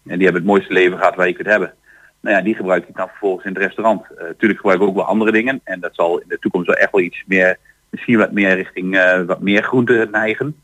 En 0.06 0.16
die 0.16 0.24
hebben 0.24 0.42
het 0.42 0.50
mooiste 0.50 0.72
leven 0.72 0.98
gehad 0.98 1.14
waar 1.14 1.26
je 1.26 1.34
kunt 1.34 1.48
hebben. 1.48 1.74
Nou 2.22 2.36
ja, 2.36 2.42
die 2.42 2.54
gebruik 2.54 2.88
ik 2.88 2.96
dan 2.96 3.08
vervolgens 3.08 3.44
in 3.44 3.54
het 3.54 3.62
restaurant. 3.62 4.02
Eh 4.02 4.26
tuurlijk 4.38 4.60
gebruik 4.60 4.80
ik 4.80 4.88
ook 4.88 4.94
wel 4.94 5.04
andere 5.04 5.32
dingen. 5.32 5.60
En 5.64 5.80
dat 5.80 5.94
zal 5.94 6.18
in 6.18 6.28
de 6.28 6.38
toekomst 6.38 6.66
wel 6.66 6.76
echt 6.76 6.92
wel 6.92 7.00
iets 7.00 7.22
meer, 7.26 7.58
misschien 7.90 8.18
wat 8.18 8.32
meer 8.32 8.54
richting 8.54 8.96
eh, 8.96 9.22
wat 9.22 9.40
meer 9.40 9.62
groente 9.62 10.08
neigen. 10.10 10.56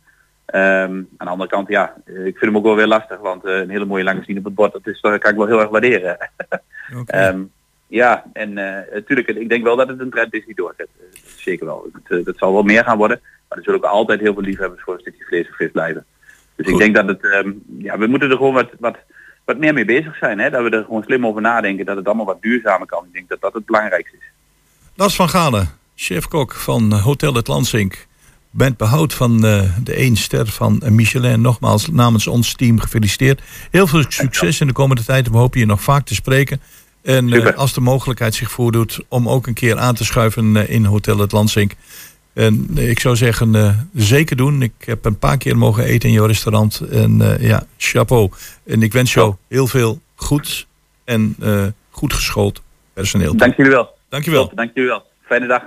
Ehm, 0.46 0.92
aan 0.92 1.26
de 1.26 1.26
andere 1.26 1.50
kant, 1.50 1.68
ja, 1.68 1.94
eh, 2.04 2.14
ik 2.14 2.38
vind 2.38 2.40
hem 2.40 2.56
ook 2.56 2.64
wel 2.64 2.76
weer 2.76 2.86
lastig, 2.86 3.18
want 3.18 3.44
eh, 3.44 3.56
een 3.56 3.70
hele 3.70 3.84
mooie 3.84 4.04
lange 4.04 4.24
zien 4.24 4.38
op 4.38 4.44
het 4.44 4.54
bord, 4.54 4.72
dat, 4.72 4.86
is, 4.86 5.00
dat 5.00 5.18
kan 5.18 5.30
ik 5.30 5.36
wel 5.36 5.46
heel 5.46 5.60
erg 5.60 5.68
waarderen. 5.68 6.18
Ehm, 7.06 7.42
ja, 7.86 8.24
en 8.32 8.52
natuurlijk, 8.92 9.28
ik 9.28 9.48
denk 9.48 9.64
wel 9.64 9.76
dat 9.76 9.88
het 9.88 10.00
een 10.00 10.10
trend 10.10 10.34
is 10.34 10.44
die 10.46 10.54
doorzet. 10.54 10.88
Eh, 11.00 11.20
zeker 11.36 11.66
wel. 11.66 11.90
Het, 11.92 12.18
eh, 12.18 12.24
dat 12.24 12.38
zal 12.38 12.52
wel 12.52 12.62
meer 12.62 12.84
gaan 12.84 12.98
worden, 12.98 13.20
maar 13.48 13.58
er 13.58 13.64
zullen 13.64 13.78
ook 13.78 13.90
altijd 13.90 14.20
heel 14.20 14.32
veel 14.32 14.42
liefhebbers 14.42 14.82
voor 14.82 14.94
een 14.94 15.00
stukje 15.00 15.24
vlees 15.24 15.48
of 15.48 15.56
vis 15.56 15.70
blijven. 15.70 16.04
Dus 16.56 16.66
Goed. 16.66 16.74
ik 16.74 16.80
denk 16.80 16.94
dat 16.94 17.06
het, 17.06 17.32
ehm, 17.32 17.52
ja, 17.78 17.98
we 17.98 18.06
moeten 18.06 18.30
er 18.30 18.36
gewoon 18.36 18.54
wat, 18.54 18.70
wat, 18.78 18.96
wat 19.48 19.58
meer 19.58 19.74
mee 19.74 19.84
bezig 19.84 20.16
zijn. 20.16 20.38
Hè? 20.38 20.50
Dat 20.50 20.62
we 20.62 20.70
er 20.70 20.84
gewoon 20.84 21.02
slim 21.02 21.26
over 21.26 21.40
nadenken, 21.40 21.86
dat 21.86 21.96
het 21.96 22.06
allemaal 22.06 22.26
wat 22.26 22.42
duurzamer 22.42 22.86
kan. 22.86 23.04
Ik 23.04 23.12
denk 23.12 23.28
dat 23.28 23.40
dat 23.40 23.52
het 23.52 23.66
belangrijkste 23.66 24.16
is. 24.16 24.24
Lars 24.94 25.14
van 25.14 25.28
Galen, 25.28 25.68
chef-kok 25.94 26.54
van 26.54 26.92
eh, 26.92 27.02
Hotel 27.02 27.34
Het 27.34 27.48
Lansink. 27.48 28.06
Bent 28.50 28.76
behoud 28.76 29.14
van 29.14 29.44
eh, 29.44 29.62
de 29.82 29.94
één 29.94 30.16
ster 30.16 30.46
van 30.46 30.82
Michelin. 30.88 31.40
Nogmaals 31.40 31.88
namens 31.88 32.26
ons 32.26 32.54
team 32.54 32.78
gefeliciteerd. 32.78 33.42
Heel 33.70 33.86
veel 33.86 34.04
succes 34.08 34.60
in 34.60 34.66
de 34.66 34.72
komende 34.72 35.04
tijd. 35.04 35.28
We 35.28 35.36
hopen 35.36 35.60
je 35.60 35.66
nog 35.66 35.82
vaak 35.82 36.06
te 36.06 36.14
spreken. 36.14 36.60
En 37.02 37.32
eh, 37.32 37.56
als 37.56 37.72
de 37.72 37.80
mogelijkheid 37.80 38.34
zich 38.34 38.50
voordoet 38.50 39.00
om 39.08 39.28
ook 39.28 39.46
een 39.46 39.54
keer 39.54 39.78
aan 39.78 39.94
te 39.94 40.04
schuiven 40.04 40.68
in 40.68 40.84
Hotel 40.84 41.18
Het 41.18 41.32
Lansink. 41.32 41.72
En 42.38 42.68
eh, 42.76 42.90
ik 42.90 43.00
zou 43.00 43.16
zeggen, 43.16 43.54
eh, 43.54 43.78
zeker 43.94 44.36
doen. 44.36 44.62
Ik 44.62 44.72
heb 44.78 45.04
een 45.04 45.18
paar 45.18 45.36
keer 45.36 45.56
mogen 45.56 45.84
eten 45.84 46.08
in 46.08 46.14
jouw 46.14 46.26
restaurant. 46.26 46.80
En 46.90 47.20
eh, 47.20 47.48
ja, 47.48 47.62
chapeau. 47.76 48.30
En 48.66 48.82
ik 48.82 48.92
wens 48.92 49.12
jou 49.12 49.34
heel 49.48 49.66
veel 49.66 50.00
goeds 50.14 50.66
en 51.04 51.36
goed 51.90 52.12
geschoold 52.12 52.62
personeel. 52.92 53.36
Dank 53.36 53.56
jullie 53.56 53.72
wel. 53.72 53.96
Dankjewel. 54.08 54.48
Top, 54.48 54.56
Dank 54.56 54.70
jullie 54.74 54.90
wel. 54.90 55.02
Fijne 55.26 55.46
dag. 55.46 55.62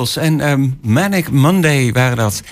En 0.00 0.40
ehm, 0.40 0.68
Manic 0.82 1.30
Monday 1.30 1.92
waren 1.92 2.16
dat. 2.16 2.42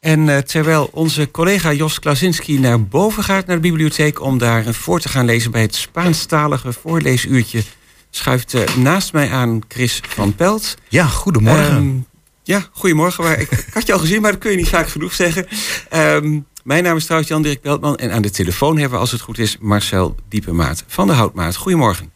En 0.00 0.28
eh, 0.28 0.38
terwijl 0.38 0.88
onze 0.92 1.30
collega 1.30 1.72
Jos 1.72 1.98
Klasinski 1.98 2.58
naar 2.58 2.82
boven 2.82 3.22
gaat 3.22 3.46
naar 3.46 3.56
de 3.56 3.62
bibliotheek 3.62 4.20
om 4.20 4.38
daar 4.38 4.74
voor 4.74 5.00
te 5.00 5.08
gaan 5.08 5.24
lezen 5.24 5.50
bij 5.50 5.60
het 5.60 5.74
Spaanstalige 5.74 6.72
voorleesuurtje, 6.72 7.62
schuift 8.10 8.54
eh, 8.54 8.76
naast 8.76 9.12
mij 9.12 9.30
aan 9.30 9.60
Chris 9.68 10.00
van 10.08 10.34
Pelt. 10.34 10.74
Ja, 10.88 11.04
goedemorgen. 11.04 11.76
Ehm, 11.76 11.94
ja, 12.42 12.66
goedemorgen. 12.72 13.24
Maar 13.24 13.38
ik, 13.38 13.50
ik 13.50 13.74
had 13.74 13.86
je 13.86 13.92
al 13.92 13.98
gezien, 13.98 14.22
maar 14.22 14.30
dat 14.30 14.40
kun 14.40 14.50
je 14.50 14.56
niet 14.56 14.68
vaak 14.68 14.88
genoeg 14.88 15.12
zeggen. 15.12 15.46
Ehm, 15.88 16.40
mijn 16.64 16.82
naam 16.82 16.96
is 16.96 17.04
trouwens 17.04 17.30
Jan-Dirk 17.30 17.62
Beltman 17.62 17.96
en 17.96 18.12
aan 18.12 18.22
de 18.22 18.30
telefoon 18.30 18.76
hebben 18.76 18.94
we, 18.94 18.98
als 18.98 19.12
het 19.12 19.20
goed 19.20 19.38
is, 19.38 19.56
Marcel 19.60 20.14
Diepemaat 20.28 20.84
van 20.86 21.06
de 21.06 21.12
Houtmaat. 21.12 21.56
Goedemorgen. 21.56 22.12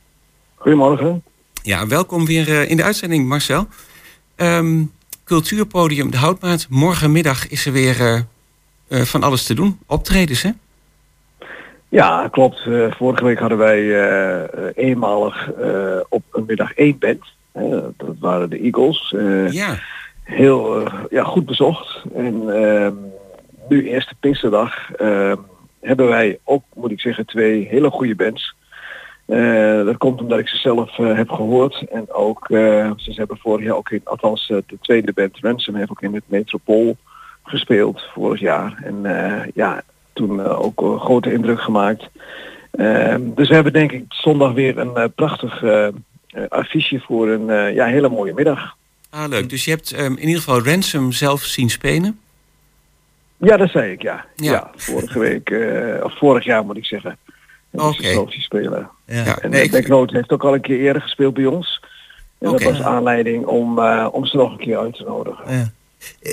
Goedemorgen. 0.54 1.22
Ja, 1.62 1.86
welkom 1.86 2.26
weer 2.26 2.48
eh, 2.48 2.70
in 2.70 2.76
de 2.76 2.82
uitzending, 2.82 3.28
Marcel. 3.28 3.68
Ehm, 4.40 4.84
cultuurpodium 5.24 6.10
De 6.10 6.16
Houtmaat. 6.16 6.66
Morgenmiddag 6.70 7.48
is 7.48 7.66
er 7.66 7.72
weer 7.72 8.00
eh, 8.00 8.20
eh, 8.88 9.00
van 9.00 9.22
alles 9.22 9.44
te 9.44 9.54
doen. 9.54 9.78
Optredens, 9.86 10.42
hè? 10.42 10.50
Ja, 11.88 12.28
klopt. 12.28 12.66
Eh, 12.66 12.90
vorige 12.90 13.24
week 13.24 13.38
hadden 13.38 13.58
wij 13.58 13.80
eenmalig 14.74 15.50
op 16.08 16.22
een 16.32 16.44
middag 16.46 16.74
één 16.74 16.98
band. 16.98 17.24
Dat 17.96 18.16
waren 18.20 18.50
de 18.50 18.58
Eagles. 18.58 19.14
Ja. 19.54 19.78
Heel 20.22 20.88
ja, 21.10 21.24
goed 21.24 21.46
bezocht. 21.46 22.02
En 22.14 22.64
ehm, 22.64 22.94
nu 23.68 23.88
eerste 23.88 24.14
Pinksterdag 24.20 24.92
ehm, 24.92 25.36
hebben 25.80 26.08
wij 26.08 26.38
ook, 26.44 26.62
moet 26.74 26.90
ik 26.90 27.00
zeggen, 27.00 27.26
twee 27.26 27.66
hele 27.70 27.90
goede 27.90 28.14
bands. 28.14 28.54
Eh, 29.30 29.84
dat 29.84 29.96
komt 29.96 30.20
omdat 30.20 30.38
ik 30.38 30.48
ze 30.48 30.56
zelf 30.56 30.98
eh, 30.98 31.16
heb 31.16 31.30
gehoord. 31.30 31.84
En 31.90 32.12
ook, 32.12 32.48
eh, 32.50 32.90
ze 32.96 33.12
hebben 33.14 33.38
vorig 33.38 33.64
jaar 33.64 33.76
ook 33.76 33.90
in, 33.90 34.00
althans 34.04 34.46
de 34.46 34.78
tweede 34.80 35.12
band 35.12 35.38
Ransom 35.40 35.74
heeft 35.74 35.90
ook 35.90 36.02
in 36.02 36.14
het 36.14 36.22
Metropool 36.26 36.96
gespeeld 37.42 38.02
vorig 38.14 38.40
jaar. 38.40 38.82
En 38.84 39.02
ja, 39.54 39.82
toen 40.12 40.46
ook 40.46 40.80
een 40.80 40.98
grote 40.98 41.32
indruk 41.32 41.60
gemaakt. 41.60 42.08
Ehm, 42.70 43.20
dus 43.34 43.48
we 43.48 43.54
hebben 43.54 43.72
denk 43.72 43.92
ik 43.92 44.04
zondag 44.08 44.52
weer 44.52 44.78
een 44.78 45.12
prachtig 45.14 45.64
affiche 46.48 47.00
voor 47.00 47.28
een 47.28 47.74
ja, 47.74 47.86
hele 47.86 48.08
mooie 48.08 48.34
middag. 48.34 48.76
Ah, 49.10 49.28
leuk. 49.28 49.48
Dus 49.48 49.64
je 49.64 49.70
hebt 49.70 49.92
ehm, 49.92 50.12
in 50.12 50.26
ieder 50.26 50.42
geval 50.42 50.64
Ransom 50.64 51.12
zelf 51.12 51.42
zien 51.42 51.70
spelen. 51.70 52.20
Ja, 53.36 53.56
dat 53.56 53.70
zei 53.70 53.92
ik, 53.92 54.02
ja. 54.02 54.24
Ja. 54.36 54.52
Ja, 54.52 54.70
vorige 54.76 55.18
week, 55.18 55.54
of 56.02 56.18
vorig 56.18 56.44
jaar 56.44 56.64
moet 56.64 56.76
ik 56.76 56.84
zeggen. 56.84 57.18
Oké. 57.72 58.16
Oké. 58.18 58.40
spelen. 58.40 58.90
Ja, 59.06 59.24
En 59.24 59.24
nee, 59.40 59.50
nee, 59.50 59.62
ik- 59.62 59.70
Backroad 59.70 60.10
heeft 60.10 60.32
ook 60.32 60.44
al 60.44 60.54
een 60.54 60.60
keer 60.60 60.78
eerder 60.80 61.02
gespeeld 61.02 61.34
bij 61.34 61.46
ons. 61.46 61.82
En 62.38 62.50
dat 62.50 62.62
was 62.62 62.82
aanleiding 62.82 63.46
om, 63.46 63.78
eh, 63.78 64.06
om 64.12 64.26
ze 64.26 64.36
nog 64.36 64.50
een 64.52 64.58
keer 64.58 64.78
uit 64.78 64.94
te 64.96 65.04
nodigen. 65.04 65.44
Ja. 65.54 65.70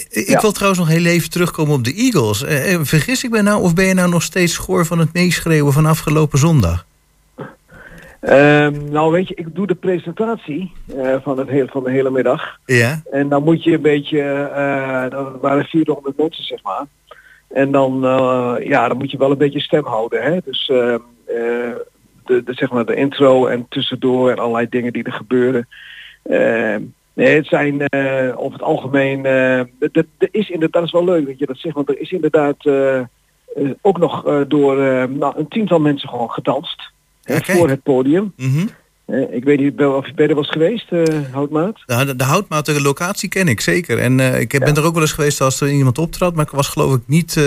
Ik 0.10 0.28
Ja. 0.30 0.42
wil 0.42 0.52
trouwens 0.52 0.80
nog 0.82 0.90
heel 0.90 1.06
even 1.06 1.30
terugkomen 1.30 1.74
op 1.76 1.84
de 1.84 1.94
Eagles. 1.94 2.44
Eh, 2.44 2.74
eh, 2.74 2.80
vergis 2.84 3.24
ik 3.24 3.30
me 3.30 3.42
nou 3.42 3.62
of 3.62 3.74
ben 3.74 3.86
je 3.86 3.94
nou 3.94 4.10
nog 4.10 4.24
steeds 4.24 4.54
schoor 4.54 4.86
van 4.86 5.00
het 5.00 5.14
meeschreeuwen 5.14 5.74
van 5.74 5.86
afgelopen 5.86 6.40
zondag? 6.40 6.86
Ehm, 8.22 8.90
nou 8.92 9.12
weet 9.12 9.28
je, 9.28 9.36
ik 9.36 9.56
doe 9.56 9.68
de 9.68 9.76
presentatie 9.76 10.72
eh, 10.98 11.16
van, 11.24 11.38
het 11.38 11.50
heel, 11.50 11.68
van 11.68 11.84
de 11.84 11.92
hele 11.92 12.10
middag. 12.10 12.58
Ja. 12.66 13.02
En 13.12 13.30
dan 13.30 13.44
moet 13.44 13.64
je 13.64 13.72
een 13.74 13.82
beetje, 13.82 14.22
eh 14.22 15.10
dat 15.10 15.42
waren 15.42 15.66
400 15.66 16.18
mensen 16.18 16.44
zeg 16.44 16.64
maar. 16.64 16.86
En 17.48 17.72
dan, 17.72 18.06
eh, 18.06 18.56
ja, 18.68 18.88
dan 18.88 18.98
moet 18.98 19.12
je 19.12 19.18
wel 19.18 19.32
een 19.32 19.38
beetje 19.38 19.60
stem 19.62 19.86
houden. 19.86 20.24
Hè? 20.24 20.38
Dus 20.46 20.70
ehm, 20.70 20.80
eh, 20.90 20.96
de, 21.28 21.86
de, 22.26 22.54
zeg 22.54 22.72
maar 22.72 22.86
de 22.86 22.96
intro 22.96 23.46
en 23.48 23.66
tussendoor 23.70 24.32
en 24.32 24.38
allerlei 24.40 24.68
dingen 24.70 24.94
die 24.94 25.04
er 25.04 25.12
gebeuren. 25.12 25.68
Nee, 27.14 27.36
het 27.36 27.46
zijn 27.48 27.82
eh, 27.88 28.34
over 28.40 28.54
het 28.54 28.62
algemeen, 28.62 29.26
eh, 29.26 29.62
d- 29.80 29.94
d- 29.94 30.06
er 30.18 30.30
is 30.32 30.50
inderdaad, 30.50 30.74
dat 30.74 30.84
is 30.84 30.92
wel 30.92 31.04
leuk 31.04 31.26
dat 31.28 31.40
je 31.40 31.46
dat 31.46 31.58
zegt, 31.58 31.76
want 31.76 31.90
er 31.90 32.00
is 32.00 32.12
inderdaad 32.12 32.66
eh, 32.66 32.98
eh, 33.00 33.06
ook 33.82 33.98
nog 33.98 34.26
eh, 34.28 34.42
door 34.48 34.82
eh, 34.82 35.04
nou, 35.04 35.34
een 35.38 35.48
tiental 35.48 35.80
mensen 35.80 36.10
gewoon 36.10 36.32
gedanst. 36.32 36.92
kijk. 37.24 37.46
voor 37.46 37.70
het 37.70 37.84
podium. 37.84 38.34
Mhm. 38.36 38.58
Eh, 38.60 38.66
ik 39.32 39.44
weet 39.44 39.60
niet 39.60 39.82
of 39.86 40.06
je 40.08 40.14
bij 40.14 40.28
er 40.28 40.36
was 40.36 40.50
geweest, 40.50 40.92
eh 40.92 41.04
Houtmaat. 41.32 41.80
Nou, 41.86 42.06
de, 42.06 42.64
de 42.64 42.82
locatie 42.82 43.30
ken 43.30 43.48
ik 43.48 43.62
zeker. 43.62 44.00
En 44.00 44.20
eh, 44.20 44.40
ik 44.40 44.52
heb- 44.52 44.64
ben 44.64 44.76
er 44.76 44.84
ook 44.86 44.94
wel 44.94 45.02
eens 45.02 45.12
geweest 45.12 45.42
als 45.42 45.62
er 45.62 45.70
iemand 45.70 45.98
optrad. 45.98 46.36
Maar 46.36 46.46
ik 46.46 46.52
was 46.52 46.68
geloof 46.68 46.94
ik 46.96 47.02
niet 47.06 47.38
eh 47.38 47.44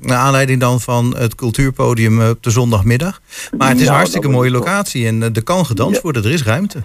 naar 0.00 0.18
aanleiding 0.18 0.60
dan 0.60 0.80
van 0.80 1.16
het 1.16 1.34
cultuurpodium 1.34 2.20
eh, 2.20 2.28
op 2.28 2.42
de 2.42 2.50
zondagmiddag. 2.50 3.20
Maar 3.56 3.66
het 3.68 3.74
is 3.76 3.80
een 3.80 3.86
Nou, 3.86 3.96
hartstikke 3.98 4.28
mooie 4.28 4.50
locatie. 4.50 5.06
En 5.06 5.22
eh, 5.22 5.28
er 5.36 5.42
kan 5.42 5.66
gedanst 5.66 5.94
Ja. 5.94 6.00
worden. 6.02 6.24
Er 6.24 6.30
is 6.32 6.44
ruimte. 6.44 6.78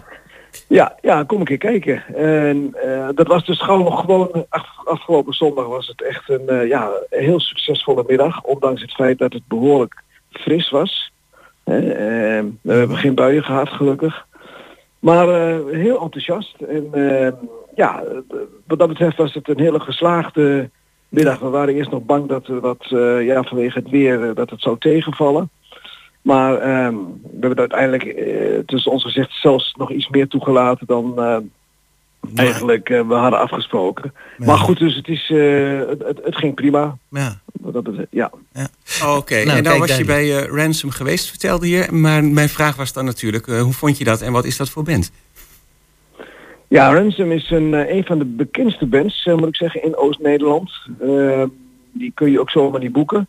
Ja, 0.68 0.96
ja, 1.02 1.24
kom 1.24 1.40
een 1.40 1.46
keer 1.46 1.58
kijken. 1.58 2.04
En 2.16 2.76
eh, 2.86 3.08
dat 3.16 3.28
was 3.28 3.46
dus 3.46 3.62
gewoon, 3.62 3.98
gewoon 3.98 4.46
af- 4.50 4.82
afgelopen 4.86 5.34
zondag 5.34 5.66
was 5.68 5.88
het 5.88 6.04
echt 6.04 6.30
een 6.30 6.48
eh, 6.50 6.68
ja, 6.68 6.90
een 7.10 7.24
heel 7.24 7.40
succesvolle 7.40 8.04
middag. 8.08 8.42
Ondanks 8.44 8.82
het 8.82 8.92
feit 8.94 9.18
dat 9.18 9.34
het 9.34 9.48
behoorlijk 9.48 10.04
fris 10.30 10.70
was. 10.70 11.11
Hè, 11.64 11.78
eh, 11.78 12.44
we 12.62 12.74
hebben 12.74 12.98
geen 12.98 13.16
buien 13.16 13.44
gehad 13.44 13.70
gelukkig. 13.70 14.26
Maar 15.02 15.30
eh, 15.30 15.58
heel 15.72 16.02
enthousiast. 16.02 16.62
En 16.62 16.88
eh, 16.92 17.32
ja, 17.76 18.04
wat 18.68 18.80
dat 18.80 18.88
betreft 18.88 19.18
was 19.18 19.34
het 19.34 19.50
een 19.50 19.60
hele 19.60 19.80
geslaagde 19.80 20.70
middag. 21.10 21.40
We 21.40 21.50
waren 21.50 21.74
eerst 21.76 21.92
nog 21.92 22.04
bang 22.04 22.28
dat 22.28 22.48
er 22.48 22.60
wat, 22.60 22.86
eh, 22.90 23.26
ja, 23.26 23.44
vanwege 23.44 23.80
het 23.80 23.90
weer, 23.90 24.30
eh, 24.30 24.36
dat 24.36 24.50
het 24.50 24.62
zou 24.62 24.78
tegenvallen. 24.80 25.50
Maar 26.22 26.58
ehm, 26.58 26.96
we 27.22 27.40
hebben 27.40 27.58
uiteindelijk 27.58 28.04
tussen 28.66 28.92
ons 28.92 29.04
gezegd 29.04 29.32
zelfs 29.32 29.74
nog 29.78 29.92
iets 29.92 30.10
meer 30.10 30.28
toegelaten 30.28 30.88
dan 30.88 31.14
eigenlijk 32.36 32.90
eh, 32.90 33.08
we 33.08 33.14
hadden 33.14 33.40
afgesproken. 33.40 34.14
Maar 34.38 34.58
goed, 34.58 34.80
dus 34.80 34.96
het, 34.96 35.08
is, 35.08 35.30
eh, 35.30 35.80
het, 35.88 36.04
het, 36.04 36.20
het 36.24 36.36
ging 36.36 36.56
prima. 36.56 36.98
Ja. 37.10 37.40
Dat 37.54 37.84
betreft, 37.84 38.08
ja. 38.12 38.32
Oké, 39.06 39.44
Nou, 39.44 39.58
en 39.58 39.64
dan 39.64 39.80
was 39.80 39.98
je 39.98 40.06
bij 40.06 40.38
eh, 40.38 40.56
Ransom 40.58 40.90
geweest, 40.90 41.30
vertelde 41.30 41.70
je. 41.70 41.92
Maar 41.92 42.24
mijn 42.24 42.50
vraag 42.50 42.76
was 42.76 42.94
dan 42.94 43.06
natuurlijk, 43.06 43.48
eh, 43.48 43.62
hoe 43.62 43.74
vond 43.74 43.98
je 43.98 44.04
dat 44.04 44.22
en 44.22 44.32
wat 44.32 44.46
is 44.46 44.58
dat 44.58 44.70
voor 44.70 44.84
band? 44.84 45.12
Ja, 46.68 46.94
Ransom 46.94 47.32
is 47.32 47.50
een, 47.50 47.74
een 47.74 48.04
van 48.04 48.18
de 48.20 48.26
bekendste 48.26 48.86
bands, 48.86 49.26
moet 49.26 49.48
ik 49.48 49.56
zeggen, 49.56 49.84
in 49.84 49.96
Oost-Nederland. 49.96 50.72
Eh, 51.00 51.44
die 51.92 52.12
kun 52.14 52.32
je 52.32 52.40
ook 52.40 52.50
zomaar 52.50 52.80
niet 52.80 52.92
boeken. 52.92 53.28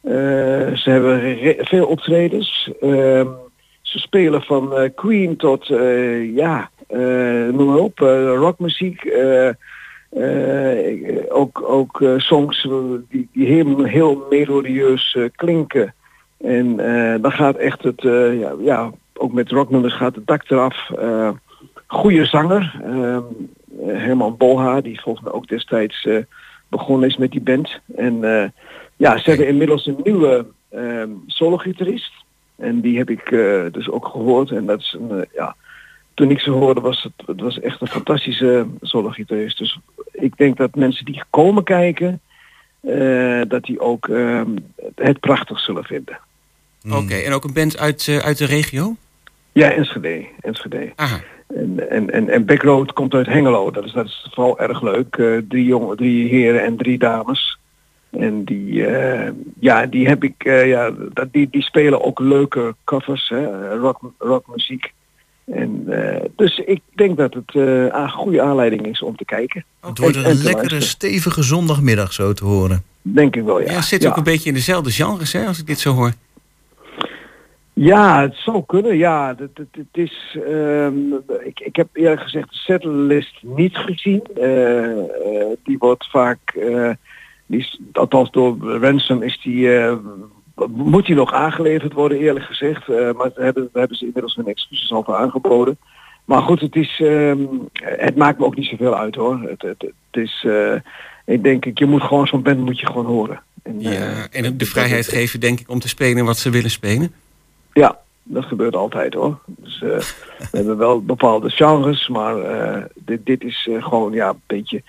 Eh, 0.00 0.12
ze 0.74 0.82
hebben 0.84 1.36
veel 1.66 1.86
optredens. 1.86 2.70
Eh, 2.80 3.26
ze 3.82 3.98
spelen 3.98 4.42
van 4.42 4.76
eh, 4.76 4.90
Queen 4.94 5.36
tot, 5.36 5.70
eh, 5.70 6.34
ja, 6.34 6.70
noem 7.52 7.66
maar 7.66 7.78
op, 7.78 8.00
eh, 8.00 8.34
rockmuziek. 8.36 9.04
eh, 9.04 9.48
eh, 10.12 11.24
ook 11.28 11.62
ook 11.62 12.00
eh, 12.00 12.18
songs 12.18 12.64
eh, 12.64 12.72
die, 13.08 13.28
die 13.32 13.46
heel, 13.46 13.84
heel 13.84 14.26
melodieus 14.30 15.14
eh, 15.14 15.24
klinken. 15.36 15.94
En 16.38 16.80
eh, 16.80 17.22
dan 17.22 17.32
gaat 17.32 17.56
echt 17.56 17.82
het, 17.82 18.04
eh, 18.04 18.40
ja, 18.40 18.54
ja, 18.60 18.90
ook 19.14 19.32
met 19.32 19.50
rocknummers 19.50 19.94
gaat 19.94 20.14
het 20.14 20.26
dak 20.26 20.50
eraf. 20.50 20.90
Eh, 20.90 21.30
goede 21.86 22.24
zanger, 22.24 22.80
eh, 22.84 23.18
Herman 23.86 24.36
Bolha, 24.36 24.80
die 24.80 25.00
volgens 25.00 25.24
mij 25.24 25.34
ook 25.34 25.48
destijds 25.48 26.06
eh, 26.06 26.16
begonnen 26.68 27.08
is 27.08 27.16
met 27.16 27.30
die 27.30 27.40
band. 27.40 27.80
En 27.96 28.24
eh, 28.24 28.48
ja, 28.96 29.18
ze 29.18 29.28
hebben 29.28 29.48
inmiddels 29.48 29.86
een 29.86 30.00
nieuwe 30.04 30.46
ehm 30.70 31.08
solo-gitarist. 31.26 32.12
En 32.56 32.80
die 32.80 32.98
heb 32.98 33.10
ik 33.10 33.30
eh, 33.30 33.62
dus 33.70 33.90
ook 33.90 34.06
gehoord. 34.06 34.50
En 34.50 34.66
dat 34.66 34.78
is 34.78 34.96
een, 34.98 35.10
eh, 35.10 35.26
ja, 35.34 35.56
toen 36.14 36.30
ik 36.30 36.40
ze 36.40 36.50
hoorde 36.50 36.80
was 36.80 37.02
het, 37.02 37.26
het 37.26 37.40
was 37.40 37.60
echt 37.60 37.80
een 37.80 37.88
fantastische 37.88 38.66
solo-gitarist. 38.80 39.58
Dus 39.58 39.78
ik 40.12 40.36
denk 40.36 40.56
dat 40.56 40.74
mensen 40.74 41.04
die 41.04 41.22
komen 41.30 41.64
kijken, 41.64 42.20
eh, 42.80 43.40
dat 43.48 43.64
die 43.64 43.80
ook 43.80 44.08
ehm, 44.08 44.56
het 44.94 45.20
prachtig 45.20 45.60
zullen 45.60 45.84
vinden. 45.84 46.18
Oké, 46.90 47.14
en 47.14 47.32
ook 47.32 47.44
een 47.44 47.52
band 47.52 47.78
uit, 47.78 48.08
eh, 48.08 48.16
uit 48.16 48.38
de 48.38 48.46
regio? 48.46 48.96
Ja, 49.52 49.70
Enschede. 49.70 50.26
Enschede. 50.40 50.92
Aha. 50.96 51.20
En, 51.46 51.90
en, 51.90 52.10
en, 52.10 52.28
en 52.28 52.44
Backroad 52.44 52.92
komt 52.92 53.14
uit 53.14 53.26
Hengelo. 53.26 53.70
Dat 53.70 53.84
is, 53.84 53.92
dat 53.92 54.06
is 54.06 54.28
vooral 54.30 54.58
erg 54.58 54.82
leuk. 54.82 55.16
Eh, 55.16 55.36
drie, 55.48 55.64
jongen, 55.64 55.96
drie 55.96 56.28
heren 56.28 56.62
en 56.62 56.76
drie 56.76 56.98
dames. 56.98 57.58
En 58.10 58.44
die, 58.44 58.86
eh, 58.86 59.30
ja, 59.60 59.86
die 59.86 60.08
heb 60.08 60.24
ik, 60.24 60.44
eh, 60.44 60.68
ja, 60.68 60.90
dat, 61.12 61.32
die, 61.32 61.48
die 61.50 61.62
spelen 61.62 62.04
ook 62.04 62.20
leuke 62.20 62.74
covers, 62.84 63.28
hè, 63.28 63.74
rock, 63.76 64.00
rockmuziek. 64.18 64.92
Eh, 65.92 66.20
dus 66.36 66.58
ik 66.58 66.80
denk 66.94 67.16
dat 67.16 67.34
het 67.34 67.54
eh, 67.54 67.84
een 67.84 68.10
goede 68.10 68.42
aanleiding 68.42 68.86
is 68.86 69.02
om 69.02 69.16
te 69.16 69.24
kijken. 69.24 69.64
Het 69.80 69.98
wordt 69.98 70.16
En- 70.16 70.24
en 70.24 70.30
een 70.30 70.36
lekkere, 70.36 70.54
luisteren. 70.54 70.82
stevige 70.82 71.42
zondagmiddag 71.42 72.12
zo 72.12 72.32
te 72.32 72.44
horen. 72.44 72.82
Denk 73.02 73.36
ik 73.36 73.42
wel, 73.42 73.60
ja. 73.60 73.72
Ja, 73.72 73.82
zit 73.82 74.06
ook 74.06 74.16
een 74.16 74.22
beetje 74.22 74.48
in 74.48 74.54
dezelfde 74.54 74.90
genres, 74.90 75.32
hè, 75.32 75.46
als 75.46 75.58
ik 75.58 75.66
dit 75.66 75.78
zo 75.80 75.92
hoor. 75.92 76.12
Ja, 77.72 78.20
het 78.20 78.34
zou 78.36 78.62
kunnen. 78.66 78.96
Ja, 78.96 79.34
het, 79.38 79.50
het, 79.54 79.68
het 79.72 79.86
is. 79.92 80.36
ehm, 80.46 80.96
ik, 81.44 81.60
ik 81.60 81.76
heb 81.76 81.88
eerlijk 81.92 82.20
gezegd 82.20 82.48
de 82.50 82.56
setlist 82.56 83.38
niet 83.42 83.76
gezien. 83.76 84.22
Eh, 84.36 84.90
eh, 84.98 84.98
die 85.64 85.78
wordt 85.78 86.10
vaak. 86.10 86.38
eh, 86.50 86.90
die 87.46 87.58
is, 87.60 87.80
althans 87.92 88.30
door 88.30 88.56
Ransom 88.80 89.22
is 89.22 89.40
die. 89.42 89.68
Eh, 90.56 90.66
moet 90.66 91.06
die 91.06 91.14
nog 91.14 91.32
aangeleverd 91.32 91.92
worden, 91.92 92.18
eerlijk 92.18 92.44
gezegd. 92.44 92.88
Eh, 92.88 93.12
maar 93.12 93.30
daar 93.34 93.44
hebben, 93.44 93.68
hebben 93.72 93.96
ze 93.96 94.04
inmiddels 94.04 94.34
hun 94.34 94.46
excuses 94.46 94.92
al 94.92 95.02
voor 95.02 95.14
aangeboden. 95.14 95.78
maar 96.24 96.42
goed, 96.42 96.60
het, 96.60 96.76
is, 96.76 97.00
ehm, 97.00 97.38
het 97.72 98.16
maakt 98.16 98.38
me 98.38 98.44
ook 98.44 98.56
niet 98.56 98.66
zoveel 98.66 98.96
uit 98.96 99.14
hoor. 99.14 99.40
Het, 99.40 99.62
het, 99.62 99.80
het 99.80 100.22
is, 100.22 100.44
eh, 100.48 100.74
ik 101.24 101.42
denk, 101.42 101.64
ik, 101.64 101.78
je 101.78 101.86
moet 101.86 102.02
gewoon 102.02 102.26
zo'n 102.26 102.42
band 102.42 102.58
moet 102.58 102.80
je 102.80 102.86
gewoon 102.86 103.06
horen. 103.06 103.42
En, 103.62 103.80
eh, 103.80 103.92
Ja, 103.92 104.28
en 104.30 104.46
ook 104.46 104.58
de 104.58 104.66
vrijheid 104.66 105.08
geven, 105.08 105.40
denk 105.40 105.60
ik, 105.60 105.68
om 105.68 105.78
te 105.78 105.88
spelen 105.88 106.24
wat 106.24 106.38
ze 106.38 106.50
willen 106.50 106.70
spelen. 106.70 107.12
Ja, 107.72 107.98
dat 108.22 108.44
gebeurt 108.44 108.76
altijd 108.76 109.14
hoor. 109.14 109.38
Dus, 109.46 109.82
eh, 109.82 109.88
we 110.50 110.56
hebben 110.56 110.76
wel 110.76 111.02
bepaalde 111.02 111.50
genres, 111.50 112.08
maar 112.08 112.38
eh, 112.38 112.82
dit, 112.94 113.26
dit 113.26 113.44
is 113.44 113.68
eh, 113.70 113.84
gewoon 113.84 114.12
ja, 114.12 114.28
een 114.28 114.40
beetje 114.46 114.82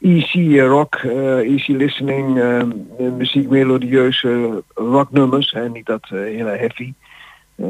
easy 0.00 0.58
eh, 0.58 0.66
rock, 0.66 0.94
eh, 0.94 1.36
easy 1.38 1.72
listening, 1.72 2.40
eh, 2.40 2.62
muziek 3.16 3.48
melodieuze 3.48 4.62
rocknummers. 4.74 5.50
Hè, 5.50 5.68
niet 5.68 5.86
dat 5.86 6.02
eh, 6.04 6.10
hele 6.10 6.56
heavy. 6.56 6.92
Eh, 7.56 7.68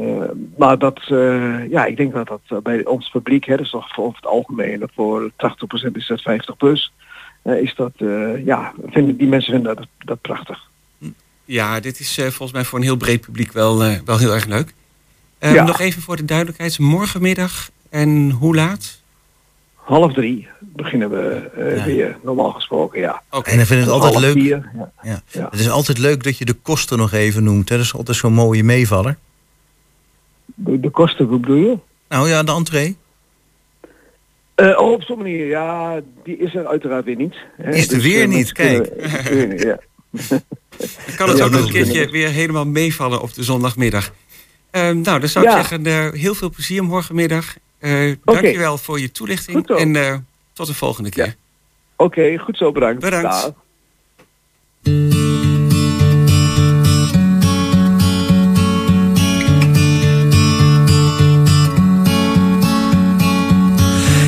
maar 0.57 0.77
dat, 0.77 0.99
eh, 1.09 1.69
ja, 1.69 1.85
ik 1.85 1.97
denk 1.97 2.13
dat 2.13 2.27
dat 2.27 2.41
eh, 2.47 2.57
bij 2.57 2.85
ons 2.85 3.09
publiek, 3.09 3.45
hè, 3.45 3.55
dat 3.55 3.65
is 3.65 3.71
toch 3.71 3.93
voor 3.93 4.03
over 4.05 4.15
het 4.21 4.29
algemeen, 4.29 4.89
voor 4.95 5.31
80% 5.37 5.95
is 5.95 6.07
dat 6.07 6.21
50 6.21 6.57
plus, 6.57 6.93
eh, 7.41 7.61
is 7.61 7.75
dat, 7.75 7.91
eh, 7.97 8.45
ja, 8.45 8.73
vinden, 8.85 9.17
die 9.17 9.27
mensen 9.27 9.53
vinden 9.53 9.75
dat, 9.75 9.87
dat 9.97 10.21
prachtig. 10.21 10.69
Ja, 11.45 11.79
dit 11.79 11.99
is 11.99 12.17
eh, 12.17 12.23
volgens 12.25 12.51
mij 12.51 12.63
voor 12.63 12.79
een 12.79 12.85
heel 12.85 12.95
breed 12.95 13.21
publiek 13.21 13.51
wel, 13.51 13.83
eh, 13.83 13.95
wel 14.05 14.17
heel 14.17 14.33
erg 14.33 14.45
leuk. 14.45 14.73
Eh, 15.39 15.53
Ja. 15.53 15.63
Nog 15.63 15.79
even 15.79 16.01
voor 16.01 16.15
de 16.15 16.25
duidelijkheid. 16.25 16.79
Morgenmiddag 16.79 17.69
en 17.89 18.29
hoe 18.31 18.55
laat? 18.55 19.01
Half 19.85 20.13
drie 20.13 20.47
beginnen 20.59 21.09
we 21.09 21.49
eh, 21.57 21.83
weer, 21.85 22.17
normaal 22.23 22.51
gesproken, 22.51 22.99
ja. 22.99 23.21
En 23.29 23.59
ik 23.59 23.65
vind 23.65 23.81
het 23.81 23.89
altijd 23.89 24.19
leuk. 24.19 24.33
vier, 24.33 24.69
ja. 24.77 24.91
Ja. 25.03 25.21
Ja. 25.31 25.47
Het 25.51 25.59
is 25.59 25.69
altijd 25.69 25.97
leuk 25.97 26.23
dat 26.23 26.37
je 26.37 26.45
de 26.45 26.53
kosten 26.53 26.97
nog 26.97 27.11
even 27.13 27.43
noemt. 27.43 27.69
Hè? 27.69 27.75
Dat 27.75 27.85
is 27.85 27.93
altijd 27.95 28.17
zo'n 28.17 28.33
mooie 28.33 28.63
meevaller. 28.63 29.17
De, 30.45 30.79
de 30.79 30.89
kosten, 30.89 31.25
hoe 31.25 31.39
bedoel 31.39 31.55
je? 31.55 31.77
Nou 32.09 32.29
ja, 32.29 32.43
de 32.43 32.51
entree. 32.51 32.97
Eh, 34.55 34.79
oh, 34.79 34.91
op 34.91 35.01
zo'n 35.03 35.17
manier, 35.17 35.45
ja, 35.47 35.99
die 36.23 36.37
is 36.37 36.55
er 36.55 36.67
uiteraard 36.67 37.05
weer 37.05 37.15
niet. 37.15 37.35
hè. 37.57 37.71
Is 37.73 37.87
er 37.87 37.93
Dus, 37.93 38.03
weer 38.03 38.21
eh, 38.21 38.27
niet, 38.27 38.51
kijk. 38.51 38.89
kunnen- 39.25 39.49
niet, 39.49 39.61
ja. 39.61 39.79
Dan 41.05 41.15
kan 41.15 41.29
het 41.29 41.37
Ja, 41.37 41.43
ook 41.45 41.51
nog 41.51 41.61
een 41.65 41.71
keertje 41.71 42.09
weer 42.09 42.29
helemaal 42.29 42.65
meevallen 42.65 43.21
op 43.21 43.33
de 43.33 43.43
zondagmiddag. 43.43 44.13
Ehm, 44.71 45.01
nou, 45.01 45.19
dan 45.19 45.29
zou 45.29 45.45
ik 45.45 45.51
Ja. 45.51 45.57
zeggen, 45.57 45.85
eh, 45.85 46.11
heel 46.11 46.35
veel 46.35 46.49
plezier 46.49 46.83
morgenmiddag. 46.83 47.55
Eh 47.85 48.15
Dankjewel 48.23 48.77
voor 48.77 48.99
je 48.99 49.11
toelichting. 49.11 49.67
En 49.69 49.95
eh, 49.95 50.15
tot 50.53 50.67
de 50.67 50.73
volgende 50.73 51.09
keer. 51.09 51.35
Oké, 51.95 52.37
goed 52.37 52.57
zo, 52.57 52.71
bedankt. 52.71 53.01
Bedankt. 53.01 53.31
Dag. 53.31 53.53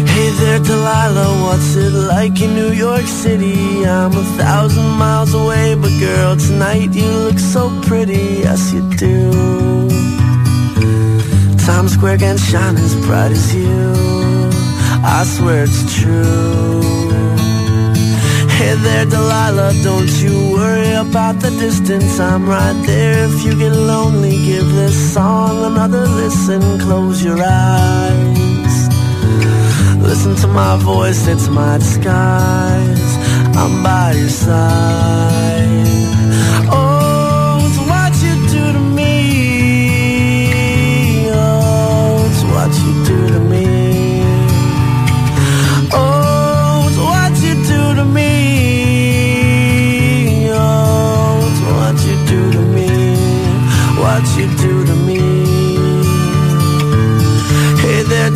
Hey 0.06 0.32
there, 0.38 0.60
Delilah, 0.60 1.42
what's 1.42 1.76
it 1.76 1.92
like 1.92 2.44
in 2.44 2.54
New 2.54 2.74
York 2.74 3.08
City? 3.08 3.84
I'm 3.86 4.12
a 4.12 4.24
thousand 4.38 4.98
miles 4.98 5.34
away, 5.34 5.76
but 5.76 5.92
girl, 6.00 6.36
tonight 6.36 6.94
you 6.94 7.10
look 7.26 7.40
so 7.40 7.72
pretty, 7.82 8.42
yes 8.44 8.72
you 8.72 8.82
do. 8.96 10.17
Times 11.68 11.96
Square 11.96 12.20
can 12.20 12.38
shine 12.38 12.78
as 12.78 12.96
bright 13.06 13.30
as 13.30 13.54
you, 13.54 13.94
I 15.04 15.26
swear 15.26 15.66
it's 15.66 15.84
true. 16.00 16.80
Hey 18.56 18.74
there, 18.76 19.06
Delilah, 19.06 19.74
don't 19.84 20.10
you 20.24 20.54
worry 20.54 20.94
about 20.94 21.42
the 21.42 21.50
distance, 21.50 22.22
I'm 22.22 22.48
right 22.48 22.82
there. 22.86 23.26
If 23.26 23.44
you 23.44 23.60
get 23.60 23.74
lonely, 23.74 24.38
give 24.46 24.66
this 24.76 25.14
song 25.14 25.66
another 25.66 26.08
listen, 26.08 26.62
close 26.80 27.22
your 27.22 27.38
eyes. 27.44 28.76
Listen 30.00 30.38
to 30.38 30.48
my 30.48 30.78
voice, 30.78 31.28
it's 31.28 31.50
my 31.50 31.80
disguise. 31.80 33.18
I'm 33.58 33.84
by 33.84 34.14
your 34.14 34.30
side. 34.30 35.97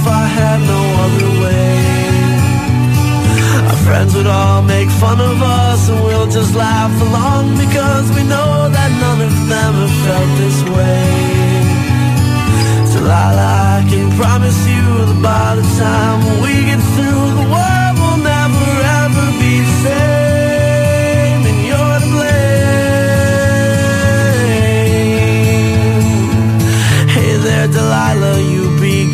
if 0.00 0.06
I 0.06 0.26
had 0.40 0.58
no 0.74 0.82
other 1.04 1.30
way. 1.42 1.76
Our 3.70 3.80
friends 3.86 4.14
would 4.14 4.26
all 4.26 4.62
make 4.62 4.88
fun 5.04 5.20
of 5.20 5.36
us, 5.42 5.88
and 5.90 6.00
we'll 6.04 6.30
just 6.38 6.54
laugh 6.54 6.94
along 7.08 7.58
because 7.64 8.06
we 8.16 8.22
know 8.32 8.52
that 8.76 8.90
none 9.04 9.20
of 9.28 9.34
them 9.52 9.72
have 9.82 9.96
felt 10.04 10.30
this 10.42 10.58
way. 10.76 11.04
Delilah, 12.92 13.52
I 13.76 13.80
can 13.90 14.08
promise 14.20 14.60
you 14.72 14.86
that 15.08 15.20
by 15.22 15.48
the 15.58 15.66
time 15.82 16.18
we 16.42 16.52
get 16.70 16.80
through, 16.94 17.24
the 17.40 17.46
world 17.52 17.79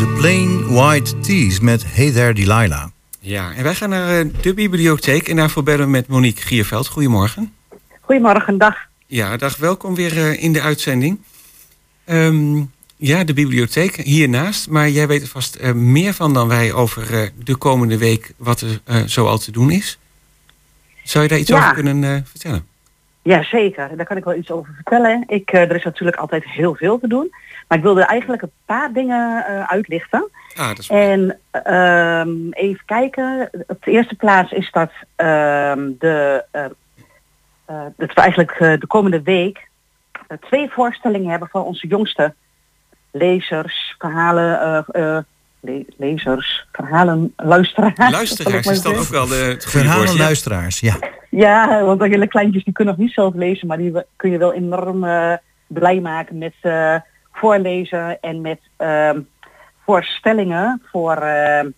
de 0.00 0.06
Plain 0.20 0.72
White 0.74 1.18
Tees 1.20 1.60
met 1.60 1.84
Hey 1.94 2.10
There 2.10 2.32
Delilah. 2.34 2.84
Ja, 3.18 3.52
en 3.52 3.62
wij 3.62 3.74
gaan 3.74 3.88
naar 3.88 4.18
eh, 4.20 4.26
de 4.42 4.54
bibliotheek 4.54 5.28
en 5.28 5.36
daarvoor 5.36 5.62
bellen 5.62 5.84
we 5.84 5.90
met 5.90 6.06
Monique 6.08 6.42
Gierveld. 6.42 6.86
Goedemorgen. 6.86 7.52
Goedemorgen, 8.00 8.58
dag. 8.58 8.76
Ja, 9.06 9.36
dag, 9.36 9.56
welkom 9.56 9.94
weer 9.94 10.16
eh, 10.16 10.42
in 10.42 10.52
de 10.52 10.60
uitzending. 10.60 11.20
Ehm, 12.04 12.62
ja, 12.96 13.24
de 13.24 13.32
bibliotheek 13.34 13.96
hiernaast, 13.96 14.68
maar 14.68 14.88
jij 14.88 15.06
weet 15.06 15.22
er 15.22 15.28
vast 15.28 15.54
eh, 15.54 15.72
meer 15.72 16.12
van 16.14 16.34
dan 16.34 16.48
wij 16.48 16.72
over 16.72 17.14
eh, 17.14 17.28
de 17.44 17.56
komende 17.56 17.98
week 17.98 18.32
wat 18.36 18.60
er 18.60 18.80
eh, 18.84 18.96
zoal 19.06 19.38
te 19.38 19.52
doen 19.52 19.70
is. 19.70 19.98
Zou 21.02 21.24
je 21.24 21.30
daar 21.30 21.38
iets 21.38 21.48
Ja. 21.50 21.56
over 21.56 21.74
kunnen 21.74 22.04
eh, 22.04 22.20
vertellen? 22.24 22.66
Ja, 23.22 23.42
zeker. 23.42 23.96
Daar 23.96 24.06
kan 24.06 24.16
ik 24.16 24.24
wel 24.24 24.34
iets 24.36 24.50
over 24.50 24.72
vertellen. 24.74 25.24
Ik, 25.26 25.50
eh, 25.50 25.60
er 25.60 25.76
is 25.76 25.84
natuurlijk 25.84 26.16
altijd 26.16 26.44
heel 26.44 26.74
veel 26.74 26.98
te 26.98 27.08
doen. 27.08 27.30
Maar 27.70 27.78
ik 27.78 27.84
wilde 27.84 28.02
eigenlijk 28.02 28.42
een 28.42 28.50
paar 28.64 28.92
dingen 28.92 29.44
eh, 29.46 29.62
uitlichten. 29.70 30.28
Ah, 30.56 30.68
dat 30.68 30.78
is 30.78 30.88
En 30.88 31.38
ehm, 31.50 32.50
even 32.50 32.82
kijken. 32.86 33.50
Op 33.66 33.84
de 33.84 33.90
eerste 33.90 34.14
plaats 34.14 34.52
is 34.52 34.70
dat 34.70 34.90
ehm, 35.16 35.90
de, 35.98 36.44
eh, 36.50 36.64
eh, 36.64 36.70
dat 37.96 38.14
we 38.14 38.20
eigenlijk 38.20 38.50
eh, 38.50 38.80
de 38.80 38.86
komende 38.86 39.22
week 39.22 39.68
twee 40.40 40.70
voorstellingen 40.70 41.30
hebben 41.30 41.48
voor 41.48 41.64
onze 41.64 41.86
jongste 41.86 42.34
lezers, 43.10 43.94
verhalen, 43.98 44.60
eh, 44.92 45.16
eh, 45.16 45.22
le- 45.60 45.84
lezers, 45.98 46.66
verhalen, 46.72 47.32
luisteraars. 47.36 48.10
Luisteraars 48.12 48.66
is 48.66 48.82
dan 48.82 48.96
ook 48.96 49.06
wel 49.08 49.26
de, 49.26 49.56
Verhalen 49.58 50.16
luisteraars, 50.16 50.80
ja. 50.80 50.96
Ja, 51.30 51.84
want 51.84 52.00
de 52.00 52.08
hele 52.08 52.26
kleintjes 52.26 52.64
die 52.64 52.72
kunnen 52.72 52.94
nog 52.94 53.02
niet 53.04 53.14
zelf 53.14 53.34
lezen, 53.34 53.66
maar 53.66 53.76
die 53.78 53.92
we- 53.92 54.06
kun 54.16 54.30
je 54.30 54.38
wel 54.38 54.54
enorm 54.54 55.04
eh, 55.04 55.32
blij 55.66 56.00
maken 56.00 56.38
met 56.38 56.54
eh, 56.60 56.94
voorlezen 57.40 58.20
en 58.20 58.40
met 58.40 58.60
ehm, 58.76 59.20
voorstellingen 59.84 60.82
voor, 60.90 61.16
ehm, 61.16 61.70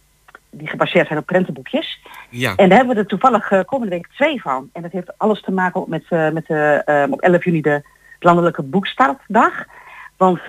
die 0.51 0.69
gebaseerd 0.69 1.07
zijn 1.07 1.19
op 1.19 1.27
prentenboekjes. 1.27 2.01
Ja. 2.31 2.55
En 2.57 2.69
daar 2.69 2.79
hebben 2.79 2.95
we 2.95 3.01
er 3.01 3.09
toevallig 3.09 3.51
eh, 3.51 3.61
komende 3.65 3.95
week 3.95 4.09
twee 4.15 4.43
van. 4.43 4.69
En 4.73 4.83
dat 4.83 4.93
heeft 4.93 5.19
alles 5.19 5.43
te 5.43 5.53
maken 5.53 5.85
met, 5.87 6.05
eh, 6.09 6.31
met 6.31 6.47
de, 6.47 6.83
ehm, 6.85 7.13
op 7.13 7.21
11 7.21 7.45
juni 7.45 7.61
de 7.61 7.83
landelijke 8.19 8.63
boekstartdag. 8.63 9.65
Want 10.17 10.41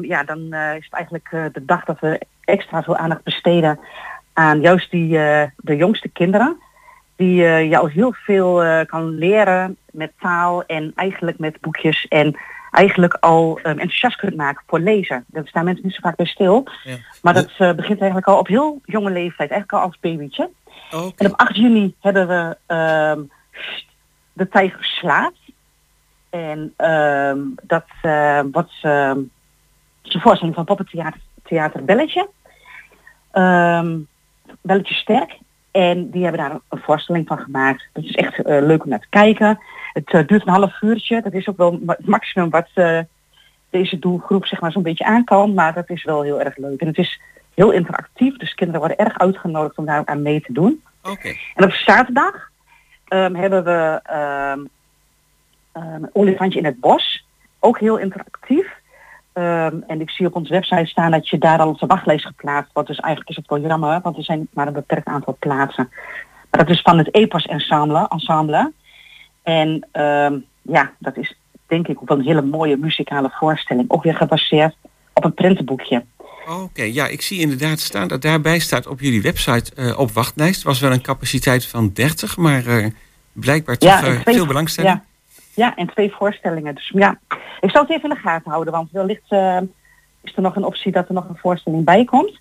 ja, 0.00 0.24
dan 0.24 0.52
eh, 0.52 0.76
is 0.76 0.84
het 0.84 0.92
eigenlijk 0.92 1.28
eh, 1.30 1.44
de 1.52 1.64
dag 1.64 1.84
dat 1.84 2.00
we 2.00 2.20
extra 2.44 2.82
veel 2.82 2.96
aandacht 2.96 3.22
besteden 3.22 3.78
aan 4.32 4.60
juist 4.60 4.90
die, 4.90 5.18
eh, 5.18 5.48
de 5.56 5.76
jongste 5.76 6.08
kinderen. 6.08 6.56
Die 7.16 7.44
eh 7.46 7.78
al 7.78 7.86
heel 7.86 8.12
veel 8.12 8.62
eh, 8.62 8.86
kan 8.86 9.08
leren 9.08 9.76
met 9.92 10.12
taal 10.18 10.64
en 10.66 10.92
eigenlijk 10.94 11.38
met 11.38 11.60
boekjes. 11.60 12.06
En 12.08 12.36
eigenlijk 12.70 13.14
al 13.14 13.58
ehm, 13.58 13.68
enthousiast 13.68 14.16
kunt 14.16 14.36
maken 14.36 14.62
voor 14.66 14.80
lezen. 14.80 15.24
Daar 15.26 15.46
staan 15.46 15.64
mensen 15.64 15.84
niet 15.84 15.94
zo 15.94 16.00
vaak 16.02 16.16
bij 16.16 16.26
stil. 16.26 16.66
Maar 17.22 17.34
dat 17.34 17.50
eh, 17.58 17.72
begint 17.72 17.98
eigenlijk 17.98 18.26
al 18.26 18.38
op 18.38 18.46
heel 18.46 18.80
jonge 18.84 19.10
leeftijd, 19.10 19.50
eigenlijk 19.50 19.72
al 19.72 19.80
als 19.80 19.98
babytje. 20.00 20.50
En 20.90 21.26
op 21.26 21.36
8 21.36 21.56
juni 21.56 21.94
hebben 22.00 22.28
we 22.28 22.56
ehm, 22.66 23.20
De 24.32 24.48
Tijger 24.48 24.84
slaapt. 24.84 25.40
En 26.30 26.72
ehm, 26.76 27.38
dat 27.62 27.86
eh, 28.02 28.40
wat 28.52 28.70
is 30.02 30.14
een 30.14 30.20
voorstelling 30.20 30.54
van 30.54 30.64
Poppentheater 30.64 31.20
Theater 31.42 31.84
Belletje. 31.84 32.28
Belletje 34.60 34.94
Sterk. 34.94 35.38
En 35.70 36.10
die 36.10 36.22
hebben 36.22 36.40
daar 36.40 36.50
een, 36.50 36.60
een 36.68 36.78
voorstelling 36.78 37.26
van 37.26 37.38
gemaakt. 37.38 37.88
Dat 37.92 38.04
is 38.04 38.14
echt 38.14 38.42
eh, 38.42 38.62
leuk 38.62 38.82
om 38.82 38.88
naar 38.88 39.00
te 39.00 39.08
kijken. 39.10 39.58
Het 39.92 40.10
eh, 40.12 40.26
duurt 40.26 40.46
een 40.46 40.52
half 40.52 40.80
uurtje. 40.80 41.22
Dat 41.22 41.32
is 41.32 41.48
ook 41.48 41.56
wel 41.56 41.80
het 41.86 42.06
maximum 42.06 42.50
wat 42.50 42.68
eh, 42.74 42.98
deze 43.70 43.98
doelgroep 43.98 44.46
zeg 44.46 44.60
maar 44.60 44.72
zo'n 44.72 44.82
beetje 44.82 45.04
aan 45.04 45.24
kan. 45.24 45.54
Maar 45.54 45.74
dat 45.74 45.90
is 45.90 46.04
wel 46.04 46.22
heel 46.22 46.40
erg 46.40 46.56
leuk. 46.56 46.80
En 46.80 46.86
het 46.86 46.98
is 46.98 47.20
heel 47.54 47.70
interactief. 47.70 48.36
Dus 48.36 48.54
kinderen 48.54 48.80
worden 48.80 49.06
erg 49.06 49.18
uitgenodigd 49.18 49.78
om 49.78 49.84
daar 49.84 49.98
ook 49.98 50.08
aan 50.08 50.22
mee 50.22 50.40
te 50.40 50.52
doen. 50.52 50.82
Oké. 51.02 51.34
En 51.54 51.64
op 51.64 51.72
zaterdag 51.72 52.50
ehm, 53.08 53.34
hebben 53.34 53.64
we 53.64 54.00
een 55.72 56.10
olifantje 56.12 56.58
in 56.58 56.64
het 56.64 56.80
bos. 56.80 57.26
Ook 57.58 57.78
heel 57.78 57.96
interactief. 57.96 58.78
En 59.32 60.00
ik 60.00 60.10
zie 60.10 60.26
op 60.26 60.36
onze 60.36 60.52
website 60.52 60.86
staan 60.86 61.10
dat 61.10 61.28
je 61.28 61.38
daar 61.38 61.58
al 61.58 61.68
op 61.68 61.78
de 61.78 61.86
wachtlijst 61.86 62.26
geplaatst 62.26 62.72
wordt. 62.72 62.88
Dus 62.88 62.98
eigenlijk 62.98 63.30
is 63.30 63.36
het 63.36 63.48
wel 63.48 63.60
jammer, 63.60 64.00
want 64.00 64.16
er 64.16 64.24
zijn 64.24 64.48
maar 64.52 64.66
een 64.66 64.72
beperkt 64.72 65.06
aantal 65.06 65.36
plaatsen. 65.38 65.88
Maar 66.50 66.64
dat 66.64 66.68
is 66.68 66.80
van 66.80 66.98
het 66.98 67.14
EPAS 67.14 67.46
ensemble. 67.46 68.08
ensemble. 68.08 68.72
En 69.42 69.88
ehm, 69.92 70.38
ja, 70.62 70.92
dat 70.98 71.16
is 71.16 71.36
denk 71.66 71.88
ik 71.88 72.00
ook 72.02 72.08
wel 72.08 72.18
een 72.18 72.24
hele 72.24 72.42
mooie 72.42 72.76
muzikale 72.76 73.30
voorstelling. 73.38 73.90
Ook 73.90 74.02
weer 74.02 74.16
gebaseerd 74.16 74.74
op 75.12 75.24
een 75.24 75.34
prentenboekje. 75.34 76.04
Oké, 76.62 76.82
ja, 76.82 77.06
ik 77.06 77.22
zie 77.22 77.40
inderdaad 77.40 77.78
staan 77.80 78.08
dat 78.08 78.22
daarbij 78.22 78.58
staat 78.58 78.86
op 78.86 79.00
jullie 79.00 79.22
website 79.22 79.74
eh, 79.74 79.98
op 79.98 80.10
wachtlijst. 80.10 80.62
was 80.62 80.80
wel 80.80 80.92
een 80.92 81.02
capaciteit 81.02 81.66
van 81.66 81.90
30, 81.92 82.36
maar 82.36 82.66
eh, 82.66 82.86
blijkbaar 83.32 83.76
toch 83.76 83.90
eh, 83.90 84.20
twee- 84.20 84.34
veel 84.34 84.46
belangstelling. 84.46 84.94
Ja, 84.94 85.04
ja, 85.54 85.76
en 85.76 85.86
twee 85.86 86.12
voorstellingen. 86.12 86.74
Dus 86.74 86.92
ja, 86.94 87.18
ik 87.60 87.70
zou 87.70 87.86
het 87.86 87.96
even 87.96 88.08
in 88.10 88.14
de 88.14 88.20
gaten 88.20 88.50
houden, 88.50 88.72
want 88.72 88.90
wellicht 88.92 89.32
is 90.22 90.36
er 90.36 90.42
nog 90.42 90.56
een 90.56 90.64
optie 90.64 90.92
dat 90.92 91.08
er 91.08 91.14
nog 91.14 91.28
een 91.28 91.36
voorstelling 91.36 91.84
bij 91.84 92.04
komt. 92.04 92.40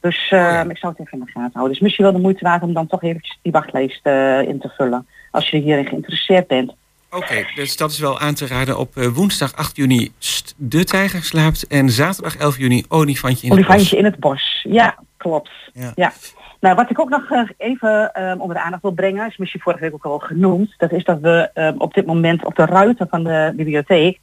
Dus 0.00 0.28
eh, 0.30 0.64
ik 0.68 0.76
zou 0.76 0.92
het 0.92 1.06
even 1.06 1.18
in 1.18 1.24
de 1.24 1.30
gaten 1.30 1.52
houden. 1.52 1.72
Dus 1.72 1.80
misschien 1.80 2.04
wel 2.04 2.14
de 2.14 2.20
moeite 2.20 2.44
waard 2.44 2.62
om 2.62 2.72
dan 2.72 2.86
toch 2.86 3.02
eventjes 3.02 3.38
die 3.42 3.52
wachtlijst 3.52 4.06
in 4.46 4.58
te 4.60 4.72
vullen. 4.76 5.06
Als 5.30 5.50
je 5.50 5.56
hierin 5.58 5.86
geïnteresseerd 5.86 6.46
bent. 6.46 6.72
Oké, 7.10 7.44
dus 7.54 7.76
dat 7.76 7.90
is 7.90 7.98
wel 7.98 8.18
aan 8.20 8.34
te 8.34 8.46
raden. 8.46 8.78
Op 8.78 8.96
eh, 8.96 9.08
woensdag 9.08 9.56
8 9.56 9.76
juni 9.76 10.12
st- 10.18 10.54
De 10.56 10.84
Tijger 10.84 11.22
slaapt 11.24 11.66
en 11.66 11.90
zaterdag 11.90 12.36
11 12.36 12.58
juni 12.58 12.84
Olifantje 12.88 13.46
in 13.46 13.50
het 13.52 13.58
Olifantje 13.58 13.90
bos. 13.90 13.98
in 13.98 14.04
het 14.04 14.18
bos. 14.18 14.66
Ja, 14.68 14.98
klopt. 15.16 15.50
Ja. 15.94 16.12
Nou, 16.60 16.74
wat 16.74 16.90
ik 16.90 17.00
ook 17.00 17.08
nog 17.08 17.30
eh, 17.30 17.42
even 17.58 18.12
ehm, 18.12 18.40
onder 18.40 18.56
de 18.56 18.62
aandacht 18.62 18.82
wil 18.82 18.90
brengen, 18.92 19.26
is 19.26 19.36
misschien 19.36 19.60
vorige 19.60 19.82
week 19.82 19.94
ook 19.94 20.04
al 20.04 20.18
genoemd, 20.18 20.74
dat 20.76 20.92
is 20.92 21.04
dat 21.04 21.20
we 21.20 21.50
ehm, 21.54 21.74
op 21.78 21.94
dit 21.94 22.06
moment 22.06 22.44
op 22.44 22.54
de 22.56 22.64
ruiten 22.64 23.06
van 23.10 23.24
de 23.24 23.52
bibliotheek 23.56 24.18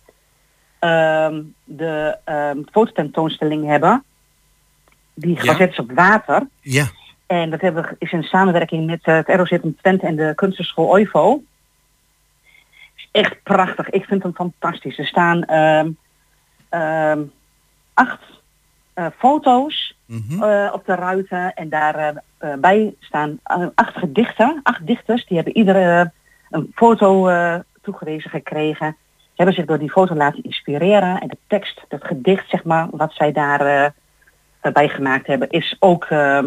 ehm, 0.79 1.41
de 1.63 2.17
fototentoonstelling 2.71 3.65
hebben, 3.67 4.03
die 5.13 5.37
gebaseerd 5.39 5.71
is 5.71 5.79
op 5.79 5.91
water. 5.91 6.47
Ja. 6.61 6.85
En 7.27 7.49
dat 7.49 7.61
hebben 7.61 7.95
is 7.99 8.11
in 8.11 8.23
samenwerking 8.23 8.85
met 8.85 8.99
eh, 9.03 9.15
het 9.15 9.29
ROZ 9.29 9.51
in 9.51 9.77
Twente 9.81 10.07
en 10.07 10.15
de 10.15 10.33
kunstenschool 10.35 10.89
OIVO. 10.89 11.43
Is 12.95 13.09
echt 13.11 13.43
prachtig. 13.43 13.89
Ik 13.89 14.05
vind 14.05 14.23
hem 14.23 14.33
fantastisch. 14.33 14.97
Er 14.97 15.05
staan 15.05 15.43
ehm, 15.43 15.89
ehm, 16.69 17.21
acht 17.93 18.21
eh, 18.93 19.05
foto's 19.17 19.97
eh, 20.39 20.69
op 20.73 20.85
de 20.85 20.95
ruiten 20.95 21.53
en 21.53 21.69
daarbij 21.69 22.21
bij 22.59 22.95
staan 22.99 23.39
acht 23.75 23.97
gedichten. 23.97 24.59
Acht 24.63 24.87
dichters, 24.87 25.25
die 25.25 25.35
hebben 25.35 25.57
iedere 25.57 26.11
een 26.49 26.71
foto 26.75 27.29
toegewezen 27.81 28.29
gekregen. 28.29 28.95
Hebben 29.35 29.55
zich 29.55 29.65
door 29.65 29.79
die 29.79 29.91
foto 29.91 30.15
laten 30.15 30.43
inspireren. 30.43 31.19
En 31.19 31.27
de 31.27 31.37
tekst, 31.47 31.81
het 31.87 32.03
gedicht 32.03 32.49
zeg 32.49 32.63
maar, 32.63 32.87
wat 32.91 33.13
zij 33.13 33.31
daar 33.31 33.61
eh, 33.61 33.85
eh, 34.59 34.71
bij 34.71 34.89
gemaakt 34.89 35.27
hebben, 35.27 35.49
is 35.49 35.75
ook 35.79 36.05
eh, 36.05 36.43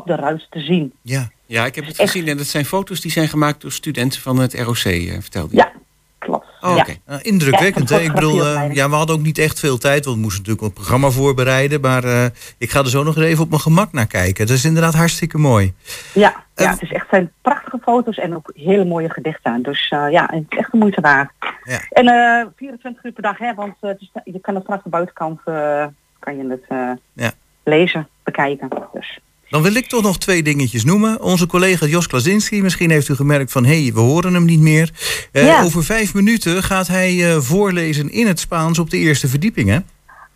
op 0.00 0.06
de 0.06 0.14
ruit 0.14 0.46
te 0.50 0.60
zien. 0.60 0.92
Ja. 1.02 1.28
Ja, 1.46 1.66
ik 1.66 1.74
heb 1.74 1.86
het 1.86 1.96
gezien 1.96 2.28
en 2.28 2.36
dat 2.36 2.46
zijn 2.46 2.64
foto's 2.64 3.00
die 3.00 3.10
zijn 3.10 3.28
gemaakt 3.28 3.60
door 3.60 3.72
studenten 3.72 4.20
van 4.20 4.38
het 4.38 4.54
ROC, 4.54 4.76
eh, 4.84 5.12
vertelde 5.20 5.48
je. 5.50 5.56
Ja, 5.56 5.72
klopt. 6.18 6.46
Oh, 6.60 6.74
Ja. 6.76 6.80
oké. 6.82 6.96
Uh, 7.08 7.16
indrukwekkend. 7.22 7.88
Ja, 7.88 7.96
hè? 7.96 8.02
ik 8.02 8.12
bedoel, 8.12 8.44
eh, 8.46 8.72
ja, 8.74 8.88
we 8.88 8.94
hadden 8.94 9.16
ook 9.16 9.22
niet 9.22 9.38
echt 9.38 9.58
veel 9.60 9.78
tijd, 9.78 10.04
want 10.04 10.16
we 10.16 10.22
moesten 10.22 10.40
natuurlijk 10.42 10.66
een 10.66 10.72
programma 10.72 11.10
voorbereiden. 11.10 11.80
Maar 11.80 12.04
eh, 12.04 12.24
ik 12.58 12.70
ga 12.70 12.78
er 12.80 12.88
zo 12.88 13.02
nog 13.02 13.16
even 13.16 13.42
op 13.44 13.48
mijn 13.48 13.60
gemak 13.60 13.92
naar 13.92 14.06
kijken. 14.06 14.46
Dat 14.46 14.56
is 14.56 14.64
inderdaad 14.64 14.94
hartstikke 14.94 15.38
mooi. 15.38 15.74
Ja, 16.14 16.44
ja 16.54 16.70
het 16.70 16.82
is 16.82 16.92
echt 16.92 17.06
zijn 17.10 17.32
prachtige 17.42 17.78
foto's 17.82 18.16
en 18.18 18.34
ook 18.36 18.50
hele 18.54 18.84
mooie 18.84 19.10
gedichten. 19.10 19.62
Dus 19.62 19.88
eh, 19.88 20.06
ja, 20.10 20.28
het 20.30 20.44
is 20.48 20.58
echt 20.58 20.70
de 20.72 20.78
moeite 20.78 21.00
waard. 21.00 21.30
Ja. 21.64 21.80
En 21.90 22.06
eh 22.08 22.46
24 22.56 23.04
uur 23.04 23.12
per 23.12 23.22
dag, 23.22 23.38
hè, 23.38 23.54
want 23.54 23.74
eh, 23.80 23.90
het 23.90 24.00
is, 24.00 24.10
je 24.24 24.40
kan 24.40 24.54
het 24.54 24.64
vanaf 24.64 24.82
de 24.82 24.90
buitenkant 24.90 25.40
eh, 25.44 25.86
kan 26.18 26.36
je 26.36 26.46
het 26.48 26.64
eh, 26.68 26.90
Ja. 27.12 27.32
lezen, 27.64 28.08
bekijken. 28.22 28.68
Dus. 28.92 29.18
Dan 29.50 29.62
wil 29.62 29.74
ik 29.74 29.86
toch 29.86 30.02
nog 30.02 30.18
twee 30.18 30.42
dingetjes 30.42 30.84
noemen. 30.84 31.20
Onze 31.20 31.46
collega 31.46 31.86
Jos 31.86 32.06
Klazinski, 32.06 32.62
misschien 32.62 32.90
heeft 32.90 33.08
u 33.08 33.14
gemerkt 33.14 33.52
van... 33.52 33.64
hé, 33.64 33.82
hey, 33.82 33.92
we 33.92 34.00
horen 34.00 34.34
hem 34.34 34.44
niet 34.44 34.60
meer. 34.60 34.90
Eh, 35.32 35.44
Ja. 35.46 35.62
Over 35.62 35.84
vijf 35.84 36.14
minuten 36.14 36.62
gaat 36.62 36.86
hij 36.86 37.30
eh, 37.34 37.40
voorlezen 37.40 38.10
in 38.10 38.26
het 38.26 38.40
Spaans 38.40 38.78
op 38.78 38.90
de 38.90 38.96
eerste 38.96 39.28
verdieping, 39.28 39.68
hè? 39.68 39.78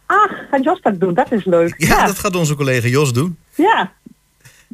Ach, 0.06 0.30
gaat 0.50 0.64
Jos 0.64 0.80
dat 0.82 1.00
doen? 1.00 1.14
Dat 1.14 1.32
is 1.32 1.44
leuk. 1.44 1.74
Ja, 1.76 2.06
dat 2.06 2.18
gaat 2.18 2.36
onze 2.36 2.54
collega 2.54 2.88
Jos 2.88 3.12
doen. 3.12 3.38
Ja. 3.54 3.92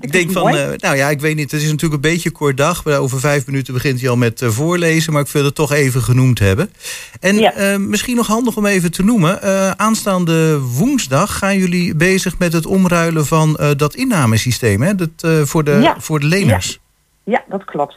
Ik 0.01 0.12
denk 0.12 0.30
van, 0.30 0.48
eh, 0.48 0.68
nou 0.76 0.96
ja, 0.96 1.09
ik 1.09 1.20
weet 1.20 1.36
niet, 1.36 1.51
het 1.51 1.61
is 1.61 1.70
natuurlijk 1.70 2.05
een 2.05 2.11
beetje 2.11 2.30
kort 2.30 2.57
dag. 2.57 2.86
Over 2.86 3.20
vijf 3.20 3.46
minuten 3.46 3.74
begint 3.74 4.01
hij 4.01 4.11
al 4.11 4.16
met 4.16 4.42
eh, 4.42 4.48
voorlezen, 4.48 5.12
maar 5.12 5.22
ik 5.22 5.28
wil 5.28 5.44
het 5.44 5.55
toch 5.55 5.72
even 5.72 6.03
genoemd 6.03 6.38
hebben. 6.38 6.72
En 7.20 7.38
eh, 7.38 7.76
misschien 7.76 8.16
nog 8.16 8.26
handig 8.26 8.57
om 8.57 8.66
even 8.66 8.92
te 8.92 9.05
noemen. 9.05 9.42
aanstaande 9.78 10.61
woensdag 10.61 11.38
gaan 11.38 11.59
jullie 11.59 11.94
bezig 11.94 12.38
met 12.38 12.53
het 12.53 12.66
omruilen 12.66 13.26
van 13.26 13.59
dat 13.76 13.94
innamesysteem, 13.94 14.82
hè? 14.82 14.94
Dat, 14.94 15.48
voor, 15.48 15.64
de, 15.64 15.78
Ja. 15.82 15.96
voor 15.98 16.20
de 16.20 16.26
leners. 16.26 16.80
Ja, 17.24 17.44
dat 17.48 17.64
klopt. 17.64 17.96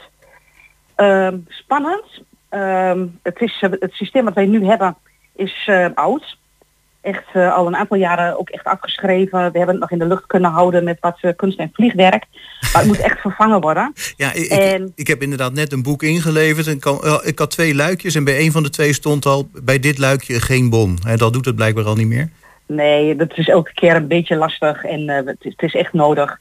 Ehm, 0.95 1.37
spannend. 1.47 2.05
Ehm, 2.49 3.05
het, 3.23 3.41
is, 3.41 3.57
het 3.59 3.91
systeem 3.93 4.23
wat 4.25 4.33
wij 4.33 4.45
nu 4.45 4.65
hebben 4.65 4.95
is 5.35 5.69
oud. 5.93 6.37
Echt 7.03 7.23
eh, 7.33 7.53
al 7.55 7.67
een 7.67 7.75
aantal 7.75 7.97
jaren 7.97 8.39
ook 8.39 8.49
echt 8.49 8.65
afgeschreven. 8.65 9.39
We 9.51 9.57
hebben 9.57 9.67
het 9.67 9.79
nog 9.79 9.91
in 9.91 9.99
de 9.99 10.05
lucht 10.07 10.25
kunnen 10.27 10.51
houden 10.51 10.83
met 10.83 10.97
wat 10.99 11.17
eh, 11.21 11.31
kunst 11.35 11.59
en 11.59 11.69
vliegwerk. 11.73 12.25
Maar 12.61 12.81
het 12.81 12.85
moet 12.85 12.99
echt 12.99 13.19
vervangen 13.19 13.61
worden. 13.61 13.93
Ja, 14.17 14.31
ik, 14.33 14.43
ik, 14.43 14.51
En- 14.51 14.91
ik 14.95 15.07
heb 15.07 15.21
inderdaad 15.21 15.53
net 15.53 15.71
een 15.71 15.83
boek 15.83 16.03
ingeleverd. 16.03 16.67
En 16.67 16.79
kan, 16.79 16.99
eh, 17.03 17.19
ik 17.23 17.39
had 17.39 17.51
twee 17.51 17.75
luikjes 17.75 18.15
en 18.15 18.23
bij 18.23 18.39
een 18.39 18.51
van 18.51 18.63
de 18.63 18.69
twee 18.69 18.93
stond 18.93 19.25
al 19.25 19.49
bij 19.63 19.79
dit 19.79 19.97
luikje 19.97 20.39
geen 20.41 20.69
bon. 20.69 20.97
Hè, 21.07 21.15
dat 21.17 21.33
doet 21.33 21.45
het 21.45 21.55
blijkbaar 21.55 21.85
al 21.85 21.95
niet 21.95 22.07
meer. 22.07 22.29
Nee, 22.67 23.15
dat 23.15 23.37
is 23.37 23.47
elke 23.47 23.73
keer 23.73 23.95
een 23.95 24.07
beetje 24.07 24.35
lastig 24.35 24.83
en 24.83 25.07
het, 25.09 25.37
is, 25.39 25.51
het 25.55 25.61
is 25.61 25.75
echt 25.75 25.93
nodig. 25.93 26.39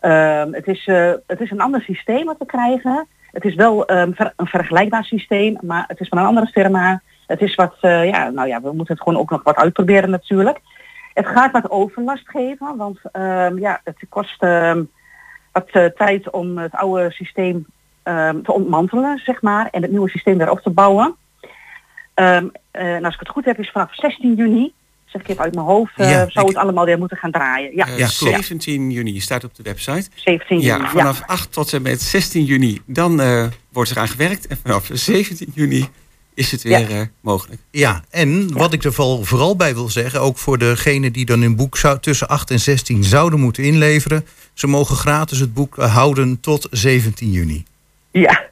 Ehm, 0.00 0.52
het, 0.52 0.66
is, 0.66 0.82
het 1.26 1.40
is 1.40 1.50
een 1.50 1.60
ander 1.60 1.80
systeem 1.80 2.24
wat 2.24 2.38
we 2.38 2.46
krijgen. 2.46 3.06
Het 3.32 3.44
is 3.44 3.54
wel 3.54 3.86
ehm, 3.86 4.12
ver- 4.12 4.32
een 4.36 4.46
vergelijkbaar 4.46 5.04
systeem, 5.04 5.56
maar 5.60 5.84
het 5.88 6.00
is 6.00 6.08
van 6.08 6.18
een 6.18 6.24
andere 6.24 6.46
firma. 6.46 7.02
Het 7.26 7.40
is 7.40 7.54
wat, 7.54 7.74
eh, 7.80 8.06
ja, 8.08 8.28
nou 8.30 8.48
ja, 8.48 8.60
we 8.62 8.72
moeten 8.72 8.94
het 8.94 9.02
gewoon 9.02 9.18
ook 9.20 9.30
nog 9.30 9.42
wat 9.42 9.56
uitproberen 9.56 10.10
natuurlijk. 10.10 10.58
Het 11.14 11.26
gaat 11.26 11.52
wat 11.52 11.70
overlast 11.70 12.28
geven, 12.28 12.76
want 12.76 12.98
ehm, 13.12 13.58
ja, 13.58 13.80
het 13.84 13.96
kost 14.08 14.42
ehm, 14.42 14.82
wat 15.52 15.68
eh, 15.70 15.84
tijd 15.84 16.30
om 16.30 16.58
het 16.58 16.72
oude 16.72 17.10
systeem 17.12 17.66
ehm, 18.02 18.42
te 18.42 18.52
ontmantelen, 18.52 19.18
zeg 19.24 19.42
maar, 19.42 19.68
en 19.70 19.82
het 19.82 19.90
nieuwe 19.90 20.08
systeem 20.10 20.38
weer 20.38 20.50
op 20.50 20.60
te 20.60 20.70
bouwen. 20.70 21.16
Ehm, 22.14 22.46
eh, 22.70 22.94
en 22.94 23.04
als 23.04 23.14
ik 23.14 23.20
het 23.20 23.28
goed 23.28 23.44
heb, 23.44 23.58
is 23.58 23.70
vanaf 23.70 23.94
16 23.94 24.34
juni, 24.34 24.72
zeg 25.04 25.22
ik 25.22 25.28
even 25.28 25.42
uit 25.42 25.54
mijn 25.54 25.66
hoofd, 25.66 25.92
Ja, 25.96 26.28
zou 26.28 26.46
het 26.46 26.56
allemaal 26.56 26.84
weer 26.84 26.98
moeten 26.98 27.16
gaan 27.16 27.30
draaien. 27.30 27.76
Ja, 27.76 27.86
Eh, 27.86 28.06
17 28.06 28.90
juni 28.90 29.20
staat 29.20 29.44
op 29.44 29.54
de 29.54 29.62
website. 29.62 30.08
17 30.14 30.58
juni, 30.60 30.66
Ja, 30.66 30.76
ja. 30.76 30.88
vanaf 30.88 31.22
8 31.26 31.52
tot 31.52 31.72
en 31.72 31.82
met 31.82 32.02
16 32.02 32.44
juni, 32.44 32.80
dan 32.86 33.20
eh, 33.20 33.46
wordt 33.72 33.90
er 33.90 33.98
aan 33.98 34.08
gewerkt. 34.08 34.46
En 34.46 34.56
vanaf 34.62 34.88
17 34.92 35.50
juni 35.54 35.88
is 36.34 36.50
het 36.50 36.62
weer 36.62 36.90
eh, 36.90 37.00
mogelijk. 37.20 37.60
Ja, 37.70 38.02
en 38.10 38.52
wat 38.52 38.72
ik 38.72 38.84
er 38.84 38.92
vooral, 38.92 39.24
vooral 39.24 39.56
bij 39.56 39.74
wil 39.74 39.88
zeggen, 39.88 40.20
ook 40.20 40.38
voor 40.38 40.58
degene 40.58 41.10
die 41.10 41.24
dan 41.24 41.42
een 41.42 41.56
boek 41.56 41.76
zou, 41.76 41.98
tussen 41.98 42.28
8 42.28 42.50
en 42.50 42.60
16 42.60 43.04
zouden 43.04 43.40
moeten 43.40 43.64
inleveren, 43.64 44.24
ze 44.54 44.66
mogen 44.66 44.96
gratis 44.96 45.38
het 45.40 45.54
boek 45.54 45.78
eh, 45.78 45.94
houden 45.94 46.40
tot 46.40 46.68
17 46.70 47.30
juni. 47.30 47.64
Ja, 48.10 48.42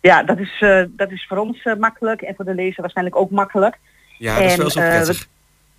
ja 0.00 0.22
dat, 0.22 0.38
is, 0.38 0.56
eh, 0.60 0.82
dat 0.88 1.10
is 1.10 1.26
voor 1.28 1.38
ons 1.38 1.62
eh, 1.62 1.74
makkelijk 1.74 2.20
en 2.20 2.34
voor 2.34 2.44
de 2.44 2.54
lezer 2.54 2.80
waarschijnlijk 2.80 3.16
ook 3.16 3.30
makkelijk. 3.30 3.78
Ja, 4.18 4.34
dat 4.34 4.44
is 4.44 4.52
En, 4.52 4.58
wel 4.58 4.70
zo 4.70 4.80
prettig. 4.80 5.26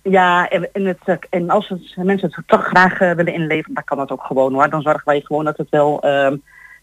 ja, 0.02 0.48
en, 0.48 0.84
het, 0.84 1.26
en 1.30 1.50
als 1.50 1.68
het, 1.68 1.96
mensen 1.96 2.32
het 2.34 2.48
toch 2.48 2.66
graag 2.66 2.98
willen 2.98 3.34
inleveren, 3.34 3.74
dan 3.74 3.84
kan 3.84 3.98
dat 3.98 4.10
ook 4.10 4.22
gewoon 4.22 4.52
hoor. 4.52 4.70
Dan 4.70 4.82
zorgen 4.82 5.02
wij 5.04 5.20
gewoon 5.20 5.44
dat 5.44 5.56
het 5.56 5.70
wel 5.70 6.00
ehm, 6.02 6.36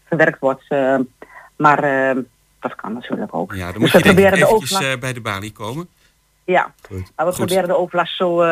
verwerkt 0.04 0.40
wordt. 0.40 0.64
ehm, 0.68 1.02
maar 1.56 1.84
ehm, 1.84 2.20
dat 2.62 2.74
kan 2.74 2.92
natuurlijk 2.92 3.34
ook. 3.34 3.52
ja, 3.54 3.72
dan 3.72 3.72
dus 3.72 3.80
moet 3.80 3.90
we 3.92 3.98
je 3.98 4.04
proberen 4.04 4.38
de 4.38 4.48
overlast. 4.48 4.84
eh, 4.84 4.98
bij 4.98 5.12
de 5.12 5.20
balie 5.20 5.52
komen. 5.52 5.88
Ja, 6.44 6.74
maar 6.88 7.00
we 7.16 7.24
Goed. 7.24 7.34
proberen 7.34 7.68
de 7.68 7.76
overlast 7.76 8.16
zo, 8.16 8.40
eh, 8.42 8.48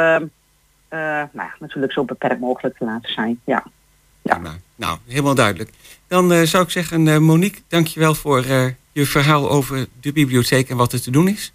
nou, 0.88 1.28
ja, 1.32 1.54
natuurlijk 1.58 1.92
zo 1.92 2.04
beperkt 2.04 2.40
mogelijk 2.40 2.76
te 2.78 2.84
laten 2.84 3.12
zijn. 3.12 3.40
Ja. 3.44 3.64
Prima. 4.22 4.50
Nou, 4.76 4.98
helemaal 5.06 5.34
duidelijk. 5.34 5.70
Dan 6.08 6.32
eh, 6.32 6.42
zou 6.42 6.64
ik 6.64 6.70
zeggen, 6.70 7.08
eh, 7.08 7.18
Monique, 7.18 7.60
dankjewel 7.68 8.14
voor 8.14 8.44
eh, 8.44 8.64
je 8.92 9.06
verhaal 9.06 9.50
over 9.50 9.86
de 10.00 10.12
bibliotheek 10.12 10.68
en 10.68 10.76
wat 10.76 10.92
er 10.92 11.00
te 11.02 11.10
doen 11.10 11.28
is. 11.28 11.52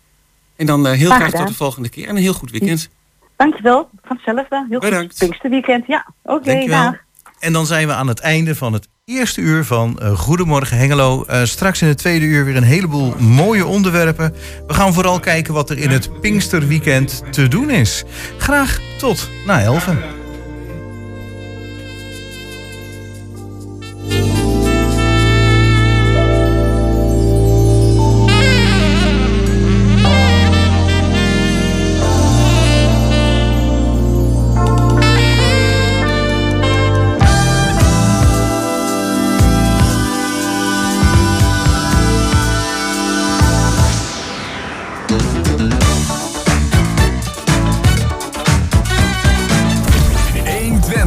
En 0.56 0.66
dan 0.66 0.88
eh, 0.88 0.94
heel 0.94 1.10
Graag 1.10 1.18
graag 1.20 1.32
tot 1.32 1.48
de 1.48 1.54
volgende 1.54 1.90
keer 1.90 2.08
en 2.08 2.16
een 2.16 2.22
heel 2.22 2.34
goed 2.34 2.52
weekend. 2.52 2.90
Dankjewel, 3.36 3.90
van 4.04 4.16
hetzelfde. 4.16 4.66
Heel 4.70 4.80
Bedankt. 4.80 5.12
goed 5.12 5.20
Pinksterweekend, 5.20 5.88
ja. 5.88 6.06
Oké, 6.24 6.66
dag. 6.68 6.94
En 7.40 7.54
dan 7.54 7.66
zijn 7.66 7.88
we 7.88 7.94
aan 7.94 8.08
het 8.08 8.20
einde 8.20 8.56
van 8.56 8.74
het 8.74 8.88
eerste 9.06 9.42
uur 9.42 9.66
van 9.66 10.00
eh, 10.00 10.18
Goedemorgen 10.18 10.78
Hengelo. 10.78 11.24
Eh, 11.24 11.44
straks 11.44 11.82
in 11.82 11.88
het 11.88 11.98
tweede 11.98 12.26
uur 12.26 12.46
weer 12.46 12.56
een 12.56 12.64
heleboel 12.64 13.16
mooie 13.20 13.66
onderwerpen. 13.66 14.34
We 14.68 14.74
gaan 14.74 14.94
vooral 14.94 15.20
kijken 15.20 15.54
wat 15.54 15.70
er 15.70 15.78
in 15.78 15.90
het 15.90 16.22
Pinksterweekend 16.22 17.24
te 17.32 17.48
doen 17.48 17.70
is. 17.70 18.04
Graag 18.38 18.80
tot 18.98 19.30
na 19.46 19.62
11. 19.62 20.15